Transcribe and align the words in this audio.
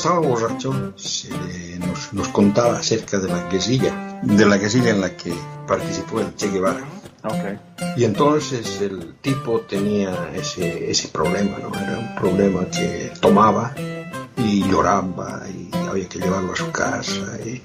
Estaba 0.00 0.20
borracho 0.20 0.72
nos, 0.72 1.28
nos, 2.12 2.28
contaba 2.28 2.78
acerca 2.78 3.18
de 3.18 3.28
la 3.28 3.50
guerrilla, 3.50 4.22
de 4.22 4.46
la 4.46 4.56
guerrilla 4.56 4.92
en 4.92 5.02
la 5.02 5.14
que 5.14 5.34
participó 5.68 6.20
el 6.20 6.34
Che 6.36 6.48
Guevara. 6.48 6.82
Okay. 7.22 7.60
Y 7.98 8.04
entonces 8.04 8.80
el 8.80 9.16
tipo 9.20 9.60
tenía 9.60 10.30
ese, 10.34 10.90
ese 10.90 11.08
problema, 11.08 11.58
¿no? 11.58 11.68
Era 11.78 11.98
un 11.98 12.14
problema 12.14 12.64
que 12.70 13.12
tomaba 13.20 13.74
y 14.38 14.66
lloraba 14.70 15.42
y 15.50 15.68
había 15.86 16.08
que 16.08 16.18
llevarlo 16.18 16.54
a 16.54 16.56
su 16.56 16.72
casa. 16.72 17.38
Y... 17.44 17.60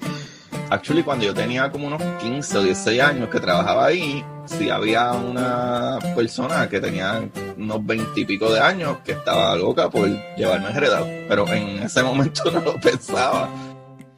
Actually, 0.67 1.03
cuando 1.03 1.25
yo 1.25 1.33
tenía 1.33 1.71
como 1.71 1.85
unos 1.85 2.01
15 2.01 2.57
o 2.57 2.63
16 2.63 2.99
años 2.99 3.29
que 3.29 3.39
trabajaba 3.39 3.85
ahí, 3.85 4.25
sí 4.45 4.71
había 4.71 5.11
una 5.11 5.99
persona 6.15 6.67
que 6.67 6.81
tenía 6.81 7.29
unos 7.55 7.85
20 7.85 8.19
y 8.19 8.25
pico 8.25 8.51
de 8.51 8.59
años 8.59 8.97
que 9.05 9.11
estaba 9.11 9.55
loca 9.55 9.91
por 9.91 10.07
llevarme 10.35 10.69
heredado, 10.69 11.05
pero 11.27 11.47
en 11.49 11.83
ese 11.83 12.01
momento 12.03 12.49
no 12.51 12.61
lo 12.61 12.79
pensaba. 12.79 13.47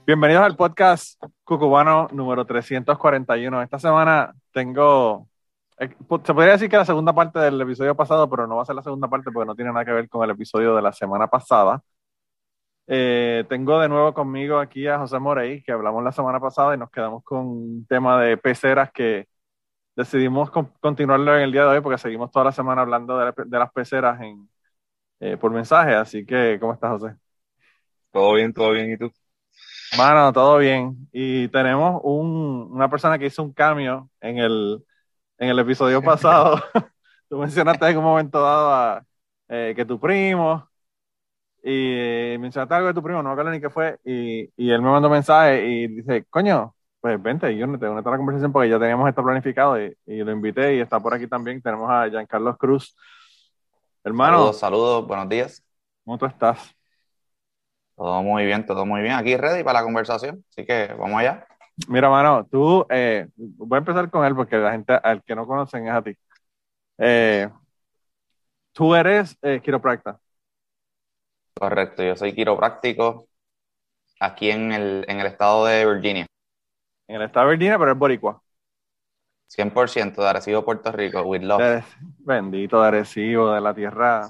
Bienvenidos 0.05 0.43
al 0.43 0.55
podcast 0.55 1.21
Cucubano 1.43 2.07
número 2.13 2.45
341. 2.45 3.61
Esta 3.63 3.77
semana 3.77 4.33
tengo, 4.53 5.27
eh, 5.77 5.89
se 5.89 6.33
podría 6.33 6.53
decir 6.53 6.69
que 6.69 6.77
la 6.77 6.85
segunda 6.85 7.11
parte 7.11 7.39
del 7.39 7.59
episodio 7.59 7.93
pasado, 7.93 8.29
pero 8.29 8.47
no 8.47 8.55
va 8.55 8.61
a 8.61 8.65
ser 8.65 8.75
la 8.75 8.83
segunda 8.83 9.09
parte 9.09 9.31
porque 9.33 9.47
no 9.47 9.55
tiene 9.55 9.73
nada 9.73 9.83
que 9.83 9.91
ver 9.91 10.07
con 10.07 10.23
el 10.23 10.29
episodio 10.29 10.77
de 10.77 10.81
la 10.81 10.93
semana 10.93 11.27
pasada. 11.27 11.81
Eh, 12.87 13.43
tengo 13.49 13.79
de 13.79 13.89
nuevo 13.89 14.13
conmigo 14.13 14.59
aquí 14.59 14.87
a 14.87 14.97
José 14.97 15.19
Morey, 15.19 15.61
que 15.61 15.73
hablamos 15.73 16.03
la 16.03 16.11
semana 16.13 16.39
pasada 16.39 16.73
y 16.73 16.77
nos 16.77 16.89
quedamos 16.89 17.23
con 17.23 17.45
un 17.45 17.85
tema 17.85 18.21
de 18.21 18.37
peceras 18.37 18.91
que 18.93 19.27
decidimos 19.95 20.49
continuarlo 20.79 21.35
en 21.35 21.43
el 21.43 21.51
día 21.51 21.63
de 21.63 21.67
hoy 21.69 21.81
porque 21.81 21.97
seguimos 21.97 22.31
toda 22.31 22.45
la 22.45 22.51
semana 22.53 22.81
hablando 22.83 23.17
de, 23.17 23.59
las 23.59 23.71
peceras 23.73 24.21
en, 24.21 24.49
eh, 25.19 25.37
por 25.37 25.51
mensaje. 25.51 25.95
Así 25.95 26.25
que, 26.25 26.57
¿cómo 26.61 26.73
estás, 26.73 27.01
José? 27.01 27.15
Todo 28.11 28.33
bien, 28.33 28.53
todo 28.53 28.71
bien. 28.71 28.91
¿Y 28.93 28.97
tú? 28.97 29.11
Bueno, 29.97 30.31
todo 30.31 30.57
bien. 30.57 31.09
Y 31.11 31.47
tenemos 31.49 31.99
un, 32.03 32.69
una 32.71 32.89
persona 32.89 33.17
que 33.19 33.25
hizo 33.25 33.43
un 33.43 33.53
cambio 33.53 34.09
en 34.21 34.37
el, 34.37 34.83
en 35.37 35.49
el 35.49 35.59
episodio 35.59 36.01
pasado. 36.03 36.63
Tú 37.29 37.37
mencionaste 37.37 37.85
en 37.87 37.97
un 37.97 38.03
momento 38.03 38.41
dado 38.41 38.71
a, 38.73 39.05
eh, 39.49 39.73
que 39.75 39.85
tu 39.85 39.99
primo, 39.99 40.69
y 41.63 42.37
mencionaste 42.39 42.75
algo 42.75 42.87
de 42.87 42.93
tu 42.93 43.03
primo, 43.03 43.21
no 43.21 43.29
me 43.29 43.33
acuerdo 43.33 43.51
ni 43.51 43.61
qué 43.61 43.69
fue, 43.69 43.97
y, 44.03 44.49
y 44.55 44.71
él 44.71 44.81
me 44.81 44.89
mandó 44.89 45.09
mensaje 45.09 45.65
y 45.67 45.87
dice, 45.87 46.25
coño, 46.29 46.73
pues 46.99 47.21
vente, 47.21 47.55
yo 47.55 47.67
no 47.67 47.77
tengo 47.79 47.95
la 47.95 48.17
conversación 48.17 48.51
porque 48.51 48.69
ya 48.69 48.79
teníamos 48.79 49.07
esto 49.07 49.23
planificado 49.23 49.81
y, 49.81 49.95
y, 50.05 50.23
lo 50.23 50.31
invité 50.31 50.75
y 50.75 50.79
está 50.79 50.99
por 50.99 51.13
aquí 51.13 51.27
también. 51.27 51.61
Tenemos 51.61 51.89
a 51.89 52.09
Giancarlo 52.09 52.57
Cruz. 52.57 52.95
Hermano. 54.03 54.37
Saludos, 54.37 54.59
saludos, 54.59 55.07
buenos 55.07 55.29
días. 55.29 55.63
¿Cómo 56.03 56.17
tú 56.17 56.25
estás? 56.25 56.75
Todo 57.95 58.21
muy 58.23 58.45
bien, 58.45 58.65
todo 58.65 58.85
muy 58.85 59.01
bien. 59.01 59.13
Aquí 59.13 59.35
ready 59.37 59.63
para 59.63 59.79
la 59.79 59.85
conversación, 59.85 60.43
así 60.49 60.65
que 60.65 60.93
vamos 60.97 61.19
allá. 61.19 61.47
Mira, 61.87 62.09
mano, 62.09 62.45
tú, 62.45 62.85
eh, 62.89 63.27
voy 63.35 63.77
a 63.77 63.79
empezar 63.79 64.09
con 64.09 64.25
él 64.25 64.35
porque 64.35 64.57
la 64.57 64.71
gente, 64.71 64.93
al 64.93 65.23
que 65.23 65.35
no 65.35 65.45
conocen 65.45 65.87
es 65.87 65.93
a 65.93 66.01
ti. 66.01 66.17
Eh, 66.97 67.49
tú 68.73 68.95
eres 68.95 69.37
eh, 69.41 69.61
quiropracta. 69.63 70.19
Correcto, 71.59 72.03
yo 72.03 72.15
soy 72.15 72.33
quiropráctico 72.33 73.27
aquí 74.19 74.51
en 74.51 74.71
el, 74.71 75.05
en 75.07 75.19
el 75.19 75.27
estado 75.27 75.65
de 75.65 75.85
Virginia. 75.85 76.25
En 77.07 77.15
el 77.17 77.23
estado 77.23 77.47
de 77.47 77.55
Virginia, 77.55 77.77
pero 77.77 77.91
es 77.91 77.97
boricua. 77.97 78.41
100% 79.47 80.15
de 80.15 80.27
Arecibo, 80.27 80.65
Puerto 80.65 80.91
Rico, 80.91 81.21
with 81.21 81.41
love. 81.41 81.83
Bendito 82.19 82.81
de 82.81 82.87
Arecibo, 82.87 83.51
de 83.51 83.61
la 83.61 83.73
tierra 83.73 84.29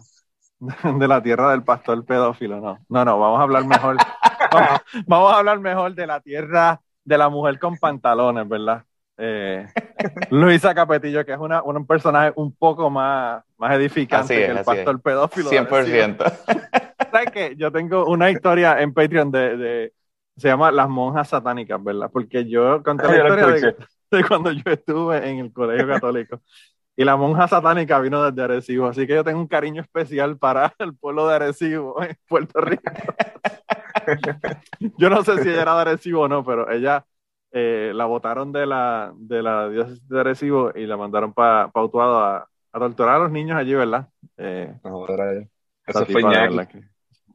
de 0.59 1.07
la 1.07 1.21
tierra 1.21 1.51
del 1.51 1.63
pastor 1.63 2.03
pedófilo, 2.05 2.59
no. 2.59 2.79
No, 2.89 3.05
no, 3.05 3.19
vamos 3.19 3.39
a 3.39 3.43
hablar 3.43 3.65
mejor. 3.65 3.97
vamos, 5.07 5.33
a 5.33 5.37
hablar 5.37 5.59
mejor 5.59 5.93
de 5.93 6.07
la 6.07 6.19
tierra 6.19 6.81
de 7.03 7.17
la 7.17 7.29
mujer 7.29 7.59
con 7.59 7.77
pantalones, 7.77 8.47
¿verdad? 8.47 8.83
Eh, 9.17 9.67
Luisa 10.29 10.75
Capetillo, 10.75 11.25
que 11.25 11.33
es 11.33 11.39
una, 11.39 11.61
un 11.63 11.85
personaje 11.85 12.33
un 12.35 12.53
poco 12.53 12.89
más, 12.89 13.43
más 13.57 13.75
edificante 13.75 14.35
que 14.35 14.45
el 14.45 14.63
pastor 14.63 15.01
pedófilo. 15.01 15.49
100%. 15.49 16.95
¿Sabes 17.17 17.31
qué? 17.31 17.55
Yo 17.57 17.71
tengo 17.71 18.05
una 18.05 18.29
historia 18.29 18.79
en 18.79 18.93
Patreon 18.93 19.31
de, 19.31 19.57
de, 19.57 19.93
se 20.35 20.49
llama 20.49 20.71
Las 20.71 20.87
monjas 20.87 21.29
satánicas, 21.29 21.83
¿verdad? 21.83 22.11
Porque 22.13 22.47
yo 22.47 22.83
conté 22.83 23.07
la 23.07 23.17
historia 23.17 23.47
de, 23.47 23.75
de, 24.11 24.23
cuando 24.27 24.51
yo 24.51 24.61
estuve 24.65 25.27
en 25.27 25.39
el 25.39 25.51
colegio 25.51 25.87
católico. 25.87 26.41
Y 26.95 27.03
la 27.03 27.15
monja 27.15 27.47
satánica 27.47 27.99
vino 27.99 28.23
desde 28.23 28.43
Arecibo, 28.43 28.87
así 28.87 29.07
que 29.07 29.15
yo 29.15 29.23
tengo 29.23 29.39
un 29.39 29.47
cariño 29.47 29.81
especial 29.81 30.37
para 30.37 30.75
el 30.77 30.95
pueblo 30.95 31.27
de 31.27 31.35
Arecibo, 31.35 32.03
en 32.03 32.15
Puerto 32.27 32.61
Rico. 32.61 32.83
yo 34.97 35.09
no 35.09 35.23
sé 35.23 35.41
si 35.41 35.49
ella 35.49 35.63
era 35.63 35.75
de 35.75 35.81
Arecibo 35.81 36.21
o 36.21 36.27
no, 36.27 36.43
pero 36.43 36.69
ella 36.69 37.03
eh, 37.51 37.93
la 37.95 38.05
botaron 38.05 38.51
de 38.51 38.67
la, 38.67 39.11
de 39.15 39.41
la 39.41 39.69
diócesis 39.69 40.07
de 40.07 40.19
Arecibo 40.19 40.71
y 40.75 40.85
la 40.85 40.97
mandaron 40.97 41.33
para 41.33 41.69
pa 41.69 41.83
Utuado 41.83 42.19
a, 42.19 42.47
a, 42.71 42.79
torturar 42.79 43.15
a 43.15 43.19
los 43.19 43.31
niños 43.31 43.57
allí, 43.57 43.73
¿verdad? 43.73 44.07
Eh, 44.37 44.71
eso 45.87 46.05
fue 46.05 46.21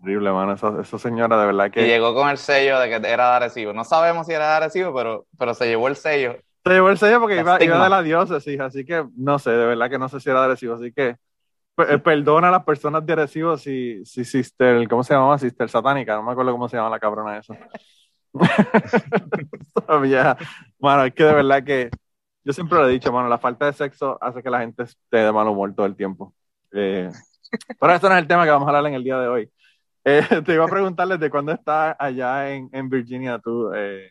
horrible, 0.02 0.32
mano. 0.32 0.52
Esa, 0.54 0.98
señora 0.98 1.40
de 1.40 1.46
verdad 1.46 1.70
que... 1.70 1.82
Y 1.82 1.86
llegó 1.86 2.14
con 2.14 2.28
el 2.28 2.38
sello 2.38 2.78
de 2.80 2.88
que 2.88 2.96
era 2.96 3.30
de 3.30 3.36
Arecibo. 3.36 3.72
No 3.72 3.84
sabemos 3.84 4.26
si 4.26 4.32
era 4.32 4.50
de 4.50 4.56
Arecibo, 4.56 4.94
pero, 4.94 5.26
pero 5.38 5.54
se 5.54 5.66
llevó 5.66 5.88
el 5.88 5.96
sello 5.96 6.36
se 6.64 6.70
llevó 6.70 6.90
el 6.90 6.98
sello 6.98 7.20
porque 7.20 7.40
iba, 7.40 7.62
iba, 7.62 7.82
de 7.82 7.90
la 7.90 8.02
diócesis, 8.02 8.60
así 8.60 8.84
que 8.84 9.04
no 9.16 9.38
sé, 9.38 9.50
de 9.50 9.66
verdad 9.66 9.90
que 9.90 9.98
no 9.98 10.08
sé 10.08 10.20
si 10.20 10.30
era 10.30 10.44
agresivo, 10.44 10.74
así 10.74 10.92
que 10.92 11.16
eh, 11.88 11.98
perdona 11.98 12.48
a 12.48 12.52
las 12.52 12.64
personas 12.64 13.04
de 13.04 13.12
Arecibo 13.14 13.56
si, 13.56 14.04
si 14.04 14.24
Sister, 14.24 14.86
¿cómo 14.88 15.02
se 15.02 15.14
llamaba? 15.14 15.38
Sister 15.38 15.68
Satánica, 15.68 16.14
no 16.14 16.22
me 16.22 16.32
acuerdo 16.32 16.52
cómo 16.52 16.68
se 16.68 16.76
llama 16.76 16.90
la 16.90 17.00
cabrona 17.00 17.38
eso. 17.38 17.56
Todavía, 19.74 20.36
bueno, 20.78 21.04
es 21.04 21.14
que 21.14 21.24
de 21.24 21.34
verdad 21.34 21.64
que 21.64 21.90
yo 22.44 22.52
siempre 22.52 22.78
lo 22.78 22.88
he 22.88 22.92
dicho, 22.92 23.12
mano, 23.12 23.28
la 23.28 23.38
falta 23.38 23.66
de 23.66 23.72
sexo 23.72 24.18
hace 24.20 24.42
que 24.42 24.50
la 24.50 24.60
gente 24.60 24.84
esté 24.84 25.18
de 25.18 25.32
mal 25.32 25.48
humor 25.48 25.74
todo 25.74 25.86
el 25.86 25.96
tiempo. 25.96 26.32
Eh, 26.72 27.10
pero 27.78 27.92
esto 27.92 28.08
no 28.08 28.14
es 28.14 28.22
el 28.22 28.28
tema 28.28 28.44
que 28.44 28.50
vamos 28.50 28.66
a 28.66 28.70
hablar 28.70 28.86
en 28.86 28.94
el 28.94 29.04
día 29.04 29.18
de 29.18 29.28
hoy. 29.28 29.50
Eh, 30.04 30.22
te 30.44 30.54
iba 30.54 30.64
a 30.64 30.68
preguntarles 30.68 31.20
de 31.20 31.30
cuándo 31.30 31.52
estás 31.52 31.94
allá 31.98 32.50
en, 32.50 32.68
en 32.72 32.88
Virginia 32.88 33.38
tú, 33.38 33.72
eh, 33.74 34.10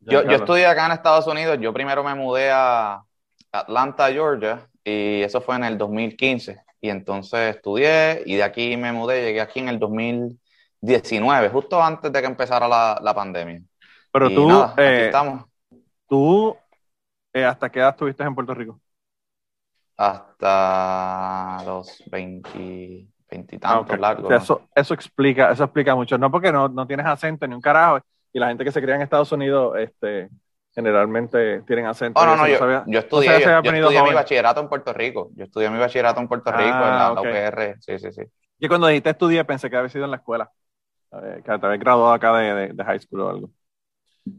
yo, 0.00 0.22
yo 0.22 0.36
estudié 0.36 0.66
acá 0.66 0.86
en 0.86 0.92
Estados 0.92 1.26
Unidos. 1.26 1.58
Yo 1.60 1.72
primero 1.72 2.04
me 2.04 2.14
mudé 2.14 2.50
a 2.52 3.02
Atlanta, 3.50 4.10
Georgia, 4.12 4.68
y 4.84 5.22
eso 5.22 5.40
fue 5.40 5.56
en 5.56 5.64
el 5.64 5.76
2015. 5.78 6.62
Y 6.80 6.90
entonces 6.90 7.56
estudié 7.56 8.22
y 8.24 8.36
de 8.36 8.44
aquí 8.44 8.76
me 8.76 8.92
mudé, 8.92 9.22
llegué 9.22 9.40
aquí 9.40 9.58
en 9.58 9.68
el 9.68 9.78
2019, 9.80 11.48
justo 11.48 11.82
antes 11.82 12.12
de 12.12 12.20
que 12.20 12.26
empezara 12.26 12.68
la, 12.68 13.00
la 13.02 13.14
pandemia. 13.14 13.62
Pero 14.12 14.30
tú, 14.30 14.50
eh, 14.76 15.06
estamos. 15.06 15.44
¿tú 16.08 16.56
hasta 17.34 17.68
qué 17.70 17.80
edad 17.80 17.90
estuviste 17.90 18.22
en 18.22 18.34
Puerto 18.34 18.54
Rico? 18.54 18.80
Hasta 19.96 21.62
los 21.64 22.02
20, 22.06 23.08
20 23.30 23.56
y 23.56 23.58
tantos 23.58 23.98
largos. 23.98 24.32
eso, 24.32 24.68
eso, 24.74 24.94
explica, 24.94 25.50
eso 25.50 25.64
explica 25.64 25.94
mucho. 25.94 26.16
No 26.18 26.30
porque 26.30 26.52
no, 26.52 26.68
no 26.68 26.86
tienes 26.86 27.06
acento 27.06 27.46
ni 27.46 27.54
un 27.54 27.60
carajo, 27.60 28.00
y 28.32 28.38
la 28.38 28.48
gente 28.48 28.64
que 28.64 28.72
se 28.72 28.82
cría 28.82 28.96
en 28.96 29.02
Estados 29.02 29.32
Unidos, 29.32 29.76
este, 29.78 30.28
generalmente 30.74 31.62
tienen 31.62 31.86
acento. 31.86 32.20
Oh, 32.20 32.26
no, 32.26 32.36
no, 32.36 32.46
yo, 32.46 32.58
yo, 32.86 32.98
estudié, 32.98 33.40
yo, 33.40 33.58
estudié 33.60 34.02
mi 34.02 34.12
bachillerato 34.12 34.60
en 34.60 34.68
Puerto 34.68 34.92
Rico. 34.92 35.30
Yo 35.34 35.44
estudié 35.44 35.70
mi 35.70 35.78
bachillerato 35.78 36.20
en 36.20 36.28
Puerto 36.28 36.52
Rico, 36.52 36.64
en 36.64 36.70
la, 36.70 37.06
ah, 37.06 37.12
UPR. 37.12 37.76
Sí, 37.80 37.98
sí, 37.98 38.12
sí. 38.12 38.22
Y 38.58 38.68
cuando 38.68 38.86
dijiste 38.86 39.10
estudié, 39.10 39.42
pensé 39.44 39.70
que 39.70 39.76
había 39.76 39.88
sido 39.88 40.04
en 40.04 40.10
la 40.10 40.18
escuela. 40.18 40.50
que 41.10 41.42
te 41.42 41.50
había 41.50 41.78
graduado 41.78 42.12
acá 42.12 42.36
de, 42.36 42.74
de, 42.74 42.84
high 42.84 43.00
school 43.00 43.20
o 43.22 43.28
algo. 43.30 43.50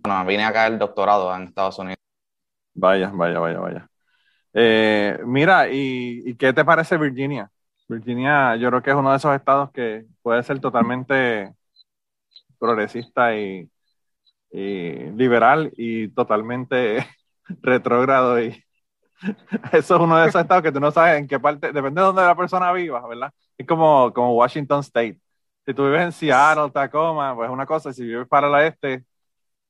No, 0.06 0.26
vine 0.26 0.46
acá 0.46 0.68
el 0.68 0.78
doctorado 0.78 1.36
en 1.36 1.44
Estados 1.44 1.80
Unidos. 1.80 1.98
Vaya, 2.76 3.10
vaya, 3.12 3.40
vaya, 3.40 3.60
vaya. 3.60 3.90
Eh, 4.54 5.20
mira, 5.26 5.70
¿y, 5.70 6.22
¿y 6.24 6.36
qué 6.36 6.54
te 6.54 6.64
parece 6.64 6.98
Virginia? 6.98 7.50
Virginia, 7.88 8.56
yo 8.58 8.70
creo 8.70 8.82
que 8.82 8.90
es 8.90 8.96
uno 8.96 9.12
de 9.12 9.18
esos 9.18 9.36
estados 9.36 9.72
que 9.72 10.06
puede 10.22 10.44
ser 10.44 10.60
totalmente 10.60 11.54
progresista 12.60 13.36
y, 13.36 13.70
liberal 14.52 15.72
y 15.78 16.08
totalmente 16.10 17.06
retrógrado 17.62 18.42
y 18.42 18.64
eso 19.72 19.96
es 19.96 20.02
uno 20.02 20.18
de 20.18 20.30
esos 20.30 20.42
estados 20.42 20.64
que 20.64 20.72
tú 20.72 20.80
no 20.80 20.92
sabes 20.92 21.20
en 21.20 21.28
qué 21.28 21.40
parte, 21.40 21.72
depende 21.72 22.02
de 22.02 22.08
dónde 22.08 22.22
la 22.24 22.36
persona 22.36 22.72
viva, 22.72 23.06
¿verdad? 23.08 23.32
Es 23.58 23.68
como, 23.68 24.14
como 24.14 24.36
Washington 24.36 24.82
State. 24.82 25.20
Si 25.66 25.74
tú 25.74 25.86
vives 25.86 26.02
en 26.02 26.12
Seattle, 26.12 26.72
Tacoma, 26.72 27.36
pues 27.36 27.48
es 27.48 27.54
una 27.54 27.66
cosa, 27.66 27.94
si 27.94 28.04
vives 28.04 28.28
para 28.28 28.48
la 28.48 28.66
este, 28.66 29.04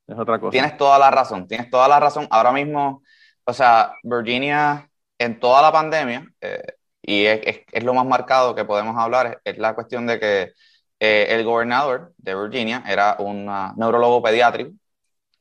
es 0.05 0.17
otra 0.17 0.39
cosa. 0.39 0.51
Tienes 0.51 0.77
toda 0.77 0.99
la 0.99 1.11
razón, 1.11 1.47
tienes 1.47 1.69
toda 1.69 1.87
la 1.87 1.99
razón. 1.99 2.27
Ahora 2.29 2.51
mismo, 2.51 3.03
o 3.43 3.53
sea, 3.53 3.93
Virginia 4.03 4.89
en 5.17 5.39
toda 5.39 5.61
la 5.61 5.71
pandemia, 5.71 6.27
eh, 6.41 6.76
y 7.07 7.25
es, 7.25 7.61
es, 7.71 7.83
lo 7.85 7.93
más 7.93 8.05
marcado 8.05 8.53
que 8.53 8.65
podemos 8.65 8.97
hablar, 8.97 9.41
es 9.45 9.57
la 9.57 9.73
cuestión 9.75 10.05
de 10.07 10.19
que 10.19 10.53
eh, 10.99 11.27
el 11.29 11.45
gobernador 11.45 12.13
de 12.17 12.35
Virginia 12.35 12.83
era 12.87 13.15
un 13.19 13.45
neurólogo 13.77 14.21
pediátrico 14.21 14.71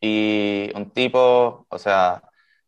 y 0.01 0.71
un 0.77 0.91
tipo, 0.93 1.67
o 1.69 1.79
sea, 1.79 2.23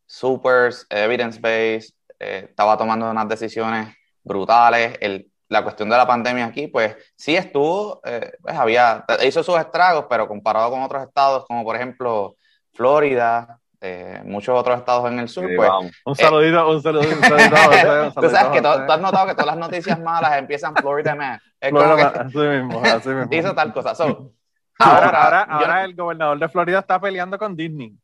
super 0.05 0.73
evidence-based, 0.89 1.93
eh, 2.19 2.47
estaba 2.49 2.77
tomando 2.77 3.09
unas 3.09 3.29
decisiones 3.29 3.95
brutales. 4.23 4.97
El, 5.01 5.31
la 5.47 5.63
cuestión 5.63 5.89
de 5.89 5.97
la 5.97 6.07
pandemia 6.07 6.45
aquí, 6.45 6.67
pues 6.67 6.95
sí 7.15 7.35
estuvo, 7.35 8.01
eh, 8.05 8.33
pues 8.41 8.55
había, 8.57 9.05
hizo 9.25 9.43
sus 9.43 9.57
estragos, 9.59 10.05
pero 10.09 10.27
comparado 10.27 10.71
con 10.71 10.81
otros 10.83 11.03
estados, 11.03 11.45
como 11.47 11.63
por 11.63 11.75
ejemplo 11.77 12.35
Florida, 12.73 13.59
eh, 13.81 14.21
muchos 14.25 14.57
otros 14.59 14.77
estados 14.79 15.09
en 15.09 15.19
el 15.19 15.29
sur, 15.29 15.49
pues... 15.55 15.69
Un 16.05 16.15
saludito, 16.15 16.69
un 16.69 16.81
saludito, 16.81 17.15
un 17.15 17.23
saludito. 17.23 18.21
Tú 18.21 18.29
sabes 18.29 18.51
que 18.51 18.61
tú 18.61 18.67
has 18.67 19.01
notado 19.01 19.27
que 19.27 19.33
todas 19.33 19.47
las 19.47 19.57
noticias 19.57 19.99
malas 19.99 20.37
empiezan 20.37 20.75
Florida 20.75 21.15
Man. 21.15 21.39
Es 21.59 21.71
como 21.71 21.95
que 21.95 22.01
así 22.01 22.37
mismo, 22.37 22.81
así 22.83 23.09
mismo. 23.09 23.27
hizo 23.31 23.53
tal 23.55 23.73
cosa. 23.73 23.95
So, 23.95 24.33
Ahora, 24.79 25.07
ahora, 25.07 25.41
ahora, 25.41 25.47
yo- 25.47 25.55
ahora 25.65 25.83
el 25.83 25.95
gobernador 25.95 26.39
de 26.39 26.47
Florida 26.47 26.79
está 26.79 26.99
peleando 26.99 27.37
con 27.37 27.55
Disney. 27.55 27.97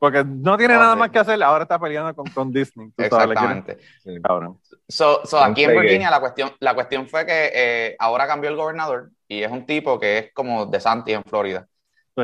Porque 0.00 0.24
no 0.24 0.56
tiene 0.56 0.74
nada 0.74 0.96
más 0.96 1.10
que 1.10 1.18
hacer, 1.18 1.40
ahora 1.42 1.64
está 1.64 1.78
peleando 1.78 2.14
con, 2.14 2.26
con 2.30 2.50
Disney. 2.50 2.90
Tú 2.96 3.04
sabes, 3.10 3.30
Exactamente. 3.32 3.78
cabrón. 4.22 4.58
So, 4.88 5.20
so, 5.26 5.38
aquí 5.38 5.64
en. 5.64 5.78
Virginia 5.78 6.10
la 6.10 6.20
cuestión, 6.20 6.52
la 6.58 6.74
cuestión 6.74 7.06
fue 7.06 7.26
que 7.26 7.50
eh, 7.54 7.96
ahora 7.98 8.26
cambió 8.26 8.48
el 8.48 8.56
gobernador 8.56 9.10
y 9.28 9.42
es 9.42 9.52
un 9.52 9.66
tipo 9.66 10.00
que 10.00 10.18
es 10.18 10.32
como 10.32 10.64
de 10.64 10.80
Santi 10.80 11.12
en 11.12 11.22
Florida. 11.22 11.66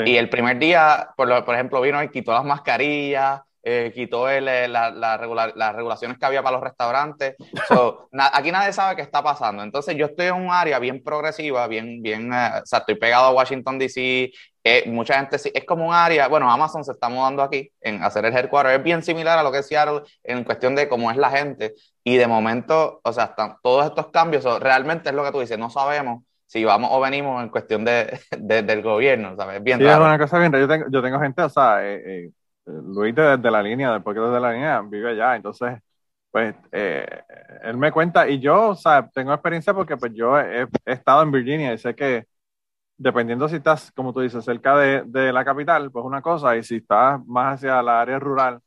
Sí. 0.05 0.11
Y 0.13 0.17
el 0.19 0.29
primer 0.29 0.59
día, 0.59 1.11
por, 1.17 1.29
lo- 1.29 1.45
por 1.45 1.55
ejemplo, 1.55 1.81
vino 1.81 2.03
y 2.03 2.11
quitó 2.11 2.33
las 2.33 2.45
mascarillas, 2.45 3.41
eh, 3.69 3.91
quitó 3.95 4.29
el, 4.29 4.47
eh, 4.47 4.69
la- 4.69 4.91
la 4.91 5.17
regular- 5.17 5.53
las 5.57 5.75
regulaciones 5.75 6.19
que 6.19 6.27
había 6.27 6.43
para 6.43 6.57
los 6.57 6.63
restaurantes. 6.65 7.35
So, 7.69 8.09
na- 8.13 8.31
aquí 8.33 8.53
nadie 8.53 8.73
sabe 8.73 8.95
qué 8.97 9.03
está 9.03 9.23
pasando. 9.23 9.63
Entonces 9.63 9.97
yo 9.97 10.07
estoy 10.07 10.27
en 10.27 10.35
un 10.35 10.51
área 10.53 10.79
bien 10.79 11.03
progresiva, 11.03 11.67
bien, 11.67 12.01
bien, 12.03 12.33
eh, 12.33 12.51
o 12.63 12.67
sea, 12.67 12.79
estoy 12.81 12.95
pegado 12.95 13.25
a 13.27 13.31
Washington, 13.33 13.79
D.C. 13.79 14.31
Eh, 14.69 14.85
mucha 14.89 15.15
gente, 15.19 15.37
es 15.37 15.65
como 15.65 15.87
un 15.87 15.95
área, 15.95 16.27
bueno, 16.29 16.51
Amazon 16.51 16.83
se 16.85 16.91
está 16.93 17.09
mudando 17.09 17.41
aquí 17.43 17.71
en 17.81 18.03
hacer 18.03 18.25
el 18.25 18.37
headquarter, 18.37 18.75
es 18.75 18.83
bien 18.83 19.01
similar 19.03 19.39
a 19.39 19.43
lo 19.45 19.53
que 19.53 19.59
es 19.59 19.67
Seattle 19.69 20.03
en 20.25 20.43
cuestión 20.43 20.75
de 20.75 20.89
cómo 20.89 21.09
es 21.11 21.17
la 21.17 21.31
gente. 21.31 21.75
Y 22.03 22.17
de 22.17 22.27
momento, 22.27 23.01
o 23.03 23.13
sea, 23.13 23.25
están 23.27 23.57
todos 23.63 23.87
estos 23.87 24.09
cambios, 24.11 24.43
so, 24.43 24.59
realmente 24.59 25.09
es 25.11 25.15
lo 25.15 25.25
que 25.25 25.31
tú 25.33 25.41
dices, 25.41 25.57
no 25.59 25.71
sabemos 25.71 26.23
si 26.47 26.65
vamos 26.65 26.91
o 26.93 27.01
venimos 27.01 27.43
en 27.43 27.51
cuestión 27.51 27.85
de, 27.85 28.21
de- 28.39 28.63
del 28.63 28.83
gobierno, 28.83 29.37
¿sabes? 29.37 29.59
Es 29.59 29.65
bien 29.65 29.81
Sí, 29.81 29.85
es 29.85 29.97
raro. 29.97 29.99
una 29.99 30.19
cosa 30.19 30.39
bien. 30.39 30.53
Yo 30.53 30.67
tengo, 30.69 30.87
yo 30.91 31.03
tengo 31.03 31.21
gente, 31.21 31.43
o 31.43 31.49
sea, 31.51 31.85
eh, 31.87 32.27
eh, 32.29 32.31
Luis 32.67 33.15
desde 33.15 33.51
la 33.51 33.63
línea, 33.63 33.93
del 33.93 34.03
porque 34.03 34.21
desde 34.21 34.41
la 34.41 34.53
línea 34.53 34.81
vive 34.83 35.11
allá, 35.11 35.37
entonces, 35.37 35.79
pues, 36.31 36.55
eh, 36.73 37.07
él 37.63 37.77
me 37.77 37.93
cuenta, 37.93 38.29
y 38.29 38.41
yo, 38.41 38.71
o 38.71 38.75
sea, 38.75 39.09
tengo 39.13 39.33
experiencia 39.35 39.75
porque 39.75 39.97
pues 39.97 40.13
yo 40.15 40.39
he, 40.41 40.63
he 40.63 40.93
estado 40.93 41.23
en 41.23 41.31
Virginia 41.33 41.75
y 41.75 41.79
sé 41.79 41.95
que 41.95 42.27
dependiendo 42.99 43.49
si 43.49 43.57
estás, 43.57 43.93
como 43.93 44.13
tú 44.15 44.21
dices, 44.21 44.45
cerca 44.45 44.77
de, 44.79 45.03
de 45.07 45.33
la 45.33 45.45
capital, 45.45 45.91
pues 45.93 46.05
una 46.05 46.23
cosa, 46.23 46.57
y 46.57 46.65
si 46.65 46.77
estás 46.79 47.21
más 47.27 47.57
hacia 47.57 47.83
la 47.83 48.01
área 48.03 48.19
rural, 48.21 48.61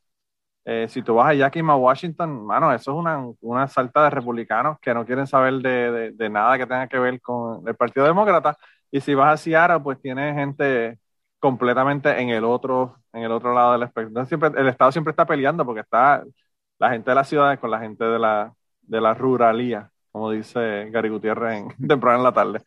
eh, 0.64 0.86
si 0.88 1.02
tú 1.02 1.14
vas 1.14 1.30
a 1.30 1.34
Yakima, 1.34 1.76
Washington, 1.76 2.44
mano, 2.46 2.72
eso 2.72 2.92
es 2.92 2.96
una, 2.98 3.24
una 3.40 3.68
salta 3.68 4.04
de 4.04 4.10
republicanos 4.10 4.78
que 4.80 4.94
no 4.94 5.04
quieren 5.06 5.26
saber 5.26 5.54
de, 5.54 5.90
de- 5.92 6.12
de 6.12 6.28
nada 6.30 6.58
que 6.58 6.66
tenga 6.66 6.86
que 6.88 6.98
ver 6.98 7.20
con 7.20 7.66
el 7.66 7.74
Partido 7.76 8.06
Demócrata. 8.06 8.56
Y 8.90 9.00
si 9.00 9.14
vas 9.14 9.32
a 9.34 9.36
Seattle, 9.42 9.80
pues 9.80 10.00
tiene 10.00 10.34
gente 10.34 10.98
completamente 11.38 12.20
en 12.20 12.28
el 12.30 12.44
otro, 12.44 12.96
en 13.12 13.22
el 13.22 13.32
otro 13.32 13.54
lado 13.54 13.72
del 13.72 13.82
espectro. 13.84 14.08
Entonces, 14.08 14.28
siempre, 14.28 14.60
el 14.60 14.68
Estado 14.68 14.92
siempre 14.92 15.10
está 15.12 15.24
peleando 15.26 15.64
porque 15.64 15.80
está 15.80 16.22
la 16.78 16.90
gente 16.90 17.10
de 17.10 17.14
las 17.14 17.28
ciudades 17.28 17.58
con 17.58 17.70
la 17.70 17.78
gente 17.80 18.04
de 18.04 18.18
la, 18.18 18.52
de 18.82 19.00
la 19.00 19.14
ruralía, 19.14 19.90
como 20.12 20.30
dice 20.30 20.88
Gary 20.90 21.08
Gutiérrez 21.08 21.58
en, 21.78 21.88
temprano 21.88 22.18
en 22.18 22.24
la 22.24 22.32
tarde. 22.32 22.62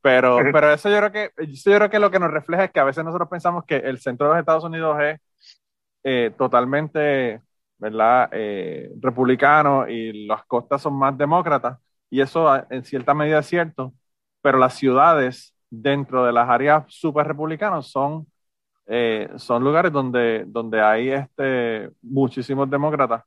Pero, 0.00 0.38
pero 0.50 0.72
eso 0.72 0.88
yo 0.90 0.98
creo 0.98 1.12
que 1.12 1.30
eso 1.44 1.70
yo 1.70 1.76
creo 1.76 1.90
que 1.90 1.98
lo 1.98 2.10
que 2.10 2.18
nos 2.20 2.30
refleja 2.30 2.64
es 2.64 2.70
que 2.72 2.80
a 2.80 2.84
veces 2.84 3.04
nosotros 3.04 3.28
pensamos 3.28 3.64
que 3.66 3.76
el 3.76 3.98
centro 4.00 4.26
de 4.28 4.32
los 4.34 4.40
Estados 4.40 4.64
Unidos 4.64 4.98
es 5.00 5.20
eh, 6.26 6.30
totalmente, 6.36 7.42
¿verdad? 7.78 8.28
Eh, 8.32 8.90
republicano 9.00 9.88
y 9.88 10.26
las 10.26 10.44
costas 10.46 10.82
son 10.82 10.94
más 10.98 11.16
demócratas 11.16 11.78
y 12.10 12.20
eso 12.20 12.48
a- 12.48 12.66
en 12.70 12.84
cierta 12.84 13.14
medida 13.14 13.40
es 13.40 13.46
cierto, 13.46 13.92
pero 14.40 14.58
las 14.58 14.74
ciudades 14.74 15.54
dentro 15.70 16.24
de 16.24 16.32
las 16.32 16.48
áreas 16.48 16.84
super 16.88 17.26
republicanas 17.26 17.86
son, 17.88 18.26
eh, 18.86 19.28
son 19.36 19.64
lugares 19.64 19.92
donde, 19.92 20.44
donde 20.46 20.80
hay 20.82 21.10
este, 21.10 21.90
muchísimos 22.02 22.70
demócratas. 22.70 23.24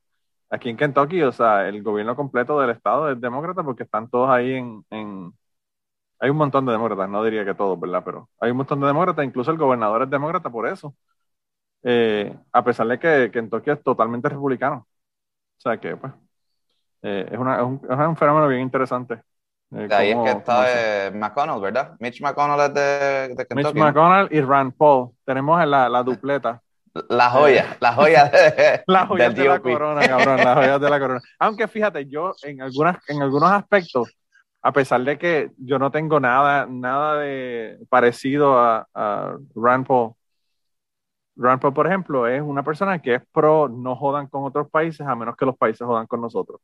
Aquí 0.50 0.68
en 0.70 0.76
Kentucky, 0.76 1.22
o 1.22 1.32
sea, 1.32 1.68
el 1.68 1.82
gobierno 1.82 2.16
completo 2.16 2.60
del 2.60 2.70
estado 2.70 3.10
es 3.10 3.20
demócrata 3.20 3.62
porque 3.64 3.84
están 3.84 4.08
todos 4.10 4.30
ahí 4.30 4.54
en, 4.54 4.84
en- 4.90 5.32
hay 6.20 6.30
un 6.30 6.36
montón 6.36 6.64
de 6.66 6.72
demócratas, 6.72 7.08
no 7.10 7.24
diría 7.24 7.44
que 7.44 7.54
todos, 7.54 7.78
¿verdad? 7.80 8.02
Pero 8.04 8.30
hay 8.40 8.50
un 8.52 8.58
montón 8.58 8.80
de 8.80 8.86
demócratas, 8.86 9.24
incluso 9.24 9.50
el 9.50 9.58
gobernador 9.58 10.02
es 10.04 10.10
demócrata 10.10 10.50
por 10.50 10.66
eso. 10.68 10.94
Eh, 11.82 12.34
a 12.52 12.64
pesar 12.64 12.86
de 12.86 12.98
que 12.98 13.30
Kentucky 13.32 13.70
es 13.70 13.82
totalmente 13.82 14.28
republicano. 14.28 14.86
O 15.58 15.60
sea 15.60 15.78
que, 15.78 15.96
pues, 15.96 16.12
eh, 17.02 17.28
es, 17.30 17.38
una- 17.38 17.56
es 17.56 17.62
un, 17.62 17.80
es 17.88 17.98
un 17.98 18.16
fenómeno 18.16 18.48
bien 18.48 18.60
interesante. 18.62 19.14
Eh, 19.74 19.88
De 19.88 19.94
ahí 19.94 20.10
es 20.10 20.16
que 20.18 20.30
está 20.30 20.64
eh, 21.06 21.10
McConnell, 21.12 21.60
¿verdad? 21.60 21.96
Mitch 21.98 22.20
McConnell 22.20 22.60
es 22.60 22.74
de, 22.74 22.80
de 22.80 23.28
Mitch 23.34 23.48
Kentucky. 23.48 23.78
¿no? 23.80 23.86
McConnell 23.86 24.28
y 24.30 24.40
Rand 24.40 24.74
Paul. 24.76 25.10
Tenemos 25.24 25.64
la, 25.66 25.88
la 25.88 26.02
dupleta. 26.02 26.60
La 27.08 27.30
joya, 27.30 27.78
la 27.80 27.94
joya 27.94 28.24
de, 28.26 28.82
Las 28.86 29.08
joyas 29.08 29.34
del 29.34 29.44
de 29.44 29.48
la 29.48 29.60
corona, 29.60 30.06
cabrón, 30.06 30.36
las 30.36 30.54
joyas 30.56 30.78
de 30.80 30.90
la 30.90 31.00
corona. 31.00 31.20
Aunque 31.38 31.66
fíjate, 31.66 32.04
yo 32.06 32.34
en 32.42 32.60
algunas, 32.60 32.98
en 33.08 33.22
algunos 33.22 33.50
aspectos, 33.50 34.14
a 34.60 34.72
pesar 34.72 35.00
de 35.02 35.16
que 35.18 35.50
yo 35.56 35.78
no 35.78 35.90
tengo 35.90 36.20
nada, 36.20 36.66
nada 36.68 37.16
de 37.16 37.78
parecido 37.88 38.58
a, 38.58 38.86
a 38.94 39.36
Rand 39.56 39.86
Paul. 39.86 40.12
Paul, 41.36 41.72
por 41.74 41.86
ejemplo, 41.86 42.26
es 42.26 42.42
una 42.42 42.62
persona 42.62 43.00
que 43.00 43.14
es 43.16 43.22
pro 43.32 43.68
no 43.68 43.96
jodan 43.96 44.26
con 44.28 44.44
otros 44.44 44.68
países 44.70 45.06
a 45.06 45.14
menos 45.14 45.36
que 45.36 45.46
los 45.46 45.56
países 45.56 45.86
jodan 45.86 46.06
con 46.06 46.20
nosotros. 46.20 46.60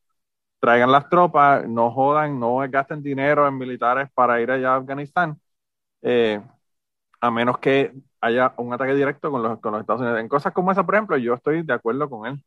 Traigan 0.60 0.92
las 0.92 1.08
tropas, 1.10 1.68
no 1.68 1.90
jodan, 1.92 2.40
no 2.40 2.58
gasten 2.70 3.02
dinero 3.02 3.48
en 3.48 3.58
militares 3.58 4.08
para 4.14 4.40
ir 4.42 4.50
allá 4.50 4.74
a 4.74 4.76
Afganistán, 4.78 5.40
eh, 6.02 6.42
a 7.20 7.30
menos 7.30 7.58
que 7.58 7.92
haya 8.20 8.54
un 8.58 8.72
ataque 8.74 8.94
directo 8.94 9.30
con 9.30 9.42
los, 9.42 9.60
con 9.60 9.72
los 9.72 9.82
Estados 9.82 10.02
Unidos. 10.02 10.20
En 10.20 10.28
cosas 10.28 10.52
como 10.54 10.72
esa, 10.72 10.84
por 10.86 10.94
ejemplo, 10.96 11.16
yo 11.18 11.34
estoy 11.34 11.62
de 11.64 11.74
acuerdo 11.74 12.10
con 12.10 12.26
él. 12.26 12.44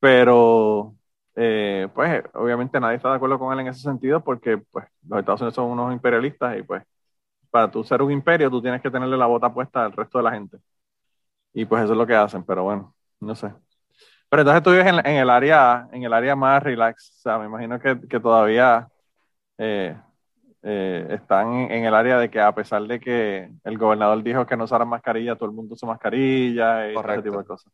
Pero, 0.00 0.94
eh, 1.36 1.88
pues, 1.94 2.22
obviamente 2.34 2.80
nadie 2.80 2.96
está 2.96 3.10
de 3.10 3.16
acuerdo 3.16 3.38
con 3.38 3.52
él 3.52 3.60
en 3.60 3.68
ese 3.68 3.80
sentido 3.82 4.22
porque, 4.24 4.58
pues, 4.58 4.86
los 5.08 5.20
Estados 5.20 5.40
Unidos 5.42 5.54
son 5.56 5.66
unos 5.70 5.92
imperialistas 5.92 6.58
y, 6.58 6.62
pues, 6.62 6.82
para 7.50 7.70
tú 7.70 7.84
ser 7.84 8.02
un 8.02 8.12
imperio, 8.12 8.50
tú 8.50 8.62
tienes 8.62 8.82
que 8.82 8.90
tenerle 8.90 9.16
la 9.18 9.26
bota 9.26 9.52
puesta 9.54 9.84
al 9.84 9.92
resto 9.92 10.18
de 10.18 10.24
la 10.24 10.32
gente. 10.32 10.58
Y, 11.52 11.64
pues, 11.64 11.82
eso 11.84 11.92
es 11.92 11.98
lo 11.98 12.06
que 12.06 12.14
hacen, 12.14 12.44
pero 12.44 12.64
bueno, 12.64 12.94
no 13.20 13.34
sé. 13.34 13.52
Pero 14.28 14.42
entonces 14.42 14.62
tú 14.62 14.70
vives 14.70 14.86
en, 14.86 14.98
en 15.06 15.16
el 15.18 15.30
área, 15.30 15.88
en 15.92 16.04
el 16.04 16.12
área 16.12 16.36
más 16.36 16.62
relax, 16.62 17.16
o 17.18 17.22
sea, 17.22 17.38
me 17.38 17.46
imagino 17.46 17.78
que, 17.80 18.00
que 18.08 18.20
todavía 18.20 18.88
eh, 19.58 19.96
eh, 20.62 21.06
están 21.10 21.52
en, 21.70 21.84
el 21.84 21.94
área 21.94 22.18
de 22.18 22.30
que 22.30 22.40
a 22.40 22.54
pesar 22.54 22.82
de 22.84 23.00
que 23.00 23.50
el 23.64 23.78
gobernador 23.78 24.22
dijo 24.22 24.46
que 24.46 24.56
no 24.56 24.64
usaran 24.64 24.88
mascarilla, 24.88 25.36
todo 25.36 25.46
el 25.50 25.54
mundo 25.56 25.74
usa 25.74 25.88
mascarilla 25.88 26.90
y 26.92 26.96
ese 26.96 27.22
tipo 27.22 27.38
de 27.38 27.44
cosas. 27.44 27.72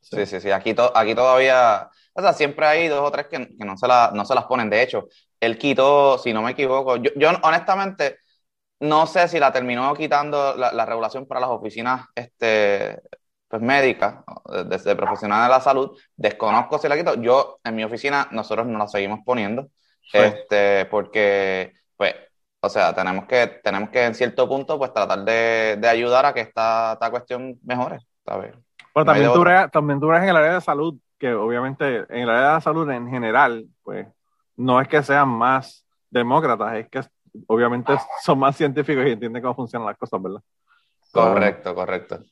Sí, 0.00 0.26
sí, 0.26 0.40
sí. 0.40 0.50
Aquí, 0.50 0.74
to- 0.74 0.92
aquí 0.96 1.14
todavía, 1.14 1.88
o 2.14 2.22
sea, 2.22 2.32
siempre 2.32 2.66
hay 2.66 2.88
dos 2.88 3.00
o 3.02 3.10
tres 3.10 3.26
que, 3.28 3.38
que 3.56 3.64
no, 3.64 3.76
se 3.76 3.88
la- 3.88 4.10
no 4.14 4.24
se 4.24 4.34
las 4.34 4.44
ponen. 4.44 4.70
De 4.70 4.82
hecho, 4.82 5.08
él 5.40 5.58
quitó, 5.58 6.18
si 6.18 6.32
no 6.32 6.42
me 6.42 6.52
equivoco, 6.52 6.96
yo, 6.96 7.10
yo 7.16 7.30
honestamente 7.42 8.18
no 8.80 9.06
sé 9.06 9.28
si 9.28 9.38
la 9.40 9.52
terminó 9.52 9.92
quitando 9.94 10.54
la, 10.56 10.72
la 10.72 10.86
regulación 10.86 11.26
para 11.26 11.40
las 11.40 11.50
oficinas 11.50 12.06
este, 12.14 13.00
pues, 13.48 13.60
médicas, 13.62 14.16
de, 14.66 14.78
de- 14.78 14.96
profesionales 14.96 15.46
de 15.48 15.54
la 15.54 15.60
salud. 15.60 15.98
Desconozco 16.16 16.78
si 16.78 16.88
la 16.88 16.96
quitó. 16.96 17.14
Yo, 17.14 17.58
en 17.64 17.74
mi 17.76 17.84
oficina, 17.84 18.28
nosotros 18.30 18.66
nos 18.66 18.78
la 18.78 18.88
seguimos 18.88 19.20
poniendo, 19.24 19.68
Sí. 20.10 20.18
este, 20.18 20.86
porque, 20.86 21.72
pues, 21.96 22.14
o 22.60 22.68
sea, 22.70 22.94
tenemos 22.94 23.26
que, 23.26 23.46
tenemos 23.62 23.90
que 23.90 24.04
en 24.06 24.14
cierto 24.14 24.48
punto, 24.48 24.78
pues, 24.78 24.92
tratar 24.92 25.24
de, 25.24 25.76
de 25.78 25.88
ayudar 25.88 26.24
a 26.26 26.32
que 26.34 26.40
esta, 26.40 26.94
esta 26.94 27.10
cuestión 27.10 27.58
mejore, 27.64 27.98
¿sabes? 28.24 28.52
Pero 28.94 29.04
No 29.04 29.04
también 29.04 29.32
tú, 29.32 29.40
bregas, 29.40 29.70
también 29.70 30.00
tú 30.00 30.06
bregas 30.08 30.24
en 30.24 30.30
el 30.30 30.36
área 30.36 30.54
de 30.54 30.60
salud, 30.60 30.94
que 31.18 31.32
obviamente 31.34 31.98
en 32.08 32.22
el 32.22 32.30
área 32.30 32.48
de 32.48 32.52
la 32.54 32.60
salud 32.60 32.90
en 32.90 33.08
general, 33.10 33.66
pues 33.82 34.06
no 34.56 34.80
es 34.80 34.88
que 34.88 35.02
sean 35.02 35.28
más 35.28 35.86
demócratas, 36.10 36.74
es 36.76 36.88
que 36.88 37.02
obviamente 37.46 37.92
son 38.22 38.38
más 38.38 38.56
científicos 38.56 39.06
y 39.06 39.10
entienden 39.12 39.42
cómo 39.42 39.54
funcionan 39.54 39.86
las 39.88 39.96
cosas, 39.98 40.22
¿verdad? 40.22 40.40
Correcto, 41.10 41.74
correcto. 41.74 42.24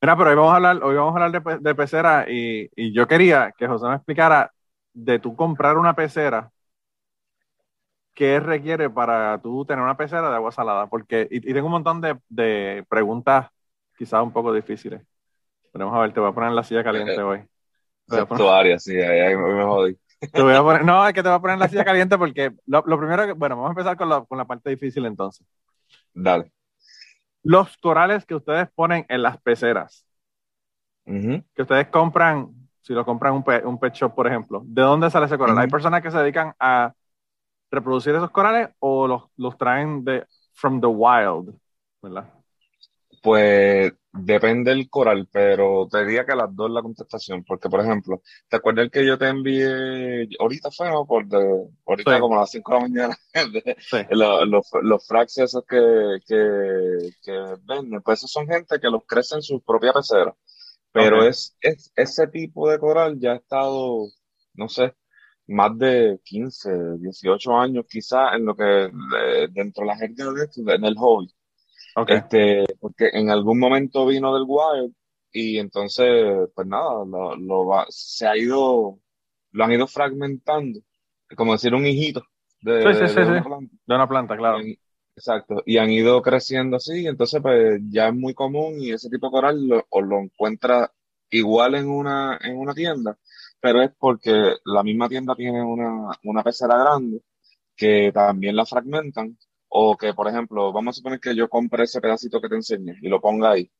Mira, 0.00 0.16
pero 0.16 0.30
hoy 0.30 0.36
vamos 0.36 0.52
a 0.52 0.56
hablar, 0.56 0.82
hoy 0.82 0.96
vamos 0.96 1.16
a 1.16 1.24
hablar 1.24 1.42
de, 1.44 1.58
de 1.60 1.74
pecera 1.76 2.26
y, 2.28 2.68
y 2.74 2.92
yo 2.92 3.06
quería 3.06 3.52
que 3.56 3.68
José 3.68 3.86
me 3.86 3.94
explicara 3.94 4.52
de 4.92 5.18
tú 5.20 5.36
comprar 5.36 5.78
una 5.78 5.94
pecera, 5.94 6.50
qué 8.14 8.40
requiere 8.40 8.90
para 8.90 9.40
tú 9.40 9.64
tener 9.64 9.82
una 9.82 9.96
pecera 9.96 10.28
de 10.30 10.36
agua 10.36 10.52
salada, 10.52 10.86
porque, 10.88 11.28
y, 11.30 11.38
y 11.50 11.54
tengo 11.54 11.66
un 11.66 11.72
montón 11.72 12.00
de, 12.00 12.18
de 12.28 12.84
preguntas 12.88 13.48
quizás 13.96 14.22
un 14.22 14.32
poco 14.32 14.52
difíciles. 14.52 15.02
Pero 15.72 15.86
vamos 15.86 15.98
a 16.00 16.02
ver, 16.02 16.14
te 16.14 16.20
voy 16.20 16.30
a 16.30 16.34
poner 16.34 16.50
en 16.50 16.56
la 16.56 16.64
silla 16.64 16.84
caliente 16.84 17.22
hoy. 17.22 17.44
Poner- 18.08 18.28
tu 18.34 18.48
área, 18.48 18.78
sí, 18.78 18.96
ahí, 19.00 19.36
me 19.36 19.64
jodí. 19.64 19.96
Te 20.30 20.42
voy 20.42 20.54
a 20.54 20.62
poner- 20.62 20.84
no, 20.84 21.06
es 21.06 21.12
que 21.14 21.22
te 21.22 21.28
voy 21.28 21.36
a 21.36 21.40
poner 21.40 21.54
en 21.54 21.60
la 21.60 21.68
silla 21.68 21.84
caliente 21.84 22.16
porque 22.18 22.52
lo, 22.66 22.82
lo 22.86 22.98
primero 22.98 23.26
que, 23.26 23.32
bueno, 23.32 23.56
vamos 23.56 23.70
a 23.70 23.72
empezar 23.72 23.96
con 23.96 24.08
la, 24.08 24.24
con 24.24 24.38
la 24.38 24.44
parte 24.44 24.70
difícil 24.70 25.04
entonces. 25.06 25.46
Dale. 26.14 26.52
Los 27.42 27.76
corales 27.78 28.24
que 28.24 28.34
ustedes 28.36 28.68
ponen 28.74 29.04
en 29.08 29.22
las 29.22 29.40
peceras, 29.40 30.06
que 31.54 31.62
ustedes 31.62 31.88
compran, 31.88 32.48
si 32.80 32.92
lo 32.94 33.04
compran 33.04 33.34
un, 33.34 33.42
pe- 33.44 33.64
un 33.64 33.78
pet 33.78 33.94
shop, 33.94 34.14
por 34.14 34.26
ejemplo, 34.26 34.62
¿de 34.64 34.82
dónde 34.82 35.10
sale 35.10 35.26
ese 35.26 35.38
coral? 35.38 35.58
Hay 35.58 35.68
personas 35.68 36.02
que 36.02 36.10
se 36.10 36.18
dedican 36.18 36.54
a 36.58 36.92
reproducir 37.70 38.14
esos 38.14 38.30
corales 38.30 38.70
o 38.80 39.08
los, 39.08 39.24
los 39.36 39.56
traen 39.58 40.04
de 40.04 40.26
from 40.54 40.80
the 40.80 40.86
wild, 40.86 41.54
¿verdad? 42.02 42.28
Pues 43.22 43.92
depende 44.12 44.72
del 44.72 44.90
coral, 44.90 45.28
pero 45.32 45.88
te 45.90 46.04
diría 46.04 46.26
que 46.26 46.34
las 46.34 46.54
dos 46.56 46.70
la 46.70 46.82
contestación, 46.82 47.44
porque 47.44 47.68
por 47.70 47.80
ejemplo, 47.80 48.20
¿te 48.48 48.56
acuerdas 48.56 48.90
que 48.90 49.06
yo 49.06 49.16
te 49.18 49.28
envié, 49.28 50.28
ahorita 50.40 50.70
fue, 50.72 50.90
¿no? 50.90 51.06
Por 51.06 51.26
de, 51.28 51.38
ahorita 51.86 52.18
Sí. 52.18 52.20
como 52.20 52.36
a 52.36 52.40
las 52.40 52.50
5 52.50 52.72
de 52.74 52.78
la 52.80 52.82
mañana, 52.88 53.16
de- 53.52 53.76
Sí. 53.90 53.98
los, 54.10 54.48
los, 54.48 54.66
los 54.82 55.06
fracs 55.06 55.38
esos 55.38 55.64
que, 55.68 55.78
que, 56.26 57.10
que 57.22 57.32
venden, 57.64 58.02
pues 58.02 58.18
esos 58.20 58.32
son 58.32 58.46
gente 58.48 58.80
que 58.80 58.90
los 58.90 59.04
crece 59.06 59.36
en 59.36 59.42
su 59.42 59.60
propia 59.62 59.92
pecera. 59.92 60.34
Pero 60.92 61.24
es, 61.26 61.56
es, 61.60 61.92
ese 61.96 62.28
tipo 62.28 62.70
de 62.70 62.78
coral 62.78 63.18
ya 63.20 63.32
ha 63.32 63.36
estado, 63.36 64.06
no 64.54 64.68
sé, 64.68 64.94
más 65.48 65.76
de 65.78 66.20
15, 66.24 66.70
18 66.98 67.56
años 67.58 67.86
quizás 67.88 68.34
en 68.36 68.46
lo 68.46 68.56
que, 68.56 68.86
eh, 68.86 69.48
dentro 69.52 69.82
de 69.82 69.86
la 69.88 69.96
jerga 69.98 70.32
de 70.32 70.44
esto, 70.44 70.62
en 70.72 70.84
el 70.84 70.96
hobby. 70.96 71.28
Ok. 71.94 72.10
Este, 72.10 72.64
porque 72.80 73.10
en 73.12 73.30
algún 73.30 73.58
momento 73.58 74.06
vino 74.06 74.34
del 74.34 74.44
Wild 74.46 74.94
y 75.32 75.58
entonces, 75.58 76.48
pues 76.54 76.66
nada, 76.66 77.04
lo, 77.06 77.36
lo 77.36 77.66
va- 77.66 77.86
se 77.90 78.26
ha 78.26 78.36
ido, 78.36 79.00
lo 79.52 79.64
han 79.64 79.72
ido 79.72 79.86
fragmentando, 79.86 80.80
como 81.36 81.52
decir 81.52 81.74
un 81.74 81.86
hijito 81.86 82.24
de, 82.62 82.72
Sí, 82.82 82.94
sí, 82.94 83.08
de- 83.08 83.14
sí, 83.14 83.24
de 83.24 83.24
sí. 83.24 83.32
una 83.32 83.42
planta. 83.44 83.74
De 83.86 83.94
una 83.94 84.08
planta, 84.08 84.36
claro. 84.36 84.60
Y 84.60 84.78
exacto, 85.16 85.62
y 85.66 85.78
han 85.78 85.90
ido 85.90 86.20
creciendo 86.22 86.76
así, 86.76 87.06
entonces 87.06 87.40
pues 87.42 87.80
ya 87.90 88.08
es 88.08 88.14
muy 88.14 88.34
común 88.34 88.74
y 88.80 88.92
ese 88.92 89.08
tipo 89.10 89.26
de 89.26 89.30
coral 89.32 89.66
lo, 89.68 89.86
o 89.90 90.00
lo 90.02 90.18
encuentra 90.20 90.92
igual 91.30 91.74
en 91.74 91.88
una, 91.88 92.38
en 92.42 92.56
una 92.58 92.74
tienda, 92.74 93.18
pero 93.60 93.82
es 93.82 93.90
porque 93.98 94.54
la 94.64 94.82
misma 94.82 95.08
tienda 95.08 95.34
tiene 95.34 95.62
una, 95.62 96.10
una 96.24 96.42
pecera 96.42 96.76
grande 96.78 97.22
que 97.76 98.12
también 98.14 98.56
la 98.56 98.66
fragmentan, 98.66 99.38
o 99.74 99.96
que, 99.96 100.12
por 100.12 100.28
ejemplo, 100.28 100.70
vamos 100.72 100.94
a 100.94 100.96
suponer 100.98 101.18
que 101.18 101.34
yo 101.34 101.48
compre 101.48 101.84
ese 101.84 102.00
pedacito 102.00 102.40
que 102.40 102.48
te 102.48 102.56
enseñé 102.56 102.96
y 103.00 103.08
lo 103.08 103.20
ponga 103.20 103.52
ahí. 103.52 103.70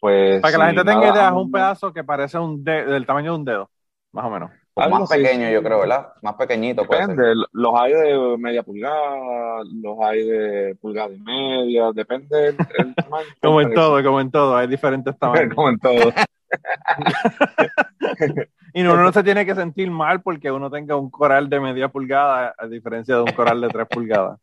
Pues 0.00 0.40
Para 0.40 0.52
que 0.52 0.58
la 0.58 0.66
gente 0.66 0.84
tenga 0.84 1.08
idea, 1.10 1.28
es 1.28 1.34
un 1.34 1.50
pedazo 1.50 1.92
que 1.92 2.04
parece 2.04 2.38
un 2.38 2.62
de- 2.64 2.84
del 2.86 3.04
tamaño 3.04 3.32
de 3.32 3.38
un 3.38 3.44
dedo, 3.44 3.70
más 4.12 4.24
o 4.24 4.30
menos. 4.30 4.50
O 4.74 4.80
Algo 4.80 5.00
más 5.00 5.10
así, 5.10 5.20
pequeño, 5.20 5.48
sí. 5.48 5.52
yo 5.52 5.62
creo, 5.62 5.80
¿verdad? 5.80 6.12
Más 6.22 6.34
pequeñito 6.36 6.84
puede 6.86 7.04
ser. 7.04 7.16
Depende, 7.16 7.44
los 7.52 7.74
hay 7.78 7.92
de 7.92 8.36
media 8.38 8.62
pulgada, 8.62 9.62
los 9.82 9.98
hay 10.00 10.24
de 10.24 10.76
pulgada 10.80 11.12
y 11.12 11.20
media, 11.20 11.90
depende 11.92 12.36
del 12.36 12.56
el 12.78 12.94
tamaño. 12.94 13.26
Como 13.42 13.60
en 13.60 13.74
todo, 13.74 14.02
como 14.04 14.20
en 14.20 14.30
todo, 14.30 14.56
hay 14.56 14.68
diferentes 14.68 15.18
tamaños. 15.18 15.54
Como 15.54 15.68
en 15.68 15.78
todo. 15.80 16.12
Y 18.72 18.82
uno 18.82 18.96
no 18.96 19.12
se 19.12 19.24
tiene 19.24 19.44
que 19.44 19.54
sentir 19.56 19.90
mal 19.90 20.22
porque 20.22 20.50
uno 20.50 20.70
tenga 20.70 20.94
un 20.96 21.10
coral 21.10 21.48
de 21.50 21.58
media 21.58 21.88
pulgada, 21.88 22.54
a 22.56 22.66
diferencia 22.68 23.16
de 23.16 23.22
un 23.22 23.32
coral 23.32 23.60
de 23.60 23.68
tres 23.68 23.88
pulgadas. 23.88 24.38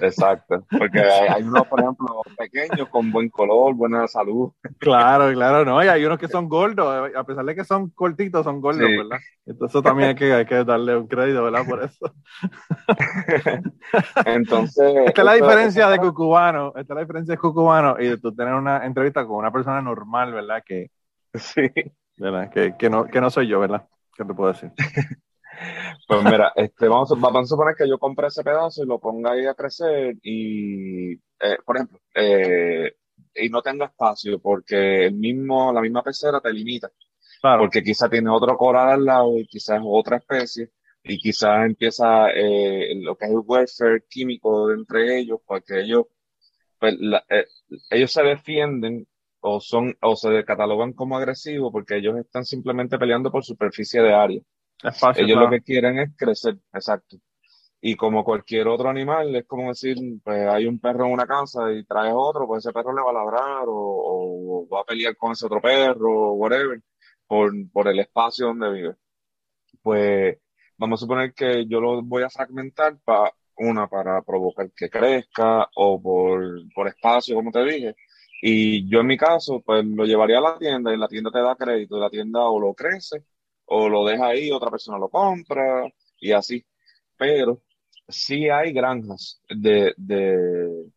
Exacto. 0.00 0.66
Porque 0.76 1.00
hay, 1.00 1.28
hay 1.28 1.42
unos, 1.42 1.66
por 1.68 1.80
ejemplo, 1.80 2.22
pequeños 2.36 2.88
con 2.88 3.10
buen 3.12 3.28
color, 3.28 3.74
buena 3.74 4.08
salud. 4.08 4.52
Claro, 4.78 5.32
claro, 5.32 5.64
no. 5.64 5.82
Y 5.82 5.88
hay 5.88 6.04
unos 6.04 6.18
que 6.18 6.28
son 6.28 6.48
gordos, 6.48 7.10
eh, 7.10 7.12
a 7.16 7.24
pesar 7.24 7.44
de 7.44 7.54
que 7.54 7.64
son 7.64 7.90
cortitos, 7.90 8.44
son 8.44 8.60
gordos, 8.60 8.86
Sí. 8.86 8.96
¿verdad? 8.96 9.18
Entonces 9.46 9.82
también 9.82 10.08
hay 10.10 10.14
que, 10.14 10.32
hay 10.32 10.44
que 10.46 10.64
darle 10.64 10.96
un 10.96 11.06
crédito, 11.06 11.44
¿verdad? 11.44 11.66
Por 11.68 11.82
eso. 11.84 12.14
Entonces. 14.26 14.94
Esta 15.06 15.20
es 15.22 15.24
la 15.26 15.34
diferencia 15.34 15.88
de 15.88 15.98
cucubano, 15.98 16.68
esta 16.76 16.80
es 16.80 16.96
la 16.96 17.00
diferencia 17.00 17.32
de 17.34 17.38
cucubano 17.38 17.96
y 17.98 18.06
de 18.08 18.18
tú 18.18 18.34
tener 18.34 18.54
una 18.54 18.84
entrevista 18.84 19.24
con 19.26 19.36
una 19.36 19.52
persona 19.52 19.80
normal, 19.80 20.32
¿verdad? 20.32 20.62
Que, 20.64 20.90
Sí. 21.34 21.70
¿verdad? 22.16 22.50
Que, 22.50 22.76
que, 22.76 22.90
no, 22.90 23.06
que 23.06 23.20
no 23.20 23.30
soy 23.30 23.48
yo, 23.48 23.58
¿verdad? 23.60 23.86
¿Qué 24.14 24.24
te 24.24 24.34
puedo 24.34 24.52
decir? 24.52 24.70
Pues 26.06 26.22
mira, 26.24 26.52
este, 26.56 26.88
vamos, 26.88 27.10
a- 27.12 27.14
vamos 27.14 27.42
a 27.42 27.46
suponer 27.46 27.74
que 27.76 27.88
yo 27.88 27.98
compre 27.98 28.26
ese 28.28 28.42
pedazo 28.42 28.82
y 28.82 28.86
lo 28.86 28.98
ponga 28.98 29.32
ahí 29.32 29.46
a 29.46 29.54
crecer 29.54 30.16
y, 30.22 31.12
eh, 31.14 31.58
por 31.64 31.76
ejemplo, 31.76 32.00
eh, 32.14 32.92
y 33.34 33.48
no 33.48 33.62
tenga 33.62 33.86
espacio 33.86 34.38
porque 34.40 35.06
el 35.06 35.14
mismo, 35.14 35.72
la 35.72 35.80
misma 35.80 36.02
pecera 36.02 36.40
te 36.40 36.52
limita, 36.52 36.90
Claro. 37.40 37.62
porque 37.62 37.82
quizá 37.82 38.08
tiene 38.08 38.30
otro 38.30 38.56
coral 38.56 38.90
al 38.90 39.04
lado 39.04 39.38
y 39.38 39.46
quizás 39.46 39.80
otra 39.84 40.16
especie 40.18 40.70
y 41.04 41.18
quizás 41.18 41.66
empieza 41.66 42.30
eh, 42.30 42.94
lo 43.02 43.16
que 43.16 43.26
es 43.26 43.30
el 43.32 43.40
welfare 43.44 44.04
químico 44.08 44.68
de 44.68 44.74
entre 44.74 45.18
ellos, 45.18 45.40
porque 45.46 45.80
ellos, 45.80 46.06
pues, 46.78 46.94
la- 46.98 47.24
ellos 47.90 48.12
se 48.12 48.22
defienden 48.22 49.06
o 49.40 49.60
son 49.60 49.96
o 50.02 50.14
se 50.16 50.44
catalogan 50.44 50.92
como 50.92 51.16
agresivos 51.16 51.72
porque 51.72 51.96
ellos 51.96 52.16
están 52.18 52.44
simplemente 52.44 52.98
peleando 52.98 53.30
por 53.30 53.44
superficie 53.44 54.00
de 54.02 54.14
área. 54.14 54.40
Espacio, 54.82 55.24
Ellos 55.24 55.36
claro. 55.36 55.46
lo 55.46 55.50
que 55.50 55.62
quieren 55.62 55.98
es 55.98 56.10
crecer, 56.16 56.58
exacto. 56.72 57.16
Y 57.80 57.96
como 57.96 58.24
cualquier 58.24 58.68
otro 58.68 58.88
animal, 58.88 59.34
es 59.36 59.46
como 59.46 59.68
decir, 59.68 59.96
pues 60.24 60.48
hay 60.48 60.66
un 60.66 60.78
perro 60.80 61.06
en 61.06 61.12
una 61.12 61.26
casa 61.26 61.72
y 61.72 61.84
traes 61.84 62.14
otro, 62.16 62.46
pues 62.46 62.64
ese 62.64 62.72
perro 62.72 62.94
le 62.94 63.02
va 63.02 63.10
a 63.10 63.24
ladrar 63.24 63.64
o, 63.68 63.72
o 64.64 64.68
va 64.68 64.80
a 64.80 64.84
pelear 64.84 65.16
con 65.16 65.32
ese 65.32 65.46
otro 65.46 65.60
perro 65.60 66.30
o 66.30 66.32
whatever, 66.34 66.80
por, 67.26 67.52
por 67.72 67.88
el 67.88 67.98
espacio 68.00 68.46
donde 68.48 68.72
vive. 68.72 68.94
Pues 69.82 70.38
vamos 70.78 71.00
a 71.00 71.02
suponer 71.02 71.34
que 71.34 71.66
yo 71.66 71.80
lo 71.80 72.02
voy 72.02 72.22
a 72.22 72.30
fragmentar 72.30 72.98
para 73.04 73.32
una, 73.56 73.88
para 73.88 74.22
provocar 74.22 74.70
que 74.72 74.88
crezca 74.90 75.68
o 75.76 76.00
por, 76.00 76.42
por 76.74 76.88
espacio, 76.88 77.34
como 77.36 77.50
te 77.52 77.64
dije. 77.64 77.94
Y 78.42 78.88
yo 78.90 79.00
en 79.00 79.06
mi 79.06 79.16
caso, 79.16 79.60
pues 79.64 79.84
lo 79.84 80.04
llevaría 80.04 80.38
a 80.38 80.40
la 80.40 80.58
tienda 80.58 80.92
y 80.92 80.96
la 80.98 81.08
tienda 81.08 81.30
te 81.30 81.40
da 81.40 81.56
crédito 81.56 81.96
y 81.96 82.00
la 82.00 82.10
tienda 82.10 82.40
o 82.44 82.60
lo 82.60 82.74
crece 82.74 83.24
o 83.66 83.88
lo 83.88 84.04
deja 84.04 84.26
ahí, 84.28 84.50
otra 84.50 84.70
persona 84.70 84.98
lo 84.98 85.08
compra 85.08 85.84
y 86.20 86.32
así. 86.32 86.64
Pero 87.16 87.62
sí 88.08 88.48
hay 88.48 88.72
granjas 88.72 89.40
de, 89.48 89.94
de, 89.96 90.90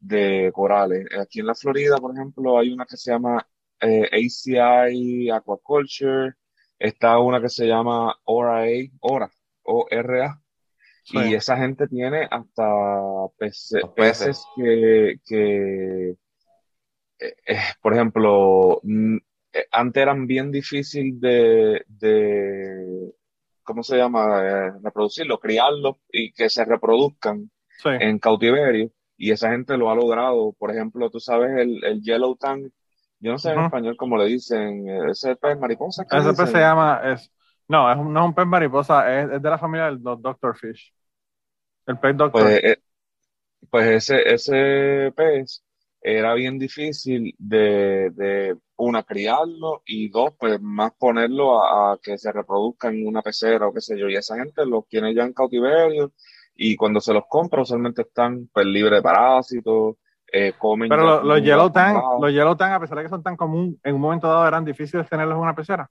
de 0.00 0.50
corales. 0.52 1.06
Aquí 1.18 1.40
en 1.40 1.46
la 1.46 1.54
Florida, 1.54 1.96
por 1.98 2.14
ejemplo, 2.14 2.58
hay 2.58 2.70
una 2.72 2.86
que 2.86 2.96
se 2.96 3.10
llama 3.12 3.46
eh, 3.80 4.08
ACI 4.12 5.30
Aquaculture, 5.30 6.34
está 6.78 7.18
una 7.18 7.40
que 7.40 7.48
se 7.48 7.66
llama 7.66 8.14
ORA, 8.24 8.64
ORA, 9.00 9.30
O-R-A, 9.62 10.40
Sí. 11.02 11.16
y 11.18 11.34
esa 11.34 11.56
gente 11.56 11.88
tiene 11.88 12.28
hasta 12.30 12.62
peces. 13.38 13.82
peces 13.96 14.44
que, 14.54 15.16
que 15.26 16.10
eh, 17.18 17.34
eh, 17.46 17.58
por 17.82 17.94
ejemplo, 17.94 18.80
eh, 19.52 19.66
antes 19.72 20.02
eran 20.02 20.26
bien 20.26 20.50
difícil 20.52 21.20
de, 21.20 21.84
de, 21.88 23.12
¿cómo 23.62 23.82
se 23.82 23.96
llama? 23.96 24.42
Eh, 24.46 24.72
reproducirlos, 24.82 25.40
criarlos 25.40 25.96
y 26.10 26.32
que 26.32 26.50
se 26.50 26.64
reproduzcan 26.64 27.50
Sí. 27.82 27.88
en 27.98 28.18
cautiverio. 28.18 28.90
Y 29.16 29.32
esa 29.32 29.50
gente 29.50 29.76
lo 29.76 29.90
ha 29.90 29.94
logrado. 29.94 30.52
Por 30.58 30.70
ejemplo, 30.70 31.10
tú 31.10 31.20
sabes, 31.20 31.50
el, 31.58 31.84
el 31.84 32.02
yellow 32.02 32.36
tang, 32.36 32.70
yo 33.20 33.32
no 33.32 33.38
sé 33.38 33.50
en 33.52 33.60
español 33.60 33.96
cómo 33.96 34.16
le 34.16 34.26
dicen, 34.26 34.88
eh, 34.88 35.10
ese 35.10 35.36
pez 35.36 35.58
mariposa. 35.58 36.04
¿qué 36.08 36.16
le 36.16 36.22
Ese 36.22 36.32
pez 36.34 36.50
se 36.50 36.58
llama, 36.58 37.00
es, 37.04 37.30
no, 37.68 37.90
es 37.92 37.98
un, 37.98 38.12
no 38.12 38.20
es 38.20 38.26
un 38.26 38.34
pez 38.34 38.46
mariposa, 38.46 39.20
es, 39.22 39.30
es 39.32 39.42
de 39.42 39.50
la 39.50 39.58
familia 39.58 39.86
de 39.86 39.98
los 40.00 40.22
Doctor 40.22 40.56
Fish. 40.56 40.94
El 41.86 41.98
pez 41.98 42.16
Doctor. 42.16 42.42
Pues, 42.42 42.64
eh, 42.64 42.78
pues 43.70 43.86
ese, 44.10 44.34
ese 44.34 45.12
pez 45.16 45.62
era 46.00 46.34
bien 46.34 46.58
difícil 46.58 47.34
de, 47.38 48.10
de, 48.14 48.56
una, 48.76 49.02
criarlo 49.02 49.82
y 49.84 50.08
dos, 50.08 50.32
pues 50.38 50.60
más 50.60 50.92
ponerlo 50.98 51.62
a, 51.62 51.92
a 51.92 51.98
que 52.02 52.16
se 52.18 52.32
reproduzca 52.32 52.88
en 52.88 53.06
una 53.06 53.22
pecera 53.22 53.66
o 53.66 53.72
qué 53.72 53.80
sé 53.80 53.98
yo. 53.98 54.08
Y 54.08 54.16
esa 54.16 54.36
gente 54.36 54.64
los 54.66 54.86
tiene 54.88 55.14
ya 55.14 55.24
en 55.24 55.32
cautiverio 55.34 56.12
y 56.54 56.76
cuando 56.76 57.00
se 57.00 57.12
los 57.12 57.24
compra 57.28 57.62
usualmente 57.62 58.02
están 58.02 58.48
pues 58.52 58.66
libres 58.66 58.98
de 58.98 59.02
parásitos, 59.02 59.96
eh, 60.32 60.52
comen 60.58 60.88
Pero 60.88 61.02
los, 61.02 61.24
los 61.24 61.42
Yellow 61.42 61.66
acostumbrado. 61.66 62.20
los 62.22 62.32
Yellow 62.32 62.56
Tang, 62.56 62.72
a 62.72 62.80
pesar 62.80 62.98
de 62.98 63.04
que 63.04 63.08
son 63.10 63.22
tan 63.22 63.36
común, 63.36 63.78
en 63.82 63.94
un 63.94 64.00
momento 64.00 64.28
dado 64.28 64.46
eran 64.46 64.64
difíciles 64.64 65.08
tenerlos 65.08 65.36
en 65.36 65.42
una 65.42 65.54
pecera. 65.54 65.90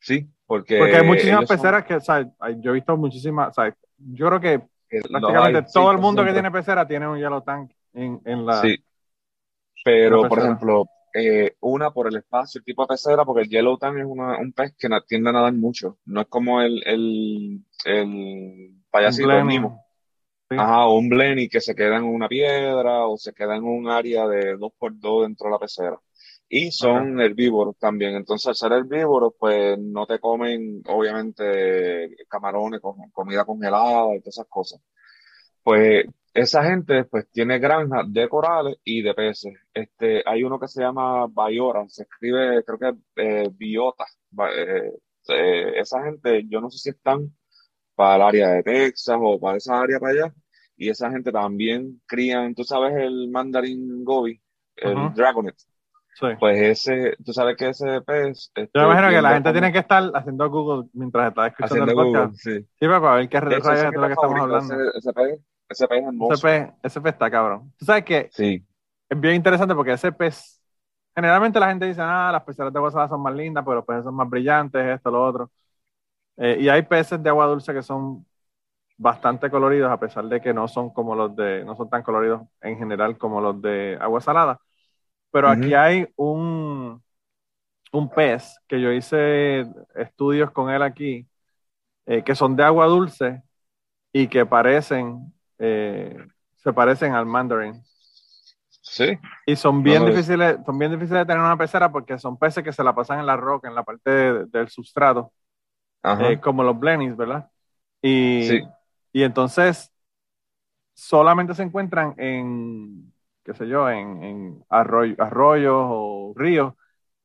Sí, 0.00 0.26
porque, 0.46 0.78
Porque 0.78 0.96
hay 0.96 1.06
muchísimas 1.06 1.46
son- 1.46 1.56
peceras 1.56 1.84
que, 1.84 1.94
o 1.96 2.00
sea, 2.00 2.22
yo 2.58 2.70
he 2.70 2.74
visto 2.74 2.96
muchísimas, 2.96 3.50
o 3.50 3.52
sea, 3.52 3.74
yo 3.98 4.26
creo 4.28 4.40
que 4.40 4.58
prácticamente 4.88 5.58
hay, 5.58 5.64
sí, 5.66 5.72
todo 5.74 5.90
el 5.90 5.96
casi 5.98 6.02
mundo 6.06 6.24
que 6.24 6.32
tiene 6.32 6.50
pecera 6.50 6.86
tiene 6.86 7.06
un 7.06 7.18
Yellow 7.18 7.42
Tang 7.42 7.68
en, 7.92 8.20
en 8.24 8.46
la... 8.46 8.62
Sí. 8.62 8.76
Pero, 9.84 10.28
por 10.28 10.38
ejemplo, 10.38 10.86
eh, 11.14 11.56
una 11.60 11.90
por 11.90 12.06
el 12.08 12.16
espacio, 12.16 12.58
el 12.58 12.64
tipo 12.64 12.82
de 12.82 12.88
pecera, 12.88 13.24
porque 13.24 13.42
el 13.42 13.48
yellow 13.48 13.78
tang 13.78 13.98
es 13.98 14.04
una- 14.06 14.38
un 14.38 14.52
pez 14.52 14.74
que 14.76 14.88
na- 14.88 15.02
tiende 15.06 15.30
a 15.30 15.32
nadar 15.32 15.54
mucho. 15.54 15.98
No 16.04 16.20
es 16.20 16.26
como 16.28 16.60
el, 16.60 16.82
el, 16.86 17.64
el 17.84 18.74
payasito. 18.90 19.42
Nemo. 19.44 19.84
Sí. 20.50 20.56
Ajá, 20.58 20.86
o 20.86 20.98
un 20.98 21.08
Blenny 21.08 21.48
que 21.48 21.60
se 21.60 21.74
queda 21.74 21.96
en 21.96 22.04
una 22.04 22.28
piedra 22.28 23.06
o 23.06 23.16
se 23.16 23.32
queda 23.32 23.56
en 23.56 23.64
un 23.64 23.88
área 23.88 24.26
de 24.26 24.56
dos 24.56 24.72
por 24.78 24.98
dos 24.98 25.22
dentro 25.22 25.46
de 25.46 25.52
la 25.52 25.58
pecera. 25.58 25.98
Y 26.48 26.72
son 26.72 27.20
herbívoros 27.20 27.78
también. 27.78 28.16
Entonces, 28.16 28.48
al 28.48 28.56
ser 28.56 28.72
herbívoros, 28.72 29.34
pues 29.38 29.78
no 29.78 30.06
te 30.06 30.18
comen, 30.18 30.82
obviamente, 30.88 32.16
camarones, 32.28 32.80
con- 32.80 33.10
comida 33.12 33.44
congelada 33.44 34.14
y 34.16 34.20
todas 34.20 34.36
esas 34.36 34.48
cosas. 34.48 34.80
Pues 35.62 36.04
esa 36.40 36.64
gente 36.64 37.04
pues 37.04 37.30
tiene 37.30 37.58
granjas 37.58 38.04
de 38.12 38.28
corales 38.28 38.76
y 38.84 39.02
de 39.02 39.14
peces. 39.14 39.54
Este, 39.72 40.22
hay 40.26 40.42
uno 40.44 40.58
que 40.58 40.68
se 40.68 40.82
llama 40.82 41.26
Bayora, 41.28 41.84
se 41.88 42.02
escribe, 42.04 42.62
creo 42.64 42.78
que 42.78 42.94
eh, 43.16 43.48
Biota. 43.52 44.04
Eh, 44.54 44.92
eh, 45.28 45.72
esa 45.80 46.02
gente, 46.02 46.44
yo 46.48 46.60
no 46.60 46.70
sé 46.70 46.78
si 46.78 46.90
están 46.90 47.30
para 47.94 48.16
el 48.16 48.22
área 48.22 48.48
de 48.50 48.62
Texas 48.62 49.16
o 49.20 49.38
para 49.38 49.56
esa 49.58 49.80
área 49.80 49.98
para 49.98 50.12
allá. 50.12 50.34
Y 50.76 50.88
esa 50.88 51.10
gente 51.10 51.30
también 51.30 52.00
crían, 52.06 52.54
tú 52.54 52.64
sabes, 52.64 52.94
el 52.96 53.28
mandarín 53.30 54.02
gobi, 54.04 54.40
el 54.76 55.12
dragonet. 55.14 55.54
Sí. 56.18 56.26
Pues 56.38 56.58
ese, 56.60 57.16
tú 57.24 57.32
sabes 57.32 57.56
que 57.56 57.68
ese 57.68 58.00
pez. 58.02 58.50
este, 58.54 58.70
Yo 58.74 58.80
me 58.82 58.86
imagino 58.92 59.08
que 59.10 59.22
la 59.22 59.32
gente 59.34 59.48
como- 59.48 59.52
tiene 59.52 59.72
que 59.72 59.78
estar 59.78 60.10
haciendo 60.14 60.50
Google 60.50 60.88
mientras 60.92 61.28
está 61.28 61.46
escuchando 61.48 61.74
haciendo 61.84 61.90
el 62.02 62.06
Google, 62.06 62.20
podcast. 62.22 62.42
sí. 62.42 62.60
Sí, 62.60 62.86
para 62.88 63.14
ver 63.14 63.28
qué 63.28 63.40
rayos 63.40 63.68
es 63.68 63.92
lo 63.94 64.06
que 64.06 64.12
estamos 64.12 64.40
hablando. 64.40 64.74
Ese, 64.74 64.98
ese 64.98 65.12
pez, 65.12 65.40
ese 65.70 65.88
pez 65.88 66.00
es 66.00 66.06
hermoso. 66.06 66.34
Ese 66.34 66.42
pez, 66.42 66.70
ese 66.82 67.00
pez 67.00 67.12
está 67.14 67.30
cabrón. 67.30 67.72
Tú 67.78 67.84
sabes 67.84 68.04
que 68.04 68.30
Sí. 68.30 68.64
es 69.08 69.20
bien 69.20 69.34
interesante 69.36 69.74
porque 69.74 69.92
ese 69.92 70.12
pez, 70.12 70.60
generalmente 71.14 71.60
la 71.60 71.68
gente 71.70 71.86
dice, 71.86 72.00
ah, 72.02 72.30
las 72.32 72.44
peceras 72.44 72.72
de 72.72 72.78
agua 72.78 72.90
salada 72.90 73.08
son 73.10 73.22
más 73.22 73.34
lindas, 73.34 73.64
pero 73.64 73.76
los 73.76 73.84
peces 73.86 74.04
son 74.04 74.14
más 74.14 74.28
brillantes, 74.30 74.84
esto, 74.86 75.10
lo 75.10 75.24
otro. 75.24 75.50
Eh, 76.38 76.58
y 76.60 76.68
hay 76.68 76.82
peces 76.82 77.22
de 77.22 77.30
agua 77.30 77.46
dulce 77.46 77.72
que 77.74 77.82
son 77.82 78.26
bastante 78.98 79.50
coloridos, 79.50 79.90
a 79.92 80.00
pesar 80.00 80.26
de 80.26 80.40
que 80.40 80.54
no 80.54 80.68
son 80.68 80.90
como 80.92 81.14
los 81.16 81.34
de, 81.36 81.64
no 81.64 81.76
son 81.76 81.90
tan 81.90 82.02
coloridos 82.02 82.42
en 82.62 82.78
general 82.78 83.18
como 83.18 83.40
los 83.40 83.60
de 83.62 83.98
agua 84.00 84.20
salada. 84.20 84.60
Pero 85.32 85.48
aquí 85.50 85.74
hay 85.74 86.08
un, 86.16 87.02
un 87.92 88.08
pez 88.10 88.58
que 88.68 88.80
yo 88.80 88.92
hice 88.92 89.66
estudios 89.94 90.50
con 90.52 90.70
él 90.70 90.82
aquí, 90.82 91.28
eh, 92.06 92.22
que 92.24 92.34
son 92.34 92.56
de 92.56 92.64
agua 92.64 92.86
dulce 92.86 93.42
y 94.12 94.28
que 94.28 94.46
parecen, 94.46 95.32
eh, 95.60 96.16
se 96.56 96.74
parecen 96.74 97.14
al 97.14 97.26
mandarín. 97.26 97.82
Sí. 98.82 99.18
Y 99.46 99.56
son 99.56 99.82
bien 99.82 100.04
No 100.04 100.06
difíciles, 100.06 100.58
son 100.64 100.78
bien 100.78 100.92
difíciles 100.92 101.20
de 101.20 101.24
tener 101.26 101.38
en 101.38 101.44
una 101.46 101.56
pecera 101.56 101.90
porque 101.90 102.18
son 102.18 102.38
peces 102.38 102.62
que 102.62 102.72
se 102.72 102.84
la 102.84 102.94
pasan 102.94 103.20
en 103.20 103.26
la 103.26 103.36
roca, 103.36 103.68
en 103.68 103.74
la 103.74 103.82
parte 103.84 104.10
de- 104.10 104.46
del 104.46 104.68
sustrato, 104.68 105.32
Ajá. 106.02 106.30
eh, 106.30 106.40
como 106.40 106.64
los 106.64 106.78
blennies, 106.78 107.16
¿verdad? 107.16 107.50
Y, 108.02 108.48
Sí. 108.48 108.60
y 109.12 109.22
entonces 109.24 109.92
solamente 110.94 111.54
se 111.54 111.62
encuentran 111.62 112.14
en, 112.18 113.12
qué 113.44 113.54
sé 113.54 113.68
yo, 113.68 113.88
en, 113.90 114.22
en 114.22 114.64
arroyo- 114.68 115.16
arroyos 115.18 115.74
o 115.76 116.32
ríos 116.36 116.74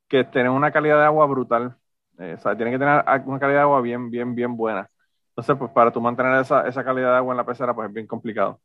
que 0.07 0.23
tienen 0.25 0.51
una 0.53 0.71
calidad 0.73 0.97
de 0.99 1.05
agua 1.05 1.27
brutal. 1.27 1.77
Eh, 2.19 2.35
o 2.37 2.41
sea, 2.41 2.55
tienen 2.55 2.73
que 2.75 2.79
tener 2.79 3.03
una 3.27 3.39
calidad 3.39 3.59
de 3.59 3.63
agua 3.63 3.81
bien, 3.81 4.09
bien, 4.11 4.35
bien 4.35 4.57
buena. 4.57 4.89
Entonces, 5.35 5.57
pues 5.57 5.71
para 5.71 5.91
tú 5.91 6.01
mantener 6.01 6.41
esa, 6.41 6.67
esa 6.67 6.83
calidad 6.83 7.11
de 7.11 7.17
agua 7.17 7.33
en 7.33 7.37
la 7.37 7.45
pecera, 7.45 7.73
pues 7.75 7.87
es 7.89 7.93
bien 7.93 8.07
complicado. 8.07 8.61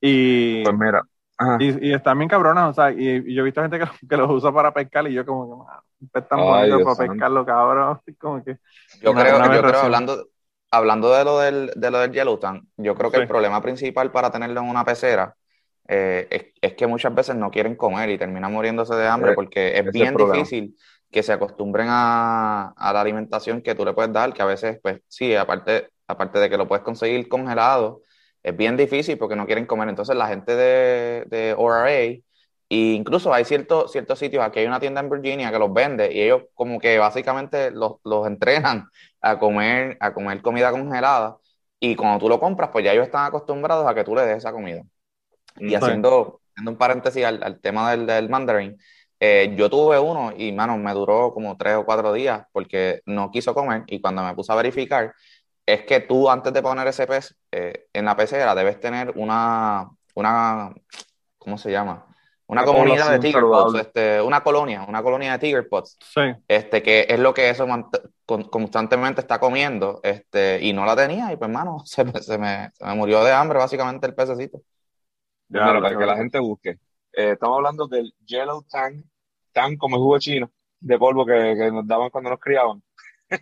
Y, 0.00 0.64
Pues 0.64 0.76
mira. 0.76 1.02
Ajá. 1.38 1.58
y, 1.58 1.88
y 1.90 1.94
están 1.94 2.18
bien 2.18 2.28
cabronas, 2.28 2.70
o 2.70 2.74
sea, 2.74 2.92
y, 2.92 2.98
y 3.26 3.34
yo 3.34 3.42
he 3.42 3.44
visto 3.44 3.62
gente 3.62 3.78
que, 3.78 3.86
que 4.08 4.16
los 4.16 4.30
usa 4.30 4.52
para 4.52 4.74
pescar 4.74 5.06
y 5.08 5.14
yo 5.14 5.24
como 5.26 5.46
que, 5.48 5.64
"Man, 5.70 5.80
un 6.00 6.08
pez 6.10 6.28
tan 6.28 6.40
Ay, 6.40 6.46
bonito 6.46 6.76
Dios 6.76 6.86
para 6.98 7.08
pescarlo, 7.10 7.46
cabrón. 7.46 8.00
Como 8.18 8.44
que, 8.44 8.58
Yo 9.02 9.10
Una- 9.12 9.22
creo, 9.22 9.36
una 9.36 9.54
yo 9.56 9.62
creo 9.62 9.80
hablando, 9.80 10.28
hablando 10.70 11.10
de 11.12 11.24
lo 11.24 11.38
del, 11.38 11.70
de 11.76 11.90
lo 11.90 11.98
del 11.98 12.12
Yellowstone, 12.12 12.62
yo 12.76 12.94
creo 12.94 13.10
que 13.10 13.16
Sí. 13.16 13.22
el 13.22 13.28
problema 13.28 13.60
principal 13.62 14.10
para 14.12 14.30
tenerlo 14.30 14.60
en 14.60 14.68
una 14.68 14.84
pecera 14.84 15.36
eh, 15.88 16.26
es, 16.30 16.44
es 16.60 16.74
que 16.74 16.86
muchas 16.86 17.14
veces 17.14 17.36
no 17.36 17.50
quieren 17.50 17.76
comer 17.76 18.10
y 18.10 18.18
terminan 18.18 18.52
muriéndose 18.52 18.94
de 18.94 19.06
hambre 19.06 19.32
Eh, 19.32 19.34
porque 19.34 19.78
es 19.78 19.86
es 19.86 19.92
bien 19.92 20.16
difícil 20.16 20.76
que 21.10 21.22
se 21.22 21.32
acostumbren 21.32 21.86
a, 21.90 22.70
a 22.76 22.92
la 22.92 23.00
alimentación 23.00 23.62
que 23.62 23.74
tú 23.74 23.84
le 23.84 23.92
puedes 23.94 24.12
dar, 24.12 24.32
que 24.32 24.42
a 24.42 24.46
veces, 24.46 24.78
pues 24.82 25.00
sí, 25.08 25.34
aparte, 25.34 25.90
aparte 26.06 26.38
de 26.38 26.50
que 26.50 26.56
lo 26.56 26.68
puedes 26.68 26.84
conseguir 26.84 27.28
congelado, 27.28 28.02
es 28.42 28.56
bien 28.56 28.76
difícil 28.76 29.18
porque 29.18 29.36
no 29.36 29.46
quieren 29.46 29.66
comer. 29.66 29.88
Entonces 29.88 30.16
la 30.16 30.28
gente 30.28 30.54
de, 30.56 31.24
de 31.28 31.54
ORA, 31.56 31.92
e 31.92 32.22
incluso 32.68 33.32
hay 33.32 33.44
ciertos 33.44 33.92
ciertos 33.92 34.18
sitios, 34.18 34.42
aquí 34.44 34.60
hay 34.60 34.66
una 34.66 34.80
tienda 34.80 35.00
en 35.00 35.10
Virginia 35.10 35.50
que 35.52 35.58
los 35.58 35.72
vende 35.72 36.12
y 36.12 36.22
ellos 36.22 36.42
como 36.54 36.78
que 36.80 36.98
básicamente 36.98 37.70
los, 37.70 37.94
los 38.04 38.26
entrenan 38.26 38.88
a 39.20 39.38
comer, 39.38 39.96
a 40.00 40.12
comer 40.14 40.42
comida 40.42 40.70
congelada 40.70 41.36
y 41.80 41.94
cuando 41.96 42.18
tú 42.18 42.28
lo 42.28 42.40
compras, 42.40 42.70
pues 42.72 42.84
ya 42.84 42.92
ellos 42.92 43.06
están 43.06 43.26
acostumbrados 43.26 43.86
a 43.86 43.94
que 43.94 44.04
tú 44.04 44.14
le 44.14 44.22
des 44.22 44.38
esa 44.38 44.52
comida. 44.52 44.82
Y 45.58 45.74
Sí. 45.78 45.86
haciendo, 45.86 46.40
haciendo 46.50 46.70
un 46.72 46.78
paréntesis 46.78 47.24
al, 47.24 47.42
al 47.42 47.60
tema 47.60 47.90
del, 47.92 48.06
del 48.06 48.28
mandarín, 48.28 48.76
eh, 49.20 49.54
yo 49.56 49.70
tuve 49.70 49.98
uno 49.98 50.32
y, 50.36 50.52
mano, 50.52 50.76
me 50.78 50.92
duró 50.92 51.32
como 51.32 51.56
tres 51.56 51.76
o 51.76 51.84
cuatro 51.84 52.12
días 52.12 52.44
porque 52.52 53.00
no 53.06 53.30
quiso 53.30 53.54
comer 53.54 53.84
y 53.86 54.00
cuando 54.00 54.22
me 54.24 54.34
puse 54.34 54.52
a 54.52 54.56
verificar, 54.56 55.14
es 55.66 55.84
que 55.84 56.00
tú 56.00 56.30
antes 56.30 56.52
de 56.52 56.62
poner 56.62 56.86
ese 56.88 57.06
pez 57.06 57.36
eh, 57.52 57.86
en 57.92 58.04
la 58.04 58.16
pecera 58.16 58.54
debes 58.54 58.80
tener 58.80 59.12
una, 59.16 59.88
una, 60.14 60.74
¿cómo 61.38 61.58
se 61.58 61.70
llama? 61.70 62.06
Una, 62.46 62.62
Una 62.62 62.66
comunidad 62.66 63.10
de 63.10 63.18
tiger 63.20 63.42
pots, 63.50 63.74
este, 63.74 64.20
una 64.20 64.42
colonia, 64.42 64.84
una 64.86 65.02
colonia 65.02 65.32
de 65.32 65.38
tiger 65.38 65.68
pots, 65.68 65.98
sí, 65.98 66.20
este, 66.46 66.82
que 66.82 67.06
es 67.08 67.18
lo 67.18 67.32
que 67.32 67.48
eso 67.50 67.66
con- 68.26 68.44
constantemente 68.44 69.20
está 69.22 69.38
comiendo, 69.40 70.00
este, 70.02 70.58
y 70.62 70.72
no 70.72 70.84
la 70.84 70.94
tenía, 70.96 71.32
y 71.32 71.36
pues, 71.36 71.50
mano, 71.50 71.78
se 71.86 72.04
me, 72.04 72.12
se 72.20 72.38
me, 72.38 72.70
se 72.74 72.84
me 72.84 72.94
murió 72.94 73.24
de 73.24 73.32
hambre 73.32 73.58
básicamente 73.58 74.06
el 74.06 74.14
pececito. 74.14 74.60
Ya, 75.48 75.60
mira, 75.72 75.80
para 75.80 75.96
que 75.96 76.06
la 76.06 76.16
gente 76.16 76.38
busque. 76.38 76.70
Eh, 77.12 77.32
estamos 77.32 77.56
hablando 77.56 77.86
del 77.86 78.12
Yellow 78.26 78.62
Tang, 78.68 79.04
Tang 79.52 79.76
como 79.76 79.96
el 79.96 80.02
jugo 80.02 80.18
chino 80.18 80.50
de 80.80 80.98
polvo 80.98 81.24
que, 81.26 81.54
que 81.56 81.70
nos 81.70 81.86
daban 81.86 82.10
cuando 82.10 82.30
nos 82.30 82.40
criaban. 82.40 82.82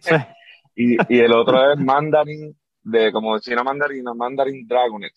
sí. 0.00 0.16
Y, 0.74 0.96
y 1.14 1.18
el 1.20 1.32
otro 1.32 1.72
es 1.72 1.78
Mandarin, 1.78 2.56
de 2.82 3.12
como 3.12 3.38
China 3.38 3.62
mandarina, 3.62 4.14
Mandarin 4.14 4.66
Dragonet. 4.66 5.12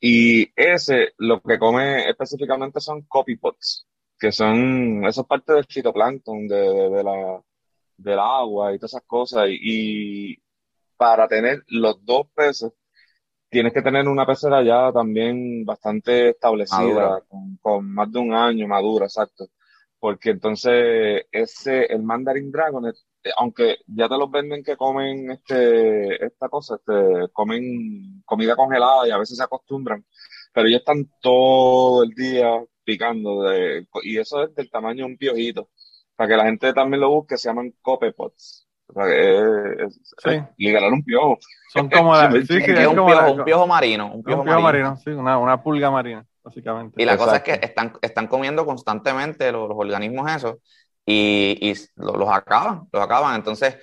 Y 0.00 0.50
ese 0.56 1.12
lo 1.18 1.40
que 1.40 1.58
come 1.58 2.08
específicamente 2.08 2.80
son 2.80 3.02
copypots, 3.02 3.86
que 4.18 4.32
son 4.32 5.04
esas 5.04 5.26
partes 5.26 5.54
del 5.54 5.66
fitoplancton, 5.66 6.48
de, 6.48 6.56
de, 6.56 6.90
de 6.90 7.04
la, 7.04 7.40
del 7.96 8.18
agua 8.18 8.74
y 8.74 8.78
todas 8.78 8.94
esas 8.94 9.06
cosas. 9.06 9.48
Y, 9.48 9.58
y 10.32 10.42
para 10.96 11.28
tener 11.28 11.62
los 11.68 12.04
dos 12.04 12.26
peces, 12.34 12.72
tienes 13.48 13.72
que 13.72 13.82
tener 13.82 14.08
una 14.08 14.26
pecera 14.26 14.62
ya 14.64 14.90
también 14.92 15.64
bastante 15.64 16.30
establecida, 16.30 17.20
con, 17.28 17.58
con 17.60 17.92
más 17.92 18.10
de 18.10 18.18
un 18.18 18.32
año 18.32 18.66
madura, 18.66 19.04
exacto. 19.04 19.48
Porque 20.00 20.30
entonces 20.30 21.26
ese, 21.30 21.84
el 21.84 22.02
Mandarin 22.02 22.50
Dragonet, 22.50 22.96
aunque 23.36 23.78
ya 23.86 24.08
te 24.08 24.16
los 24.18 24.30
venden 24.30 24.62
que 24.64 24.76
comen 24.76 25.30
este, 25.30 26.24
esta 26.24 26.48
cosa, 26.48 26.76
este, 26.76 27.28
comen 27.32 28.22
comida 28.24 28.56
congelada 28.56 29.06
y 29.08 29.10
a 29.10 29.18
veces 29.18 29.36
se 29.38 29.44
acostumbran, 29.44 30.04
pero 30.52 30.68
ellos 30.68 30.80
están 30.80 31.10
todo 31.20 32.02
el 32.04 32.10
día 32.10 32.62
picando 32.84 33.42
de, 33.42 33.86
y 34.02 34.18
eso 34.18 34.42
es 34.44 34.54
del 34.54 34.70
tamaño 34.70 35.04
de 35.06 35.12
un 35.12 35.16
piojito. 35.18 35.70
Para 36.16 36.28
que 36.28 36.36
la 36.36 36.44
gente 36.44 36.72
también 36.74 37.00
lo 37.00 37.10
busque, 37.10 37.36
se 37.38 37.48
llaman 37.48 37.72
copepots. 37.80 38.68
O 38.86 38.92
sea, 38.92 39.06
es, 39.08 39.80
es- 39.88 40.00
Sí. 40.18 40.30
es 40.30 40.42
literal 40.58 40.92
un 40.92 41.02
piojo. 41.04 41.38
Son 41.72 41.88
como 41.88 42.14
la, 42.16 42.30
sí, 42.30 42.62
que 42.62 42.86
un 42.86 42.96
como 42.96 43.08
la- 43.14 43.24
piojo, 43.24 43.32
un 43.32 43.44
piojo 43.44 43.66
marino, 43.66 44.12
un 44.14 44.22
un 44.22 44.22
piojo 44.24 44.44
piojo 44.44 44.60
marino. 44.60 44.60
marino, 44.60 44.96
sí, 44.96 45.10
una, 45.10 45.38
una 45.38 45.62
pulga 45.62 45.90
marina, 45.90 46.26
básicamente. 46.42 47.02
Y 47.02 47.04
la 47.06 47.16
cosa 47.16 47.36
es 47.36 47.42
que 47.42 47.52
Exacto. 47.52 47.66
están, 47.66 47.92
están 48.02 48.26
comiendo 48.28 48.66
constantemente 48.66 49.50
los, 49.52 49.68
los 49.68 49.78
organismos 49.78 50.30
esos 50.30 50.56
y, 51.06 51.70
y 51.72 51.74
lo- 51.96 52.16
los 52.16 52.28
acaban, 52.30 52.88
los 52.92 53.02
acaban. 53.02 53.36
Entonces, 53.36 53.76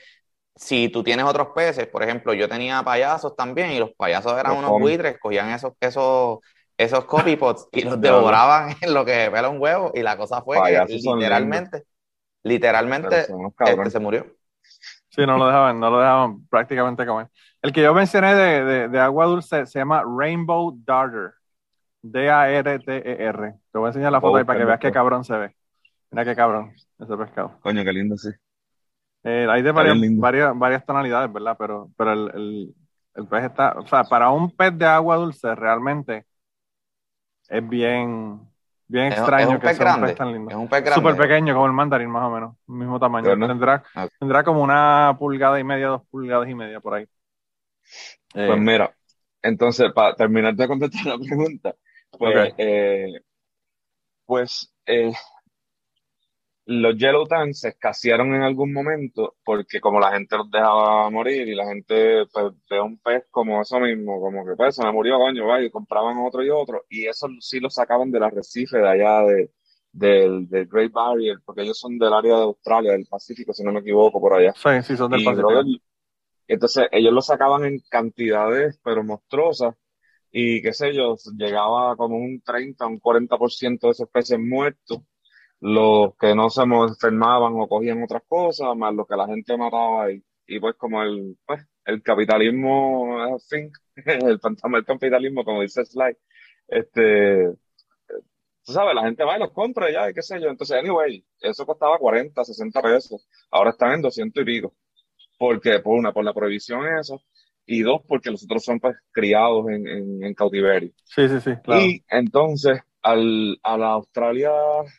si 0.56 0.90
tú 0.90 1.04
tienes 1.04 1.26
otros 1.26 1.50
peces, 1.56 1.88
por 1.88 2.04
ejemplo, 2.04 2.34
yo 2.34 2.50
tenía 2.50 2.84
payasos 2.84 3.36
también 3.36 3.72
y 3.72 3.80
los 3.80 3.92
payasos 3.98 4.38
eran 4.40 4.54
Los 4.54 4.58
unos 4.58 4.76
buitres, 4.78 5.18
cogían 5.20 5.50
esos, 5.52 5.74
esos, 5.80 6.40
esos 6.78 7.06
copypots 7.06 7.68
y 7.74 7.84
los 7.84 8.00
devoraban 8.02 8.76
en 8.82 8.94
lo 8.94 9.06
que 9.06 9.30
pela 9.32 9.50
un 9.50 9.62
huevo 9.62 9.92
y 9.96 10.02
la 10.04 10.18
cosa 10.18 10.42
fue 10.44 10.64
que 10.64 10.84
Payasos 10.84 11.02
literalmente, 11.02 11.86
literalmente 12.44 13.36
este, 13.64 13.90
se 13.92 14.00
murió. 14.00 14.26
Sí, 15.10 15.26
no 15.26 15.38
lo 15.38 15.48
dejaban, 15.48 15.80
no 15.80 15.90
lo 15.90 16.00
dejaban 16.00 16.48
prácticamente 16.48 17.06
comer. 17.06 17.30
El 17.62 17.74
que 17.74 17.82
yo 17.82 17.94
mencioné 17.94 18.36
de, 18.36 18.64
de, 18.64 18.88
de 18.90 19.00
agua 19.00 19.26
dulce 19.26 19.66
se 19.66 19.80
llama 19.80 20.04
Rainbow 20.06 20.78
Darter. 20.86 21.34
D-A-R-T-E-R. 22.04 23.54
Te 23.72 23.78
voy 23.80 23.88
a 23.88 23.90
enseñar 23.90 24.12
la 24.12 24.22
foto 24.22 24.38
ahí 24.38 24.44
para 24.46 24.58
que 24.60 24.66
veas 24.66 24.80
qué 24.80 24.92
cabrón 24.92 25.24
se 25.26 25.38
ve. 25.38 25.56
Mira 26.12 26.26
qué 26.26 26.36
cabrón 26.36 26.74
ese 27.00 27.18
pescado. 27.18 27.60
Coño, 27.62 27.84
qué 27.84 27.94
lindo, 27.94 28.18
sí. 28.18 28.30
Eh, 29.24 29.48
hay 29.50 29.62
de 29.62 29.72
varias, 29.72 30.86
tonalidades, 30.86 31.32
¿verdad? 31.32 31.56
Pero, 31.60 31.92
pero 31.98 32.14
el, 32.14 32.32
el, 32.36 32.76
el 33.16 33.28
pez 33.28 33.44
está, 33.46 33.74
o 33.78 33.86
sea, 33.88 34.04
para 34.06 34.30
un 34.32 34.56
pez 34.56 34.78
de 34.78 34.86
agua 34.86 35.18
dulce 35.18 35.54
realmente 35.56 36.26
es 37.50 37.68
bien, 37.68 38.40
bien 38.88 39.08
Es- 39.08 39.18
extraño 39.18 39.44
es 39.44 39.50
un 39.56 39.60
que 39.60 39.68
pez 39.68 39.78
sea 39.78 39.96
un 39.96 40.02
pez 40.02 40.16
tan 40.16 40.32
lindo. 40.32 40.50
es 40.52 40.56
un 40.58 40.70
pez 40.70 40.84
grande. 40.84 40.96
Súper 41.10 41.18
pequeño, 41.18 41.54
como 41.54 41.66
el 41.68 41.74
mandarín, 41.74 42.10
más 42.10 42.24
o 42.24 42.30
menos, 42.30 42.56
mismo 42.68 43.00
tamaño. 43.00 43.30
Tendrá, 43.48 43.84
Ah. 43.96 44.08
tendrá 44.20 44.44
como 44.44 44.62
una 44.64 45.16
pulgada 45.20 45.60
y 45.60 45.64
media, 45.64 45.88
dos 45.88 46.02
pulgadas 46.10 46.48
y 46.50 46.56
media 46.56 46.80
por 46.80 46.94
ahí. 46.96 47.06
Eh, 48.36 48.48
Pues 48.48 48.60
mira, 48.60 48.96
entonces, 49.42 49.92
para 49.94 50.16
terminar 50.16 50.56
de 50.56 50.68
contestar 50.68 51.06
la 51.06 51.18
pregunta, 51.18 51.76
pues, 52.12 52.54
eh, 52.58 53.22
pues 54.26 54.74
eh, 54.86 55.12
los 56.70 56.98
Yellow 56.98 57.26
Tanks 57.28 57.62
se 57.62 57.70
escasearon 57.70 58.34
en 58.36 58.44
algún 58.44 58.74
momento 58.74 59.36
porque 59.44 59.82
como 59.82 60.00
la 60.00 60.12
gente 60.14 60.38
los 60.38 60.52
dejaba 60.52 61.10
morir 61.10 61.48
y 61.48 61.56
la 61.56 61.66
gente 61.68 62.26
pues, 62.32 62.54
ve 62.70 62.82
un 62.82 63.00
pez 63.00 63.26
como 63.32 63.62
eso 63.62 63.80
mismo, 63.80 64.20
como 64.22 64.46
que 64.46 64.56
pues 64.56 64.76
se 64.76 64.84
me 64.84 64.92
murió, 64.92 65.18
coño, 65.18 65.48
vaya, 65.48 65.66
y 65.66 65.72
compraban 65.72 66.18
otro 66.20 66.44
y 66.44 66.50
otro, 66.52 66.86
y 66.90 67.08
eso 67.08 67.28
sí 67.42 67.60
lo 67.60 67.70
sacaban 67.70 68.12
del 68.12 68.24
arrecife 68.24 68.78
de 68.80 68.88
allá 68.90 69.22
de, 69.24 69.52
del, 69.92 70.48
del 70.50 70.68
Great 70.68 70.92
Barrier, 70.92 71.38
porque 71.46 71.64
ellos 71.64 71.80
son 71.80 71.98
del 72.00 72.14
área 72.14 72.36
de 72.38 72.44
Australia, 72.44 72.92
del 72.94 73.08
Pacífico, 73.08 73.54
si 73.54 73.64
no 73.64 73.72
me 73.72 73.80
equivoco, 73.82 74.20
por 74.22 74.34
allá. 74.36 74.56
sí, 74.56 74.70
sí, 74.84 74.98
son 74.98 75.12
del 75.12 75.22
Y, 75.22 75.24
Pacífico. 75.24 75.52
brother, 75.52 75.80
Entonces 76.48 76.88
ellos 76.92 77.14
lo 77.14 77.22
sacaban 77.22 77.66
en 77.66 77.80
cantidades, 77.90 78.80
pero 78.84 79.04
monstruosas, 79.04 79.76
y 80.32 80.62
qué 80.62 80.74
sé 80.74 80.94
yo, 80.96 81.16
llegaba 81.38 81.96
como 81.98 82.18
un 82.18 82.42
30, 82.42 82.88
un 82.88 83.00
40% 83.00 83.88
de 83.88 83.92
esos 83.94 84.10
peces 84.10 84.40
muertos, 84.40 85.00
los 85.62 86.16
que 86.18 86.36
no 86.36 86.50
se 86.50 86.64
enfermaban 86.64 87.54
o 87.56 87.68
cogían 87.68 88.04
otras 88.04 88.24
cosas, 88.28 88.76
más 88.76 88.94
lo 88.94 89.06
que 89.06 89.16
la 89.16 89.28
gente 89.28 89.58
mataba 89.58 90.12
y, 90.12 90.24
y 90.48 90.60
pues 90.60 90.76
como 90.76 91.02
el, 91.04 91.38
pues, 91.46 91.66
el 91.86 92.02
capitalismo, 92.04 93.38
fin, 93.50 93.72
el 93.96 94.40
fantasma 94.40 94.78
del 94.78 94.86
capitalismo, 94.86 95.44
como 95.44 95.62
dice 95.62 95.86
Sly, 95.86 96.16
este, 96.68 97.50
tú 98.66 98.74
sabes, 98.74 98.96
la 98.96 99.04
gente 99.04 99.24
va 99.24 99.38
y 99.38 99.40
los 99.40 99.52
compra 99.52 99.92
ya, 99.92 100.10
y 100.10 100.14
qué 100.14 100.22
sé 100.22 100.40
yo. 100.40 100.50
Entonces, 100.50 100.78
anyway, 100.78 101.24
eso 101.42 101.66
costaba 101.66 101.98
40, 101.98 102.44
60 102.44 102.82
pesos. 102.82 103.28
Ahora 103.52 103.72
están 103.72 103.94
en 103.94 104.02
200 104.02 104.44
y 104.44 104.46
pico. 104.46 104.76
Porque, 105.38 105.80
por 105.80 105.98
una, 105.98 106.14
por 106.14 106.24
la 106.24 106.34
prohibición 106.34 106.86
eso. 107.00 107.22
Y 107.66 107.82
dos, 107.82 108.02
porque 108.08 108.32
los 108.32 108.44
otros 108.44 108.64
son 108.64 108.80
pues 108.80 108.96
criados 109.12 109.70
en, 109.70 109.88
en, 109.88 110.24
en 110.24 110.34
cautiverio. 110.34 110.92
Sí, 111.04 111.28
sí, 111.30 111.40
sí, 111.40 111.52
claro. 111.64 111.82
Y 111.82 112.04
entonces, 112.10 112.80
al, 113.02 113.60
a 113.64 113.78
la 113.78 113.92
Australia 113.94 114.52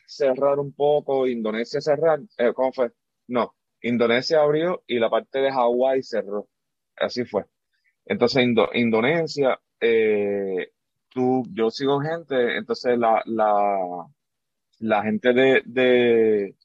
cerrar 0.07 0.59
un 0.59 0.73
poco, 0.73 1.27
Indonesia 1.27 1.81
cerrar, 1.81 2.19
eh, 2.37 2.53
¿cómo 2.53 2.71
fue? 2.73 2.91
No, 3.27 3.55
Indonesia 3.81 4.41
abrió 4.41 4.83
y 4.87 4.99
la 4.99 5.09
parte 5.09 5.39
de 5.39 5.51
Hawái 5.51 6.03
cerró. 6.03 6.47
Así 6.97 7.25
fue. 7.25 7.45
Entonces, 8.05 8.43
Indo- 8.43 8.69
Indonesia, 8.73 9.59
eh, 9.81 10.71
tú, 11.09 11.43
yo 11.53 11.69
sigo 11.71 11.99
gente, 12.01 12.57
entonces 12.57 12.97
la, 12.99 13.21
la, 13.25 14.07
la 14.79 15.03
gente 15.03 15.33
de, 15.33 15.61
de 15.65 16.55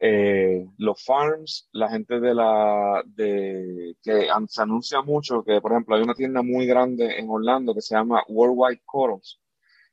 eh, 0.00 0.66
los 0.78 1.04
farms, 1.04 1.68
la 1.72 1.90
gente 1.90 2.20
de 2.20 2.34
la, 2.34 3.02
de, 3.06 3.96
que 4.02 4.28
se 4.48 4.62
anuncia 4.62 5.02
mucho, 5.02 5.44
que 5.44 5.60
por 5.60 5.72
ejemplo 5.72 5.96
hay 5.96 6.02
una 6.02 6.14
tienda 6.14 6.42
muy 6.42 6.66
grande 6.66 7.18
en 7.18 7.28
Orlando 7.30 7.74
que 7.74 7.82
se 7.82 7.94
llama 7.96 8.22
Worldwide 8.28 8.82
Corals. 8.86 9.40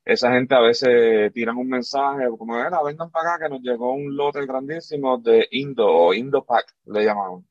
Esa 0.05 0.31
gente 0.33 0.55
a 0.55 0.61
veces 0.61 1.33
tiran 1.33 1.57
un 1.57 1.69
mensaje 1.69 2.25
como, 2.37 2.57
era, 2.59 2.83
vengan 2.83 3.11
para 3.11 3.35
acá 3.35 3.45
que 3.45 3.49
nos 3.49 3.61
llegó 3.61 3.93
un 3.93 4.15
lote 4.15 4.45
grandísimo 4.45 5.17
de 5.17 5.47
Indo 5.51 5.87
o 5.87 6.13
Indo-Pack, 6.13 6.75
le 6.87 7.05
llamaban. 7.05 7.45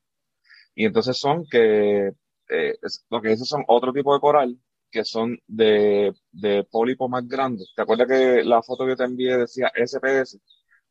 Y 0.74 0.84
entonces 0.86 1.18
son 1.18 1.46
que, 1.50 2.08
eh, 2.48 2.74
lo 3.10 3.20
que 3.20 3.32
esos 3.32 3.48
son 3.48 3.64
otro 3.68 3.92
tipo 3.92 4.14
de 4.14 4.20
coral 4.20 4.58
que 4.90 5.04
son 5.04 5.36
de, 5.46 6.14
de 6.32 6.64
pólipo 6.64 7.08
más 7.08 7.26
grandes. 7.26 7.72
¿Te 7.74 7.82
acuerdas 7.82 8.08
que 8.08 8.44
la 8.44 8.62
foto 8.62 8.86
que 8.86 8.94
te 8.96 9.04
envié 9.04 9.36
decía 9.38 9.72
SPS? 9.74 10.40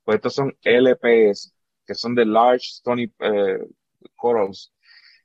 Pues 0.03 0.15
estos 0.17 0.33
son 0.35 0.57
LPS, 0.61 1.53
que 1.85 1.95
son 1.95 2.13
de 2.15 2.25
Large 2.25 2.67
Stony 2.79 3.05
eh, 3.19 3.59
Corals. 4.15 4.73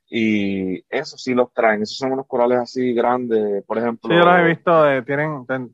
Y 0.09 0.79
esos 0.89 1.21
sí 1.23 1.33
los 1.33 1.53
traen. 1.53 1.83
Esos 1.83 1.97
son 1.97 2.13
unos 2.13 2.27
corales 2.27 2.59
así 2.59 2.93
grandes, 2.93 3.63
por 3.65 3.77
ejemplo. 3.77 4.09
Sí, 4.09 4.15
yo 4.15 4.25
los 4.25 4.35
he 4.39 4.43
visto, 4.43 4.83
de, 4.83 5.01
tienen, 5.03 5.45
ten- 5.45 5.73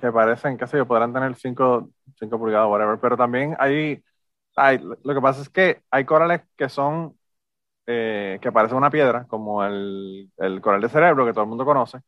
que 0.00 0.12
parecen, 0.12 0.56
qué 0.58 0.66
sé 0.66 0.76
yo, 0.78 0.86
podrán 0.86 1.12
tener 1.12 1.34
5 1.36 1.90
pulgadas, 2.38 2.68
whatever, 2.68 2.98
pero 3.00 3.16
también 3.16 3.56
hay, 3.58 4.02
hay, 4.56 4.78
lo 4.78 5.14
que 5.14 5.20
pasa 5.20 5.42
es 5.42 5.48
que 5.50 5.82
hay 5.90 6.04
corales 6.04 6.42
que 6.56 6.68
son, 6.68 7.18
eh, 7.86 8.38
que 8.42 8.52
parecen 8.52 8.78
una 8.78 8.90
piedra, 8.90 9.26
como 9.28 9.64
el, 9.64 10.30
el 10.38 10.60
coral 10.62 10.80
de 10.82 10.88
cerebro, 10.90 11.26
que 11.26 11.32
todo 11.32 11.44
el 11.44 11.50
mundo 11.50 11.64
conoce. 11.66 12.00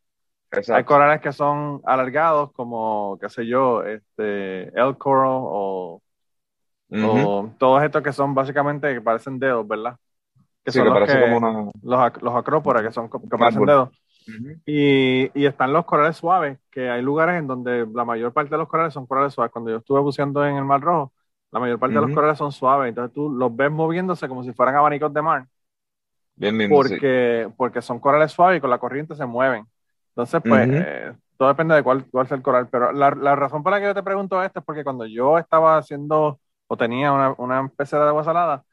Hay 0.71 0.83
corales 0.85 1.21
que 1.21 1.33
son 1.33 1.81
alargados, 1.85 2.51
como, 2.53 3.17
qué 3.21 3.29
sé 3.29 3.47
yo, 3.47 3.83
este, 3.83 4.63
el 4.79 4.97
coral 4.97 5.27
o, 5.29 6.03
o 6.99 7.51
todos 7.57 7.83
estos 7.83 8.03
que 8.03 8.13
son 8.13 8.33
básicamente, 8.33 8.93
que 8.93 9.01
parecen 9.01 9.39
dedos, 9.39 9.67
¿verdad? 9.67 9.97
Que 10.65 10.71
Sí, 10.71 10.73
son 10.73 10.87
que 10.91 10.91
los 10.91 11.01
que, 11.01 11.11
como 11.19 11.37
una... 11.37 11.71
los, 11.83 11.99
ac- 11.99 12.21
los 12.21 12.35
acróporas, 12.35 12.83
que 12.83 12.91
son, 12.93 13.09
que 13.09 13.37
parecen 13.39 13.65
árbol. 13.65 13.79
Y, 14.65 15.31
y 15.39 15.45
están 15.45 15.71
los 15.73 15.85
corales 15.85 16.17
suaves, 16.17 16.59
que 16.71 16.89
hay 16.89 17.01
lugares 17.01 17.39
en 17.39 17.47
donde 17.47 17.87
la 17.93 18.03
mayor 18.05 18.33
parte 18.33 18.51
de 18.51 18.57
los 18.57 18.67
corales 18.67 18.93
son 18.93 19.05
corales 19.07 19.33
suaves. 19.33 19.51
Cuando 19.51 19.71
yo 19.71 19.77
estuve 19.77 20.01
buceando 20.01 20.45
en 20.45 20.57
el 20.57 20.65
Mar 20.65 20.81
Rojo, 20.81 21.13
la 21.51 21.59
mayor 21.61 21.79
parte 21.79 21.97
de 21.99 22.01
los 22.01 22.11
corales 22.11 22.37
son 22.37 22.51
suaves. 22.51 22.89
Entonces 22.89 23.13
tú 23.13 23.29
los 23.31 23.55
ves 23.55 23.71
moviéndose 23.71 24.27
como 24.27 24.43
si 24.43 24.53
fueran 24.53 24.75
abanicos 24.75 25.13
de 25.13 25.21
mar, 25.21 25.47
Bien 26.35 26.55
sí. 26.83 26.95
porque, 26.97 27.49
porque 27.57 27.81
son 27.81 27.99
corales 27.99 28.31
suaves 28.31 28.57
y 28.57 28.61
con 28.61 28.69
la 28.69 28.79
corriente 28.79 29.15
se 29.15 29.25
mueven. 29.25 29.65
Entonces, 30.09 30.41
pues, 30.47 30.67
eh, 30.71 31.13
todo 31.37 31.49
depende 31.49 31.75
de 31.75 31.83
cuál, 31.83 32.05
cuál 32.09 32.27
sea 32.27 32.37
el 32.37 32.43
coral. 32.43 32.67
Pero 32.69 32.91
la, 32.91 33.11
la 33.11 33.35
razón 33.35 33.63
por 33.63 33.71
la 33.71 33.79
que 33.79 33.85
yo 33.87 33.93
te 33.95 34.03
pregunto 34.03 34.41
esto 34.43 34.59
es 34.59 34.65
porque 34.65 34.83
cuando 34.83 35.05
yo 35.05 35.37
estaba 35.37 35.77
haciendo 35.77 36.39
o 36.67 36.77
tenía 36.77 37.11
una, 37.13 37.33
una 37.37 37.67
pecera 37.69 38.03
de 38.03 38.09
agua 38.09 38.23
salada, 38.23 38.65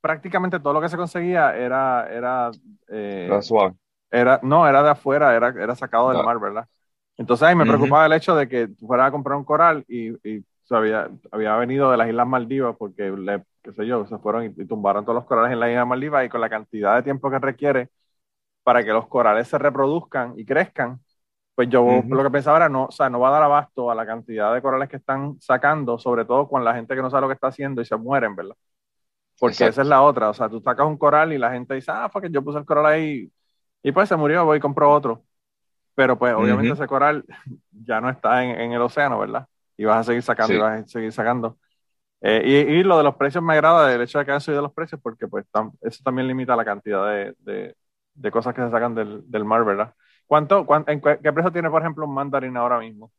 prácticamente 0.00 0.60
todo 0.60 0.74
lo 0.74 0.80
que 0.80 0.88
se 0.90 0.96
conseguía 0.98 1.56
era, 1.56 2.08
era 2.12 2.50
eh, 2.88 3.40
suave. 3.42 3.74
Era, 4.10 4.40
no, 4.42 4.66
era 4.68 4.82
de 4.82 4.90
afuera, 4.90 5.34
era, 5.36 5.48
era 5.50 5.74
sacado 5.76 6.10
del 6.10 6.18
Ah. 6.18 6.20
mar, 6.20 6.38
¿verdad? 6.40 6.68
Entonces 7.16 7.46
ahí 7.48 7.54
me 7.56 7.66
preocupaba 7.66 8.06
el 8.06 8.12
hecho 8.12 8.34
de 8.36 8.48
que 8.48 8.68
tú 8.68 8.86
fueras 8.86 9.08
a 9.08 9.10
comprar 9.10 9.36
un 9.38 9.44
coral 9.44 9.84
y, 9.88 10.10
y 10.28 10.44
había, 10.70 11.10
había 11.32 11.56
venido 11.56 11.90
de 11.90 11.96
las 11.96 12.08
Islas 12.08 12.26
Maldivas 12.28 12.76
porque, 12.78 13.10
le, 13.10 13.44
qué 13.62 13.72
sé 13.72 13.86
yo, 13.86 14.06
se 14.06 14.18
fueron 14.18 14.44
y, 14.46 14.62
y 14.62 14.66
tumbaron 14.66 15.04
todos 15.04 15.16
los 15.16 15.24
corales 15.26 15.52
en 15.52 15.60
las 15.60 15.70
Islas 15.70 15.86
Maldivas 15.86 16.26
y 16.26 16.28
con 16.28 16.40
la 16.40 16.50
cantidad 16.50 16.96
de 16.96 17.02
tiempo 17.02 17.30
que 17.30 17.38
requiere 17.38 17.88
para 18.62 18.84
que 18.84 18.92
los 18.92 19.06
corales 19.08 19.48
se 19.48 19.58
reproduzcan 19.58 20.34
y 20.38 20.44
crezcan, 20.44 21.00
pues 21.54 21.68
yo 21.70 21.82
Ujú. 21.86 22.10
lo 22.10 22.22
que 22.24 22.30
pensaba 22.30 22.58
era, 22.58 22.68
no, 22.68 22.86
o 22.86 22.90
sea, 22.92 23.10
no 23.10 23.20
va 23.20 23.28
a 23.28 23.32
dar 23.32 23.42
abasto 23.44 23.90
a 23.90 23.94
la 23.94 24.06
cantidad 24.06 24.54
de 24.54 24.62
corales 24.62 24.88
que 24.88 24.96
están 24.96 25.40
sacando, 25.40 25.98
sobre 25.98 26.24
todo 26.24 26.48
con 26.48 26.64
la 26.64 26.74
gente 26.74 26.94
que 26.96 27.02
no 27.02 27.10
sabe 27.10 27.22
lo 27.22 27.28
que 27.28 27.34
está 27.34 27.48
haciendo 27.48 27.82
y 27.82 27.86
se 27.86 27.96
mueren, 27.96 28.36
¿verdad? 28.36 28.56
Porque 29.38 29.66
Exacto. 29.66 29.68
esa 29.68 29.82
es 29.82 29.88
la 29.88 30.02
otra, 30.02 30.30
o 30.30 30.34
sea, 30.34 30.48
tú 30.48 30.60
sacas 30.60 30.86
un 30.86 30.98
coral 30.98 31.32
y 31.32 31.38
la 31.38 31.52
gente 31.52 31.74
dice, 31.74 31.90
ah, 31.94 32.08
fue 32.12 32.22
que 32.22 32.30
yo 32.30 32.42
puse 32.44 32.58
el 32.58 32.64
coral 32.66 32.86
ahí 32.86 33.30
y 33.82 33.92
pues 33.92 34.08
se 34.08 34.16
murió, 34.16 34.44
voy 34.44 34.58
y 34.58 34.60
compro 34.60 34.92
otro. 34.92 35.24
Pero 35.94 36.18
pues 36.18 36.34
obviamente 36.34 36.72
ese 36.74 36.86
coral 36.86 37.24
ya 37.72 38.00
no 38.00 38.10
está 38.10 38.44
en, 38.44 38.60
en 38.60 38.72
el 38.72 38.82
océano, 38.82 39.18
¿verdad? 39.20 39.48
Y 39.76 39.84
vas 39.84 39.98
a 40.00 40.04
seguir 40.04 40.22
sacando 40.22 40.54
Sí. 40.54 40.58
y 40.58 40.62
vas 40.62 40.82
a 40.84 40.88
seguir 40.88 41.12
sacando. 41.12 41.58
Eh, 42.22 42.42
y, 42.44 42.54
y 42.80 42.82
lo 42.84 42.98
de 42.98 43.04
los 43.04 43.16
precios 43.16 43.44
me 43.44 43.54
agrada, 43.54 43.94
el 43.94 44.02
hecho 44.02 44.18
de 44.18 44.24
que 44.24 44.32
hayan 44.32 44.40
subido 44.40 44.62
los 44.62 44.72
precios, 44.74 45.00
porque 45.02 45.28
pues 45.28 45.46
tam- 45.52 45.72
eso 45.82 46.02
también 46.04 46.28
limita 46.28 46.56
la 46.56 46.64
cantidad 46.64 47.06
de, 47.08 47.34
de- 47.40 47.76
de 48.14 48.30
cosas 48.32 48.54
que 48.54 48.62
se 48.62 48.70
sacan 48.70 48.94
del, 48.94 49.22
del 49.30 49.44
mar, 49.44 49.64
¿verdad? 49.64 49.94
¿Cuánto, 50.26 50.66
cuán- 50.66 50.84
en 50.88 51.00
qué, 51.00 51.18
qué 51.22 51.32
precio 51.32 51.52
tiene, 51.52 51.70
por 51.70 51.82
ejemplo, 51.82 52.06
un 52.06 52.14
mandarín 52.14 52.56
ahora 52.56 52.78
mismo? 52.80 53.12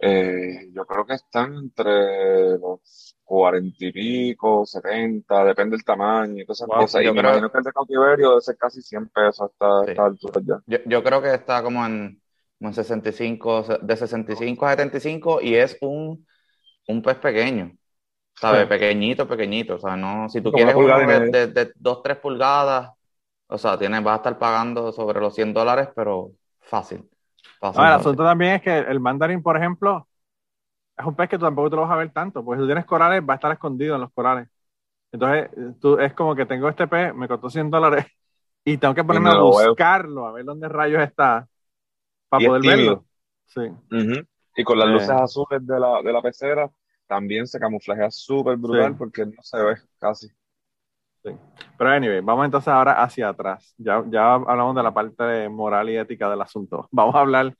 Eh, 0.00 0.70
yo 0.72 0.86
creo 0.86 1.04
que 1.06 1.14
están 1.14 1.54
entre 1.54 2.58
los 2.58 3.07
cuarenta 3.28 3.76
y 3.84 3.92
pico, 3.92 4.64
setenta, 4.64 5.44
depende 5.44 5.76
del 5.76 5.84
tamaño 5.84 6.42
y 6.42 6.46
todas 6.46 6.58
esas 6.60 6.68
Wow. 6.68 6.78
cosas. 6.78 7.02
Y 7.02 7.04
Yo 7.04 7.12
me 7.12 7.20
creo- 7.20 7.30
imagino 7.32 7.52
que 7.52 7.58
el 7.58 7.64
de 7.64 7.72
cautiverio 7.72 8.28
debe 8.30 8.40
ser 8.40 8.56
casi 8.56 8.80
100 8.80 9.06
pesos 9.10 9.50
hasta 9.50 9.84
Sí. 9.84 9.90
esta 9.90 10.06
altura 10.06 10.40
ya. 10.42 10.60
Yo, 10.66 10.78
yo 10.86 11.04
creo 11.04 11.20
que 11.20 11.34
está 11.34 11.62
como 11.62 11.84
en, 11.84 12.22
como 12.58 12.70
en 12.70 12.74
65, 12.74 13.62
de 13.82 13.96
65 13.98 14.64
a 14.66 14.70
75 14.70 15.40
y 15.42 15.54
es 15.56 15.76
un, 15.82 16.26
un 16.88 17.02
pez 17.02 17.16
pequeño, 17.16 17.70
¿sabes? 18.34 18.62
Sí. 18.62 18.68
Pequeñito, 18.68 19.28
pequeñito. 19.28 19.74
O 19.74 19.78
sea, 19.78 19.94
no, 19.94 20.26
si 20.30 20.40
tú 20.40 20.50
Como 20.50 20.56
quieres 20.64 20.74
uno 20.74 20.98
de, 20.98 21.30
de, 21.30 21.46
de 21.48 21.72
2, 21.76 22.02
3 22.02 22.16
pulgadas, 22.16 22.92
o 23.46 23.58
sea, 23.58 23.78
tienes, 23.78 24.02
vas 24.02 24.14
a 24.14 24.16
estar 24.16 24.38
pagando 24.38 24.90
sobre 24.90 25.20
los 25.20 25.34
100 25.34 25.52
dólares, 25.52 25.90
pero 25.94 26.30
fácil. 26.60 27.06
Fácil, 27.60 27.82
No, 27.82 27.88
el 27.88 27.92
asunto 27.94 28.24
también 28.24 28.54
es 28.54 28.62
que 28.62 28.78
el 28.78 29.00
mandarín, 29.00 29.42
por 29.42 29.56
ejemplo, 29.58 30.07
es 30.98 31.04
un 31.06 31.14
pez 31.14 31.28
que 31.28 31.38
tú 31.38 31.44
tampoco 31.44 31.70
te 31.70 31.76
lo 31.76 31.82
vas 31.82 31.90
a 31.92 31.96
ver 31.96 32.10
tanto, 32.12 32.44
porque 32.44 32.58
si 32.58 32.62
tú 32.62 32.66
tienes 32.68 32.84
corales, 32.86 33.22
va 33.28 33.34
a 33.34 33.36
estar 33.36 33.52
escondido 33.52 33.94
en 33.94 34.00
los 34.02 34.12
corales. 34.12 34.48
Entonces, 35.12 35.50
tú, 35.80 35.98
es 35.98 36.12
como 36.14 36.34
que 36.34 36.44
tengo 36.46 36.68
este 36.68 36.86
pez, 36.86 37.14
me 37.14 37.28
costó 37.28 37.48
100 37.48 37.70
dólares 37.70 38.06
y 38.64 38.76
tengo 38.76 38.94
que 38.94 39.04
ponerme 39.04 39.30
me 39.30 39.36
a 39.36 39.40
buscarlo, 39.40 40.26
a 40.26 40.32
ver 40.32 40.44
dónde 40.44 40.68
rayos 40.68 41.02
está, 41.02 41.46
para 42.28 42.42
Y 42.42 42.46
poder 42.46 42.62
verlo. 42.62 43.04
Sí. 43.46 43.62
Y 44.56 44.64
con 44.64 44.78
las 44.78 44.88
Eh. 44.88 44.92
luces 44.92 45.10
azules 45.10 45.66
de 45.66 45.80
la, 45.80 46.02
de 46.02 46.12
la 46.12 46.20
pecera 46.20 46.70
también 47.06 47.46
se 47.46 47.58
camuflajea 47.58 48.10
súper 48.10 48.56
brutal 48.56 48.92
Sí. 48.92 48.98
porque 48.98 49.24
no 49.24 49.42
se 49.42 49.62
ve 49.62 49.76
casi. 49.98 50.28
Pero 51.76 51.90
anyway, 51.90 52.20
vamos 52.20 52.44
entonces 52.46 52.68
ahora 52.68 53.02
hacia 53.02 53.28
atrás. 53.28 53.74
Ya, 53.78 54.02
ya 54.10 54.34
hablamos 54.34 54.74
de 54.76 54.82
la 54.82 54.92
parte 54.94 55.48
moral 55.48 55.88
y 55.90 55.96
ética 55.96 56.28
del 56.30 56.40
asunto. 56.40 56.88
Vamos 56.92 57.14
a 57.14 57.20
hablar. 57.20 57.54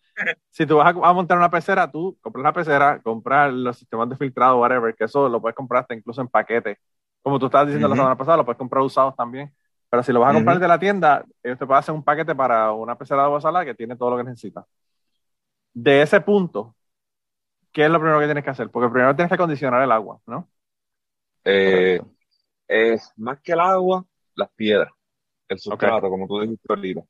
Si 0.51 0.67
tú 0.67 0.77
vas 0.79 0.87
a, 0.95 1.09
a 1.09 1.13
montar 1.13 1.39
una 1.39 1.51
pecera, 1.51 1.91
tú 1.91 2.17
compras 2.21 2.43
la 2.45 2.53
pecera, 2.53 3.01
compras 3.03 3.53
los 3.53 3.79
sistemas 3.79 4.09
de 4.11 4.17
filtrado, 4.17 4.59
whatever, 4.61 4.95
que 4.95 5.05
eso 5.05 5.29
lo 5.29 5.41
puedes 5.41 5.57
comprar 5.57 5.83
hasta 5.83 5.95
incluso 5.95 6.21
en 6.23 6.29
paquete. 6.29 6.79
Como 7.23 7.39
tú 7.39 7.47
estabas 7.47 7.69
diciendo 7.69 7.89
la 7.89 7.95
Ujú. 7.95 8.03
semana 8.03 8.17
pasada, 8.19 8.39
lo 8.39 8.45
puedes 8.45 8.59
comprar 8.59 8.83
usados 8.85 9.17
también. 9.17 9.53
Pero 9.91 10.03
si 10.03 10.13
lo 10.13 10.21
vas 10.21 10.31
a 10.31 10.35
comprar 10.35 10.57
Ujú. 10.57 10.63
de 10.63 10.69
la 10.69 10.79
tienda, 10.79 11.25
ellos 11.43 11.59
te 11.59 11.67
pueden 11.67 11.81
hacer 11.81 11.95
un 11.95 12.05
paquete 12.05 12.35
para 12.35 12.73
una 12.73 12.97
pecera 12.99 13.23
de 13.23 13.27
agua 13.27 13.41
salada 13.41 13.65
que 13.65 13.75
tiene 13.75 13.97
todo 13.97 14.11
lo 14.11 14.17
que 14.19 14.25
necesitas. 14.25 14.65
De 15.75 16.03
ese 16.03 16.21
punto, 16.21 16.75
¿qué 17.73 17.85
es 17.87 17.91
lo 17.91 17.99
primero 18.01 18.21
que 18.21 18.27
tienes 18.27 18.45
que 18.45 18.51
hacer? 18.51 18.71
Porque 18.71 18.91
primero 18.93 19.15
tienes 19.17 19.31
que 19.31 19.35
acondicionar 19.37 19.83
el 19.83 19.93
agua, 19.93 20.21
¿no? 20.27 20.51
Eh, 21.45 22.01
Correcto. 22.01 22.11
Es 22.69 23.13
más 23.17 23.41
que 23.41 23.53
el 23.53 23.61
agua, 23.61 24.05
las 24.35 24.51
piedras, 24.51 24.91
el 25.49 25.59
sustrato, 25.59 26.09
como 26.11 26.27
tú 26.29 26.41
dijiste 26.41 26.67
ahorita. 26.69 27.03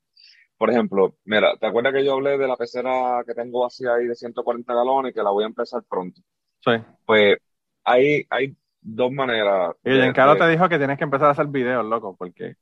Por 0.56 0.70
ejemplo, 0.70 1.16
mira, 1.24 1.56
¿te 1.58 1.66
acuerdas 1.66 1.92
que 1.94 2.04
yo 2.04 2.14
hablé 2.14 2.38
de 2.38 2.48
la 2.48 2.56
pecera 2.56 3.22
que 3.26 3.34
tengo 3.34 3.60
vacía 3.62 3.94
ahí 3.94 4.06
de 4.06 4.14
140 4.14 4.74
galones 4.74 5.14
que 5.14 5.22
la 5.22 5.30
voy 5.30 5.44
a 5.44 5.48
empezar 5.48 5.82
pronto? 5.88 6.20
Sí. 6.64 6.72
Pues 7.06 7.36
hay, 7.84 8.24
hay 8.30 8.56
dos 8.80 9.12
maneras. 9.12 9.74
Y 9.84 9.90
de- 9.90 9.96
Giancarlo 10.02 10.34
de- 10.34 10.40
te 10.40 10.48
dijo 10.48 10.68
que 10.68 10.78
tienes 10.78 10.98
que 10.98 11.04
empezar 11.04 11.28
a 11.28 11.32
hacer 11.32 11.46
videos, 11.46 11.84
loco, 11.84 12.16
porque 12.16 12.54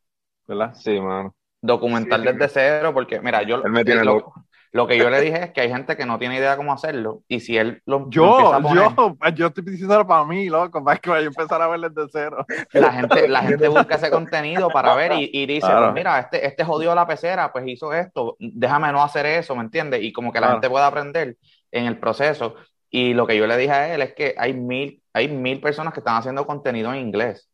¿verdad? 0.47 0.75
Sí, 0.75 1.01
mano. 1.01 1.35
documentar 1.63 2.21
Sí, 2.21 2.27
sí. 2.27 2.33
desde 2.33 2.49
cero, 2.49 2.93
porque 2.95 3.21
mira, 3.21 3.43
yo 3.43 3.57
Él 3.65 3.73
me 3.73 3.85
tiene 3.85 4.05
lo, 4.05 4.15
loco. 4.17 4.46
Lo 4.73 4.87
que 4.87 4.99
yo 4.99 5.09
le 5.11 5.21
dije 5.21 5.45
es 5.45 5.51
que 5.53 5.61
hay 5.63 5.69
gente 5.69 5.97
que 5.97 6.07
no 6.07 6.19
tiene 6.19 6.37
idea 6.37 6.57
cómo 6.57 6.73
hacerlo, 6.73 7.23
y 7.29 7.41
si 7.41 7.57
él 7.57 7.83
lo, 7.87 8.09
Yo, 8.11 8.53
a 8.53 8.61
poner, 8.61 8.89
yo, 8.97 9.17
yo 9.35 9.47
estoy 9.49 9.65
diciéndolo 9.65 10.07
para 10.07 10.25
mí, 10.25 10.49
loco, 10.49 10.83
para 10.85 10.99
que 10.99 11.11
vaya 11.11 11.25
a 11.25 11.29
empezar 11.29 11.63
a 11.63 11.69
verles 11.69 11.95
de 11.95 12.07
cero. 12.13 12.45
la 12.73 12.93
gente, 12.93 13.29
la 13.29 13.43
gente 13.43 13.69
busca 13.69 13.95
ese 13.97 14.11
contenido 14.11 14.69
para 14.73 14.95
ver 14.95 15.13
y, 15.13 15.31
y 15.33 15.47
dice, 15.47 15.67
Claro. 15.67 15.81
pues 15.87 15.95
mira, 15.95 16.19
este, 16.21 16.47
este 16.47 16.65
jodió 16.65 16.95
la 16.95 17.07
pecera, 17.07 17.53
pues 17.53 17.67
hizo 17.69 17.93
esto, 17.93 18.37
déjame 18.39 18.93
no 18.93 19.03
hacer 19.03 19.27
eso, 19.27 19.55
¿me 19.57 19.63
entiendes? 19.63 20.03
Y 20.03 20.13
como 20.13 20.33
que 20.33 20.41
la 20.41 20.49
Claro. 20.49 20.61
gente 20.61 20.71
pueda 20.71 20.87
aprender 20.87 21.37
en 21.71 21.87
el 21.87 21.99
proceso. 21.99 22.55
Y 22.91 23.15
lo 23.15 23.27
que 23.27 23.37
yo 23.37 23.47
le 23.47 23.57
dije 23.57 23.73
a 23.73 23.95
él 23.95 24.03
es 24.03 24.15
que 24.15 24.35
hay 24.39 24.53
mil, 24.55 25.03
hay 25.13 25.29
mil 25.29 25.61
personas 25.61 25.93
que 25.93 26.01
están 26.01 26.17
haciendo 26.17 26.47
contenido 26.47 26.93
en 26.93 27.01
inglés. 27.01 27.49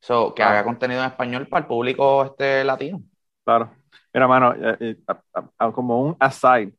So, 0.00 0.34
que 0.34 0.42
Claro. 0.42 0.52
haga 0.52 0.64
contenido 0.64 1.00
en 1.02 1.06
español 1.10 1.48
para 1.48 1.62
el 1.62 1.66
público 1.66 2.24
este 2.24 2.62
latino. 2.64 3.02
Claro. 3.44 3.70
Mira, 4.14 4.28
mano, 4.28 4.54
eh, 4.54 4.76
eh, 4.80 4.96
a- 5.08 5.50
a- 5.58 5.72
como 5.72 6.00
un 6.02 6.16
aside, 6.20 6.74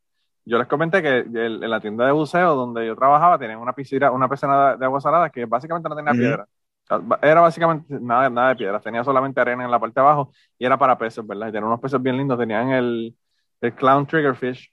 yo 0.46 0.58
les 0.58 0.68
comenté 0.68 1.02
que 1.04 1.20
el- 1.20 1.64
en 1.64 1.70
la 1.70 1.82
tienda 1.82 2.06
de 2.06 2.12
buceo 2.14 2.56
donde 2.56 2.88
yo 2.88 2.96
trabajaba 2.96 3.38
tenían 3.40 3.60
una 3.60 3.74
piscina, 3.74 4.12
una 4.12 4.30
piscina 4.30 4.72
de, 4.74 4.78
de 4.78 4.86
agua 4.86 5.02
salada 5.02 5.30
que 5.30 5.46
básicamente 5.46 5.90
no 5.90 5.96
tenía 5.98 6.16
piedra. 6.16 6.44
O 6.46 6.88
sea, 6.88 6.98
ba- 7.00 7.20
Era 7.22 7.42
básicamente 7.42 7.96
nada, 8.02 8.30
nada 8.30 8.50
de 8.50 8.56
piedras, 8.58 8.84
tenía 8.84 9.04
solamente 9.04 9.42
arena 9.42 9.66
en 9.66 9.72
la 9.72 9.80
parte 9.80 10.00
de 10.00 10.06
abajo 10.06 10.32
y 10.60 10.66
era 10.66 10.78
para 10.78 10.98
peces, 10.98 11.26
¿verdad? 11.28 11.48
Y 11.50 11.52
tenían 11.52 11.66
unos 11.68 11.82
peces 11.82 12.02
bien 12.02 12.18
lindos, 12.18 12.38
tenían 12.40 12.70
el, 12.72 13.16
el 13.62 13.76
clown 13.76 14.06
triggerfish, 14.08 14.72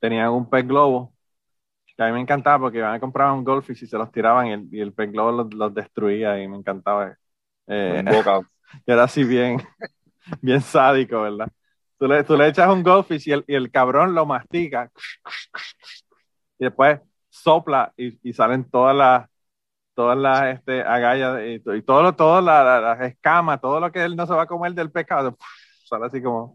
tenían 0.00 0.30
un 0.30 0.48
pez 0.48 0.66
globo, 0.66 1.14
que 1.96 2.02
a 2.04 2.08
mí 2.08 2.12
me 2.14 2.20
encantaba 2.22 2.60
porque 2.60 2.78
iban 2.78 2.94
a 2.94 3.00
comprar 3.00 3.32
un 3.32 3.44
goldfish 3.44 3.84
y 3.84 3.88
se 3.88 3.98
los 3.98 4.12
tiraban 4.12 4.48
y 4.48 4.52
el, 4.54 4.68
y 4.72 4.80
el 4.82 4.94
pez 4.94 5.12
globo 5.12 5.32
los, 5.32 5.54
los 5.54 5.74
destruía 5.74 6.42
y 6.42 6.48
me 6.48 6.58
encantaba. 6.58 7.16
Eh, 7.66 8.00
Un 8.00 8.08
boca. 8.08 8.40
y 8.86 8.92
era 8.92 9.04
así 9.04 9.24
bien, 9.24 9.58
bien 10.40 10.60
sádico, 10.60 11.22
¿verdad? 11.22 11.48
Tú 11.98 12.08
le, 12.08 12.24
tú 12.24 12.36
le 12.36 12.48
echas 12.48 12.68
un 12.68 12.82
goldfish 12.82 13.28
y 13.28 13.32
el, 13.32 13.44
y 13.46 13.54
el 13.54 13.70
cabrón 13.70 14.14
lo 14.14 14.26
mastica 14.26 14.90
y 16.58 16.64
después 16.64 17.00
sopla 17.28 17.92
y, 17.96 18.18
y 18.28 18.32
salen 18.32 18.68
todas 18.70 18.96
las 18.96 19.28
todas 19.94 20.18
las 20.18 20.56
este, 20.56 20.82
agallas 20.82 21.40
y, 21.42 21.62
y 21.76 21.82
todo 21.82 22.14
todas 22.14 22.42
las 22.44 23.00
escamas, 23.00 23.60
todo 23.60 23.80
lo 23.80 23.92
que 23.92 24.02
él 24.02 24.16
no 24.16 24.26
se 24.26 24.34
va 24.34 24.42
a 24.42 24.46
comer 24.46 24.74
del 24.74 24.90
pescado, 24.90 25.36
sale 25.84 26.06
así 26.06 26.22
como... 26.22 26.54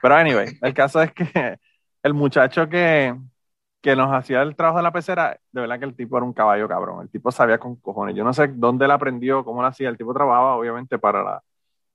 Pero 0.00 0.14
anyway, 0.16 0.58
el 0.62 0.74
caso 0.74 1.02
es 1.02 1.12
que 1.12 1.58
el 2.02 2.14
muchacho 2.14 2.68
que, 2.68 3.14
que 3.80 3.94
nos 3.94 4.12
hacía 4.12 4.42
el 4.42 4.56
trabajo 4.56 4.78
de 4.78 4.82
la 4.84 4.92
pecera, 4.92 5.38
de 5.52 5.60
verdad 5.60 5.78
que 5.78 5.84
el 5.84 5.94
tipo 5.94 6.16
era 6.16 6.24
un 6.24 6.32
caballo 6.32 6.66
cabrón, 6.66 7.02
el 7.02 7.10
tipo 7.10 7.30
sabía 7.30 7.58
con 7.58 7.76
cojones, 7.76 8.16
yo 8.16 8.24
no 8.24 8.32
sé 8.32 8.48
dónde 8.48 8.86
él 8.86 8.90
aprendió, 8.90 9.44
cómo 9.44 9.60
lo 9.62 9.68
hacía, 9.68 9.88
el 9.90 9.98
tipo 9.98 10.14
trabajaba 10.14 10.56
obviamente 10.56 10.98
para 10.98 11.22
la 11.22 11.42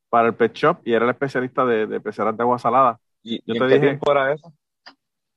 para 0.09 0.27
el 0.29 0.35
pet 0.35 0.53
shop 0.53 0.79
y 0.85 0.93
era 0.93 1.05
el 1.05 1.11
especialista 1.11 1.65
de, 1.65 1.85
de 1.87 1.99
peceras 1.99 2.35
de 2.35 2.43
agua 2.43 2.57
salada. 2.59 2.99
¿Y, 3.23 3.37
Yo 3.45 3.55
y 3.55 3.57
te 3.59 3.63
en 3.65 3.69
qué 3.69 3.75
dije- 3.75 3.79
tiempo 3.87 4.11
era 4.11 4.33
eso? 4.33 4.53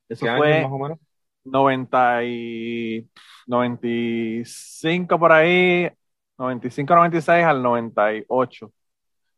Eso 0.08 0.24
¿Qué 0.24 0.28
año 0.30 0.38
fue 0.38 0.62
más 0.62 0.72
o 0.72 0.78
menos? 0.78 0.98
90 1.44 2.24
y 2.24 3.08
95 3.46 5.18
por 5.18 5.32
ahí, 5.32 5.90
95, 6.38 6.94
96 6.94 7.44
al 7.44 7.62
98. 7.62 8.72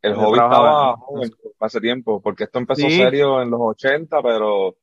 El 0.03 0.14
hobby 0.16 0.38
estaba 0.38 0.90
en- 0.90 0.97
joven 0.97 1.31
hace 1.61 1.81
tiempo, 1.81 2.21
porque 2.21 2.45
esto 2.45 2.59
empezó 2.59 2.88
Sí. 2.88 2.97
serio 2.97 3.40
en 3.40 3.51
los 3.51 3.61
80, 3.61 4.21
pero 4.23 4.77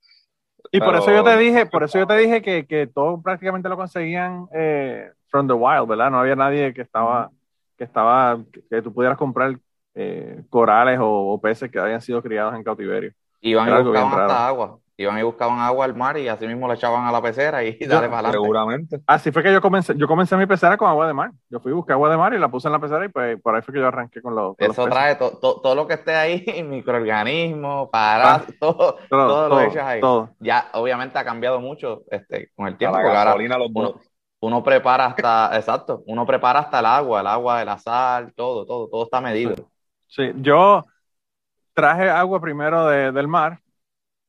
Y 0.71 0.79
por 0.79 0.95
eso 0.95 1.11
yo 1.11 1.23
te 1.23 1.35
dije, 1.37 1.65
por 1.65 1.83
eso 1.83 1.97
yo 1.99 2.07
te 2.07 2.15
dije 2.17 2.41
que, 2.41 2.65
que 2.67 2.87
todo 2.87 3.21
prácticamente 3.21 3.67
lo 3.69 3.75
conseguían 3.77 4.47
eh, 4.53 5.09
from 5.27 5.47
the 5.47 5.53
wild, 5.53 5.87
¿verdad? 5.87 6.11
No 6.11 6.19
había 6.19 6.35
nadie 6.35 6.73
que 6.73 6.81
estaba, 6.81 7.31
que 7.77 7.83
estaba, 7.85 8.39
que 8.69 8.81
tú 8.81 8.93
pudieras 8.93 9.17
comprar 9.17 9.57
eh, 10.01 10.43
corales 10.49 10.97
o, 10.99 11.33
o 11.33 11.41
peces 11.41 11.69
que 11.69 11.77
hayan 11.79 11.99
sido 12.01 12.21
criados 12.23 12.55
en 12.55 12.63
cautiverio. 12.63 13.11
Iban 13.41 13.67
Era 13.67 13.81
y 13.81 13.83
buscaban 13.83 14.19
hasta 14.21 14.47
agua. 14.47 14.79
Iban 14.95 15.17
y 15.17 15.23
buscaban 15.23 15.59
agua 15.59 15.85
al 15.85 15.95
mar 15.95 16.17
y 16.17 16.27
así 16.27 16.45
mismo 16.45 16.67
le 16.67 16.73
echaban 16.73 17.05
a 17.05 17.11
la 17.11 17.21
pecera 17.21 17.63
y 17.63 17.77
dale 17.87 18.07
para 18.07 18.19
adelante. 18.19 18.37
seguramente. 18.37 18.99
Así 19.07 19.31
fue 19.31 19.43
que 19.43 19.51
yo 19.53 19.61
comencé, 19.61 19.93
yo 19.97 20.07
comencé 20.07 20.35
mi 20.37 20.45
pecera 20.45 20.75
con 20.77 20.89
agua 20.89 21.07
de 21.07 21.13
mar. 21.13 21.31
Yo 21.49 21.59
fui 21.61 21.71
a 21.71 21.75
buscar 21.75 21.93
agua 21.93 22.09
de 22.09 22.17
mar 22.17 22.33
y 22.33 22.37
la 22.39 22.49
puse 22.49 22.67
en 22.67 22.73
la 22.73 22.79
pecera 22.79 23.05
y 23.05 23.09
pues 23.09 23.41
por 23.41 23.55
ahí 23.55 23.61
fue 23.61 23.73
que 23.73 23.79
yo 23.79 23.87
arranqué 23.87 24.21
con 24.21 24.35
los, 24.35 24.57
con 24.57 24.71
Eso 24.71 24.85
trae 24.87 25.15
to- 25.15 25.37
to- 25.37 25.61
todo 25.61 25.75
lo 25.75 25.85
que 25.87 25.93
esté 25.95 26.15
ahí, 26.15 26.43
microorganismos, 26.67 27.89
parásitos, 27.89 28.57
todo, 28.59 28.97
Ah. 28.99 29.05
todo, 29.09 29.27
todo 29.27 29.49
lo 29.49 29.61
echas 29.61 29.83
ahí. 29.85 30.01
todo. 30.01 30.29
Ya 30.39 30.69
obviamente 30.73 31.17
ha 31.17 31.23
cambiado 31.25 31.59
mucho 31.61 32.03
este, 32.11 32.49
con 32.55 32.67
el 32.67 32.77
tiempo, 32.77 32.97
la 32.97 33.07
ahora 33.31 33.57
los 33.57 33.69
uno, 33.73 33.95
uno 34.41 34.63
prepara 34.63 35.05
hasta, 35.05 35.51
exacto, 35.55 36.03
uno 36.07 36.25
prepara 36.25 36.59
hasta 36.59 36.79
el 36.79 36.85
agua, 36.85 37.21
el 37.21 37.27
agua, 37.27 37.63
la 37.63 37.77
sal, 37.77 38.33
todo, 38.35 38.65
todo, 38.65 38.89
todo 38.89 39.03
está 39.03 39.21
medido. 39.21 39.55
Sí, 40.09 40.23
yo 40.37 40.85
traje 41.73 42.09
agua 42.09 42.41
primero 42.41 42.87
de- 42.87 43.11
del 43.11 43.27
mar 43.27 43.61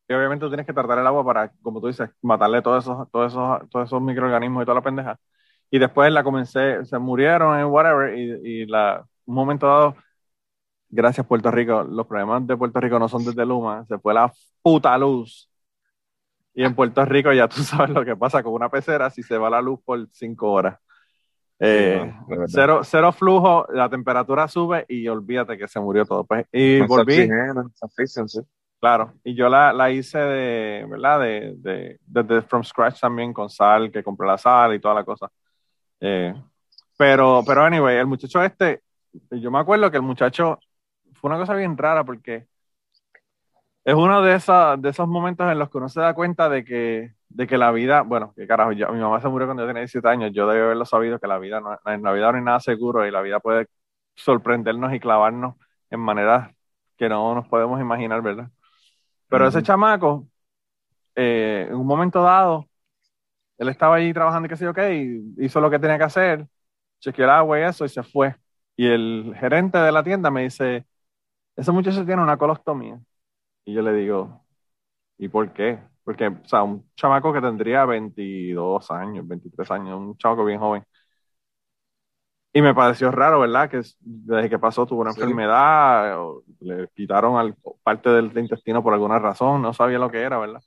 y 0.08 0.14
obviamente 0.14 0.44
tú 0.46 0.50
tienes 0.50 0.66
que 0.66 0.72
tratar 0.74 0.98
el 1.00 1.06
agua 1.06 1.24
para, 1.24 1.52
como 1.62 1.80
tú 1.80 1.88
dices, 1.88 2.10
matarle 2.22 2.62
todos 2.62 2.84
esos, 2.84 3.10
todos 3.12 3.32
esos, 3.32 3.70
todos 3.70 3.86
esos 3.88 4.02
microorganismos 4.02 4.62
y 4.62 4.66
toda 4.66 4.76
la 4.76 4.82
pendeja. 4.82 5.20
Y 5.70 5.78
después 5.78 6.12
la 6.12 6.24
comencé, 6.24 6.84
se 6.86 6.98
murieron 6.98 7.58
en 7.58 7.66
whatever 7.66 8.16
y, 8.18 8.62
y 8.62 8.66
la, 8.66 9.06
un 9.26 9.34
momento 9.36 9.66
dado, 9.68 9.96
gracias 10.90 11.26
Puerto 11.26 11.50
Rico, 11.50 11.84
los 11.84 12.06
problemas 12.06 12.46
de 12.46 12.56
Puerto 12.56 12.80
Rico 12.80 12.98
no 12.98 13.08
son 13.08 13.24
desde 13.24 13.46
Luma, 13.46 13.84
se 13.86 13.98
fue 13.98 14.14
la 14.14 14.32
puta 14.62 14.96
luz. 14.98 15.50
Y 16.54 16.64
en 16.64 16.74
Puerto 16.74 17.04
Rico 17.04 17.32
ya 17.32 17.48
tú 17.48 17.62
sabes 17.62 17.90
lo 17.90 18.04
que 18.04 18.16
pasa 18.16 18.42
con 18.42 18.52
una 18.52 18.68
pecera 18.70 19.10
si 19.10 19.22
se 19.22 19.38
va 19.38 19.50
la 19.50 19.62
luz 19.62 19.80
por 19.84 20.08
cinco 20.12 20.52
horas. 20.52 20.78
Eh, 21.62 22.14
no, 22.26 22.36
de 22.36 22.48
cero, 22.48 22.80
cero 22.82 23.12
flujo, 23.12 23.66
la 23.70 23.90
temperatura 23.90 24.48
sube 24.48 24.86
y 24.88 25.06
olvídate 25.08 25.58
que 25.58 25.68
se 25.68 25.78
murió 25.78 26.06
todo. 26.06 26.24
Pues, 26.24 26.46
y 26.50 26.80
volví, 26.80 27.28
claro, 28.80 29.12
y 29.22 29.34
yo 29.34 29.48
la, 29.50 29.70
la 29.74 29.90
hice 29.90 30.18
de, 30.18 30.86
¿verdad? 30.88 31.20
De, 31.20 31.54
de, 31.58 32.00
desde 32.06 32.40
from 32.42 32.64
scratch 32.64 33.00
también 33.00 33.34
con 33.34 33.50
sal, 33.50 33.92
que 33.92 34.02
compré 34.02 34.26
la 34.26 34.38
sal 34.38 34.74
y 34.74 34.80
toda 34.80 34.94
la 34.94 35.04
cosa. 35.04 35.30
Eh, 36.00 36.34
pero, 36.96 37.42
pero 37.46 37.62
anyway, 37.62 37.98
el 37.98 38.06
muchacho 38.06 38.42
este, 38.42 38.80
yo 39.30 39.50
me 39.50 39.58
acuerdo 39.58 39.90
que 39.90 39.98
el 39.98 40.02
muchacho 40.02 40.58
fue 41.12 41.28
una 41.28 41.38
cosa 41.38 41.54
bien 41.54 41.76
rara 41.76 42.04
porque 42.04 42.46
es 43.84 43.94
uno 43.94 44.22
de, 44.22 44.34
esos 44.34 44.80
de 44.80 44.88
esos 44.88 45.08
momentos 45.08 45.50
en 45.50 45.58
los 45.58 45.68
que 45.68 45.78
uno 45.78 45.90
se 45.90 46.00
da 46.00 46.14
cuenta 46.14 46.48
de 46.48 46.64
que, 46.64 47.14
de 47.30 47.48
que 47.48 47.58
la 47.58 47.72
vida, 47.72 48.02
bueno, 48.02 48.34
que 48.36 48.48
carajo, 48.48 48.72
yo- 48.72 48.90
mi 48.92 49.00
mamá 49.00 49.20
se 49.22 49.28
murió 49.28 49.48
cuando 49.48 49.64
yo 49.64 49.68
tenía 49.68 49.82
17 49.82 50.08
años, 50.08 50.32
yo 50.34 50.48
debí 50.48 50.62
haberlo 50.62 50.86
sabido 50.86 51.20
que 51.20 51.28
la 51.28 51.38
vida 51.40 51.60
no, 51.60 51.78
en 51.86 52.02
la 52.04 52.12
vida 52.12 52.32
no 52.32 52.38
hay 52.38 52.44
nada 52.44 52.60
seguro 52.60 53.06
y 53.06 53.12
la 53.12 53.22
vida 53.22 53.40
puede 53.40 53.68
sorprendernos 54.16 54.94
y 54.94 55.00
clavarnos 55.00 55.56
en 55.90 56.00
maneras 56.00 56.54
que 56.98 57.08
no 57.10 57.34
nos 57.36 57.48
podemos 57.48 57.80
imaginar, 57.80 58.22
¿verdad? 58.22 58.50
Pero 59.28 59.48
ese 59.48 59.62
chamaco, 59.62 60.28
eh, 61.16 61.66
en 61.70 61.76
un 61.76 61.86
momento 61.86 62.22
dado, 62.22 62.68
él 63.58 63.68
estaba 63.68 63.96
allí 63.96 64.12
trabajando 64.12 64.48
qué 64.48 64.56
sé 64.56 64.64
yo 64.64 64.74
qué, 64.74 64.94
y 64.96 65.44
hizo 65.44 65.60
lo 65.60 65.70
que 65.70 65.78
tenía 65.78 65.98
que 65.98 66.04
hacer, 66.04 66.46
chequeó 67.00 67.24
el 67.26 67.30
agua 67.30 67.60
y 67.60 67.62
eso, 67.64 67.84
y 67.84 67.88
se 67.88 68.02
fue. 68.02 68.36
Y 68.76 68.86
el 68.88 69.34
gerente 69.38 69.78
de 69.78 69.92
la 69.92 70.02
tienda 70.04 70.30
me 70.30 70.44
dice, 70.44 70.86
ese 71.56 71.72
muchacho 71.72 72.06
tiene 72.06 72.22
una 72.22 72.38
colostomía. 72.38 73.00
Y 73.64 73.74
yo 73.74 73.82
le 73.82 73.92
digo, 73.94 74.44
¿y 75.18 75.28
por 75.28 75.52
qué? 75.54 75.80
Porque, 76.10 76.26
o 76.26 76.44
sea, 76.44 76.64
un 76.64 76.84
chamaco 76.96 77.32
que 77.32 77.40
tendría 77.40 77.84
22 77.84 78.90
años, 78.90 79.28
23 79.28 79.70
años, 79.70 79.96
un 79.96 80.16
chamaco 80.18 80.44
bien 80.44 80.58
joven. 80.58 80.82
Y 82.52 82.60
me 82.62 82.74
pareció 82.74 83.12
raro, 83.12 83.38
¿verdad? 83.38 83.70
Que 83.70 83.78
es- 83.78 83.96
desde 84.00 84.50
que 84.50 84.58
pasó 84.58 84.84
tuvo 84.86 85.02
una 85.02 85.12
Sí. 85.12 85.20
enfermedad, 85.20 86.18
le 86.58 86.88
quitaron 86.88 87.36
al- 87.36 87.54
parte 87.84 88.10
del 88.10 88.36
intestino 88.36 88.82
por 88.82 88.92
alguna 88.92 89.20
razón, 89.20 89.62
no 89.62 89.72
sabía 89.72 90.00
lo 90.00 90.10
que 90.10 90.20
era, 90.20 90.36
¿verdad? 90.38 90.60